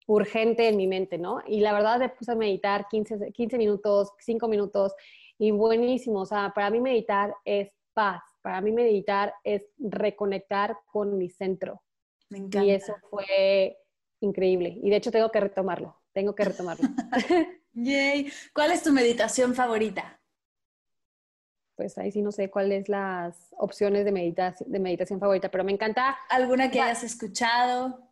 urgente 0.07 0.67
en 0.67 0.77
mi 0.77 0.87
mente, 0.87 1.17
¿no? 1.17 1.41
Y 1.47 1.61
la 1.61 1.73
verdad 1.73 1.99
me 1.99 2.09
puse 2.09 2.31
a 2.31 2.35
meditar 2.35 2.87
15, 2.87 3.31
15 3.31 3.57
minutos, 3.57 4.11
5 4.19 4.47
minutos 4.47 4.93
y 5.37 5.51
buenísimo. 5.51 6.21
O 6.21 6.25
sea, 6.25 6.51
para 6.53 6.69
mí 6.69 6.79
meditar 6.79 7.33
es 7.43 7.71
paz, 7.93 8.21
para 8.41 8.61
mí 8.61 8.71
meditar 8.71 9.33
es 9.43 9.63
reconectar 9.79 10.77
con 10.85 11.17
mi 11.17 11.29
centro. 11.29 11.81
Y 12.29 12.69
eso 12.71 12.95
fue 13.09 13.77
increíble. 14.19 14.77
Y 14.81 14.89
de 14.89 14.97
hecho 14.97 15.11
tengo 15.11 15.31
que 15.31 15.39
retomarlo, 15.39 15.95
tengo 16.13 16.35
que 16.35 16.45
retomarlo. 16.45 16.87
Yay. 17.73 18.31
¿Cuál 18.53 18.71
es 18.71 18.83
tu 18.83 18.91
meditación 18.91 19.53
favorita? 19.53 20.19
Pues 21.75 21.97
ahí 21.97 22.11
sí 22.11 22.21
no 22.21 22.31
sé 22.31 22.49
cuáles 22.49 22.87
las 22.87 23.53
opciones 23.57 24.05
de 24.05 24.11
meditación, 24.11 24.71
de 24.71 24.79
meditación 24.79 25.19
favorita, 25.19 25.49
pero 25.49 25.63
me 25.63 25.73
encanta. 25.73 26.17
¿Alguna 26.29 26.71
que 26.71 26.79
hayas 26.79 27.03
escuchado? 27.03 28.09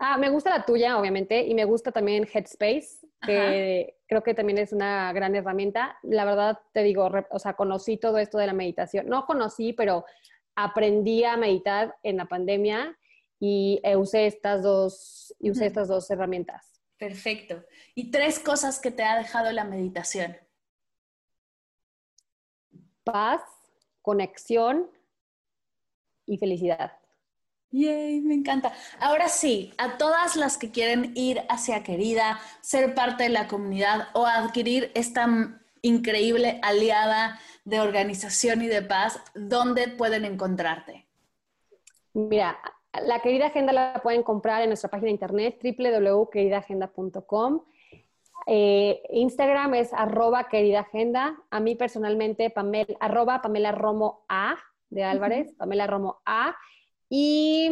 Ah, 0.00 0.18
me 0.18 0.30
gusta 0.30 0.50
la 0.50 0.64
tuya, 0.64 0.98
obviamente, 0.98 1.46
y 1.46 1.54
me 1.54 1.64
gusta 1.64 1.92
también 1.92 2.26
Headspace, 2.26 3.06
que 3.24 3.96
creo 4.08 4.24
que 4.24 4.34
también 4.34 4.58
es 4.58 4.72
una 4.72 5.12
gran 5.12 5.36
herramienta. 5.36 5.96
La 6.02 6.24
verdad, 6.24 6.58
te 6.72 6.82
digo, 6.82 7.08
o 7.30 7.38
sea, 7.38 7.52
conocí 7.52 7.96
todo 7.96 8.18
esto 8.18 8.38
de 8.38 8.48
la 8.48 8.52
meditación. 8.52 9.08
No 9.08 9.26
conocí, 9.26 9.72
pero 9.72 10.04
aprendí 10.56 11.22
a 11.22 11.36
meditar 11.36 11.94
en 12.02 12.16
la 12.16 12.26
pandemia 12.26 12.98
y 13.38 13.80
usé 13.96 14.26
estas 14.26 14.64
dos, 14.64 15.32
y 15.38 15.52
usé 15.52 15.66
estas 15.66 15.86
dos 15.86 16.10
herramientas. 16.10 16.82
Perfecto. 16.98 17.64
¿Y 17.94 18.10
tres 18.10 18.40
cosas 18.40 18.80
que 18.80 18.90
te 18.90 19.04
ha 19.04 19.16
dejado 19.16 19.52
la 19.52 19.62
meditación? 19.62 20.36
Paz, 23.04 23.42
conexión 24.02 24.90
y 26.26 26.38
felicidad. 26.38 26.92
Yay, 27.72 28.20
me 28.22 28.34
encanta. 28.34 28.72
Ahora 28.98 29.28
sí, 29.28 29.72
a 29.78 29.96
todas 29.96 30.34
las 30.34 30.58
que 30.58 30.70
quieren 30.70 31.12
ir 31.14 31.42
hacia 31.48 31.84
Querida, 31.84 32.40
ser 32.60 32.94
parte 32.94 33.24
de 33.24 33.28
la 33.28 33.46
comunidad 33.46 34.08
o 34.14 34.26
adquirir 34.26 34.90
esta 34.94 35.28
increíble 35.82 36.58
aliada 36.62 37.38
de 37.64 37.80
organización 37.80 38.62
y 38.62 38.66
de 38.66 38.82
paz, 38.82 39.20
¿dónde 39.34 39.88
pueden 39.88 40.24
encontrarte? 40.24 41.06
Mira, 42.12 42.58
la 43.06 43.20
querida 43.20 43.46
agenda 43.46 43.72
la 43.72 44.00
pueden 44.02 44.22
comprar 44.22 44.62
en 44.62 44.70
nuestra 44.70 44.90
página 44.90 45.06
de 45.06 45.12
internet 45.12 45.60
www.queridaagenda.com. 45.62 47.62
Eh, 48.52 49.00
Instagram 49.10 49.74
es 49.74 49.94
arroba 49.94 50.48
querida 50.48 50.80
agenda. 50.80 51.40
A 51.50 51.60
mí 51.60 51.76
personalmente, 51.76 52.50
Pamela, 52.50 52.96
arroba 52.98 53.40
Pamela 53.42 53.70
Romo 53.70 54.24
A 54.28 54.56
de 54.88 55.04
Álvarez, 55.04 55.54
Pamela 55.56 55.86
Romo 55.86 56.20
A. 56.26 56.56
Y 57.08 57.70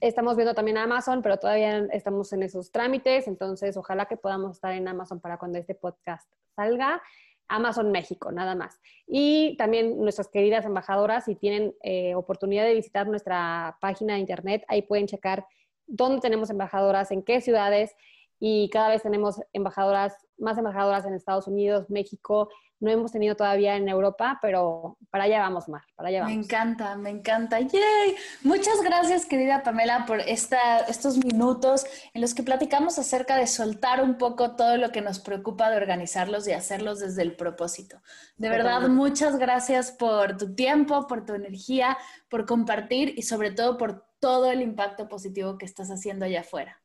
estamos 0.00 0.34
viendo 0.34 0.52
también 0.52 0.78
Amazon, 0.78 1.22
pero 1.22 1.36
todavía 1.36 1.86
estamos 1.92 2.32
en 2.32 2.42
esos 2.42 2.72
trámites, 2.72 3.28
entonces 3.28 3.76
ojalá 3.76 4.06
que 4.06 4.16
podamos 4.16 4.56
estar 4.56 4.72
en 4.72 4.88
Amazon 4.88 5.20
para 5.20 5.38
cuando 5.38 5.58
este 5.58 5.76
podcast 5.76 6.28
salga. 6.56 7.00
Amazon 7.46 7.92
México, 7.92 8.32
nada 8.32 8.56
más. 8.56 8.80
Y 9.06 9.56
también 9.58 9.96
nuestras 10.00 10.26
queridas 10.26 10.64
embajadoras, 10.64 11.26
si 11.26 11.36
tienen 11.36 11.72
eh, 11.84 12.16
oportunidad 12.16 12.64
de 12.64 12.74
visitar 12.74 13.06
nuestra 13.06 13.78
página 13.80 14.14
de 14.14 14.20
internet, 14.20 14.64
ahí 14.66 14.82
pueden 14.82 15.06
checar 15.06 15.46
dónde 15.86 16.20
tenemos 16.20 16.50
embajadoras, 16.50 17.12
en 17.12 17.22
qué 17.22 17.40
ciudades, 17.40 17.94
y 18.40 18.70
cada 18.70 18.88
vez 18.88 19.02
tenemos 19.02 19.40
embajadoras, 19.52 20.16
más 20.38 20.56
embajadoras 20.58 21.04
en 21.04 21.14
Estados 21.14 21.46
Unidos, 21.46 21.90
México, 21.90 22.48
no 22.80 22.90
hemos 22.90 23.12
tenido 23.12 23.36
todavía 23.36 23.76
en 23.76 23.88
Europa, 23.90 24.38
pero 24.40 24.96
para 25.10 25.24
allá 25.24 25.40
vamos, 25.40 25.68
Mar, 25.68 25.82
para 25.94 26.08
allá 26.08 26.22
vamos. 26.22 26.34
Me 26.34 26.42
encanta, 26.42 26.96
me 26.96 27.10
encanta. 27.10 27.60
¡Yay! 27.60 28.16
Muchas 28.42 28.80
gracias, 28.82 29.26
querida 29.26 29.62
Pamela, 29.62 30.06
por 30.06 30.20
esta, 30.20 30.78
estos 30.88 31.18
minutos 31.18 31.84
en 32.14 32.22
los 32.22 32.32
que 32.32 32.42
platicamos 32.42 32.98
acerca 32.98 33.36
de 33.36 33.46
soltar 33.46 34.02
un 34.02 34.16
poco 34.16 34.56
todo 34.56 34.78
lo 34.78 34.90
que 34.92 35.02
nos 35.02 35.20
preocupa 35.20 35.70
de 35.70 35.76
organizarlos 35.76 36.48
y 36.48 36.52
hacerlos 36.52 37.00
desde 37.00 37.20
el 37.20 37.36
propósito. 37.36 38.00
De 38.38 38.48
verdad, 38.48 38.88
muchas 38.88 39.38
gracias 39.38 39.92
por 39.92 40.38
tu 40.38 40.54
tiempo, 40.54 41.06
por 41.06 41.26
tu 41.26 41.34
energía, 41.34 41.98
por 42.30 42.46
compartir 42.46 43.12
y 43.18 43.22
sobre 43.22 43.50
todo 43.50 43.76
por 43.76 44.06
todo 44.20 44.50
el 44.50 44.62
impacto 44.62 45.06
positivo 45.06 45.58
que 45.58 45.66
estás 45.66 45.90
haciendo 45.90 46.24
allá 46.24 46.40
afuera. 46.40 46.79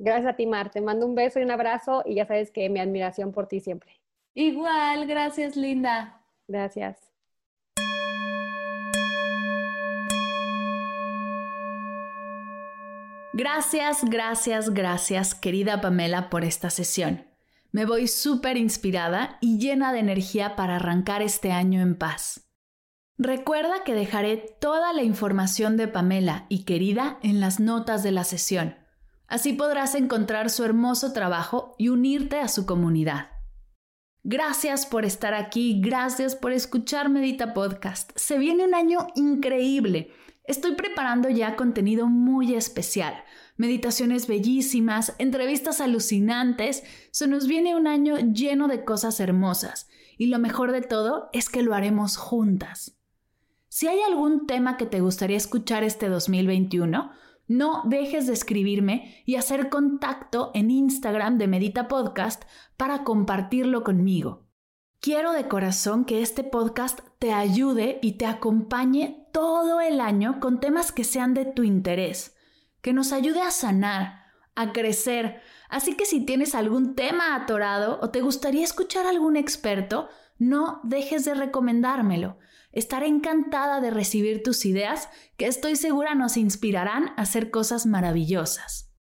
Gracias 0.00 0.32
a 0.32 0.36
ti, 0.36 0.46
Mar. 0.46 0.70
Te 0.70 0.80
mando 0.80 1.06
un 1.06 1.16
beso 1.16 1.40
y 1.40 1.42
un 1.42 1.50
abrazo 1.50 2.02
y 2.06 2.14
ya 2.14 2.26
sabes 2.26 2.52
que 2.52 2.68
mi 2.70 2.78
admiración 2.78 3.32
por 3.32 3.48
ti 3.48 3.58
siempre. 3.58 4.00
Igual, 4.34 5.06
gracias 5.06 5.56
Linda. 5.56 6.22
Gracias. 6.46 6.96
Gracias, 13.32 14.04
gracias, 14.04 14.70
gracias, 14.70 15.34
querida 15.34 15.80
Pamela, 15.80 16.30
por 16.30 16.44
esta 16.44 16.70
sesión. 16.70 17.26
Me 17.70 17.84
voy 17.84 18.06
súper 18.06 18.56
inspirada 18.56 19.36
y 19.40 19.58
llena 19.58 19.92
de 19.92 19.98
energía 19.98 20.56
para 20.56 20.76
arrancar 20.76 21.22
este 21.22 21.52
año 21.52 21.80
en 21.80 21.96
paz. 21.96 22.48
Recuerda 23.16 23.82
que 23.84 23.94
dejaré 23.94 24.36
toda 24.36 24.92
la 24.92 25.02
información 25.02 25.76
de 25.76 25.88
Pamela 25.88 26.46
y 26.48 26.64
querida 26.64 27.18
en 27.22 27.40
las 27.40 27.58
notas 27.58 28.02
de 28.04 28.12
la 28.12 28.24
sesión. 28.24 28.76
Así 29.28 29.52
podrás 29.52 29.94
encontrar 29.94 30.48
su 30.48 30.64
hermoso 30.64 31.12
trabajo 31.12 31.74
y 31.78 31.90
unirte 31.90 32.40
a 32.40 32.48
su 32.48 32.64
comunidad. 32.64 33.28
Gracias 34.24 34.86
por 34.86 35.04
estar 35.04 35.34
aquí, 35.34 35.80
gracias 35.82 36.34
por 36.34 36.52
escuchar 36.52 37.10
Medita 37.10 37.52
Podcast. 37.52 38.10
Se 38.16 38.38
viene 38.38 38.64
un 38.64 38.74
año 38.74 39.06
increíble. 39.14 40.10
Estoy 40.44 40.76
preparando 40.76 41.28
ya 41.28 41.56
contenido 41.56 42.06
muy 42.06 42.54
especial, 42.54 43.22
meditaciones 43.58 44.26
bellísimas, 44.26 45.14
entrevistas 45.18 45.82
alucinantes. 45.82 46.82
Se 47.10 47.26
nos 47.26 47.46
viene 47.46 47.76
un 47.76 47.86
año 47.86 48.16
lleno 48.16 48.66
de 48.66 48.82
cosas 48.82 49.20
hermosas 49.20 49.88
y 50.16 50.28
lo 50.28 50.38
mejor 50.38 50.72
de 50.72 50.80
todo 50.80 51.28
es 51.34 51.50
que 51.50 51.62
lo 51.62 51.74
haremos 51.74 52.16
juntas. 52.16 52.96
Si 53.68 53.88
hay 53.88 54.00
algún 54.00 54.46
tema 54.46 54.78
que 54.78 54.86
te 54.86 55.00
gustaría 55.00 55.36
escuchar 55.36 55.84
este 55.84 56.08
2021, 56.08 57.12
no 57.48 57.82
dejes 57.86 58.26
de 58.26 58.34
escribirme 58.34 59.22
y 59.26 59.36
hacer 59.36 59.70
contacto 59.70 60.52
en 60.54 60.70
Instagram 60.70 61.38
de 61.38 61.48
Medita 61.48 61.88
Podcast 61.88 62.44
para 62.76 63.02
compartirlo 63.04 63.82
conmigo. 63.82 64.46
Quiero 65.00 65.32
de 65.32 65.48
corazón 65.48 66.04
que 66.04 66.22
este 66.22 66.44
podcast 66.44 67.00
te 67.18 67.32
ayude 67.32 67.98
y 68.02 68.12
te 68.12 68.26
acompañe 68.26 69.28
todo 69.32 69.80
el 69.80 70.00
año 70.00 70.40
con 70.40 70.60
temas 70.60 70.92
que 70.92 71.04
sean 71.04 71.34
de 71.34 71.46
tu 71.46 71.62
interés, 71.62 72.36
que 72.82 72.92
nos 72.92 73.12
ayude 73.12 73.40
a 73.40 73.50
sanar, 73.50 74.24
a 74.54 74.72
crecer. 74.72 75.40
Así 75.68 75.94
que 75.94 76.04
si 76.04 76.26
tienes 76.26 76.54
algún 76.54 76.94
tema 76.96 77.34
atorado 77.34 77.98
o 78.02 78.10
te 78.10 78.20
gustaría 78.20 78.64
escuchar 78.64 79.06
a 79.06 79.10
algún 79.10 79.36
experto, 79.36 80.08
no 80.36 80.80
dejes 80.84 81.24
de 81.24 81.34
recomendármelo. 81.34 82.38
Estaré 82.78 83.08
encantada 83.08 83.80
de 83.80 83.90
recibir 83.90 84.44
tus 84.44 84.64
ideas 84.64 85.08
que 85.36 85.48
estoy 85.48 85.74
segura 85.74 86.14
nos 86.14 86.36
inspirarán 86.36 87.08
a 87.16 87.22
hacer 87.22 87.50
cosas 87.50 87.86
maravillosas. 87.86 88.94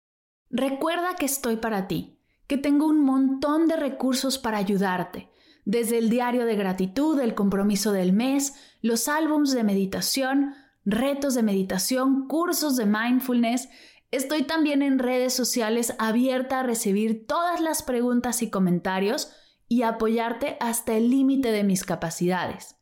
Recuerda 0.49 1.13
que 1.13 1.28
estoy 1.28 1.57
para 1.57 1.88
ti, 1.88 2.19
que 2.47 2.57
tengo 2.57 2.88
un 2.88 2.99
montón 2.99 3.67
de 3.67 3.75
recursos 3.75 4.39
para 4.39 4.57
ayudarte, 4.57 5.30
desde 5.63 5.99
el 5.99 6.09
diario 6.09 6.47
de 6.47 6.55
gratitud, 6.55 7.19
el 7.19 7.36
compromiso 7.36 7.91
del 7.91 8.13
mes, 8.13 8.55
los 8.82 9.07
álbums 9.07 9.51
de 9.51 9.63
meditación, 9.63 10.55
retos 10.84 11.36
de 11.36 11.43
meditación, 11.43 12.28
cursos 12.28 12.78
de 12.78 12.88
mindfulness. 12.88 13.69
Estoy 14.09 14.41
también 14.41 14.82
en 14.82 14.97
redes 14.97 15.36
sociales 15.36 15.93
abierta 15.99 16.61
a 16.61 16.63
recibir 16.63 17.28
todas 17.28 17.61
las 17.61 17.84
preguntas 17.84 18.41
y 18.41 18.49
comentarios 18.49 19.32
y 19.67 19.84
apoyarte 19.84 20.57
hasta 20.61 20.95
el 20.95 21.11
límite 21.11 21.51
de 21.51 21.63
mis 21.63 21.84
capacidades. 21.84 22.76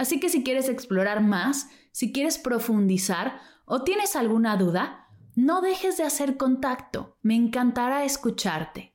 Así 0.00 0.18
que 0.18 0.30
si 0.30 0.42
quieres 0.42 0.70
explorar 0.70 1.20
más, 1.20 1.68
si 1.92 2.10
quieres 2.10 2.38
profundizar 2.38 3.38
o 3.66 3.82
tienes 3.82 4.16
alguna 4.16 4.56
duda, 4.56 5.08
no 5.34 5.60
dejes 5.60 5.98
de 5.98 6.04
hacer 6.04 6.38
contacto. 6.38 7.18
Me 7.20 7.34
encantará 7.34 8.06
escucharte. 8.06 8.94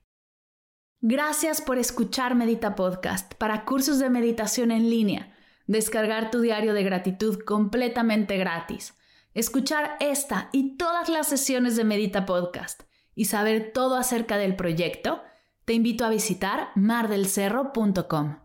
Gracias 1.01 1.62
por 1.62 1.78
escuchar 1.78 2.34
Medita 2.34 2.74
Podcast 2.74 3.36
para 3.36 3.66
cursos 3.66 3.99
de 3.99 4.10
meditación 4.10 4.72
en 4.72 4.89
línea, 4.89 5.32
descargar 5.68 6.32
tu 6.32 6.41
diario 6.41 6.74
de 6.74 6.82
gratitud 6.82 7.38
completamente 7.43 8.38
gratis, 8.38 8.95
escuchar 9.36 9.97
esta 9.99 10.49
y 10.53 10.76
todas 10.76 11.08
las 11.08 11.28
sesiones 11.28 11.76
de 11.76 11.84
Medita 11.84 12.26
Podcast 12.26 12.82
y 13.14 13.26
saber 13.26 13.74
todo 13.74 13.95
acerca 13.95 14.39
del 14.39 14.56
proyecto, 14.56 15.22
te 15.66 15.74
invito 15.74 16.03
a 16.03 16.10
visitar 16.10 16.70
mardelcerro.com. 16.74 18.44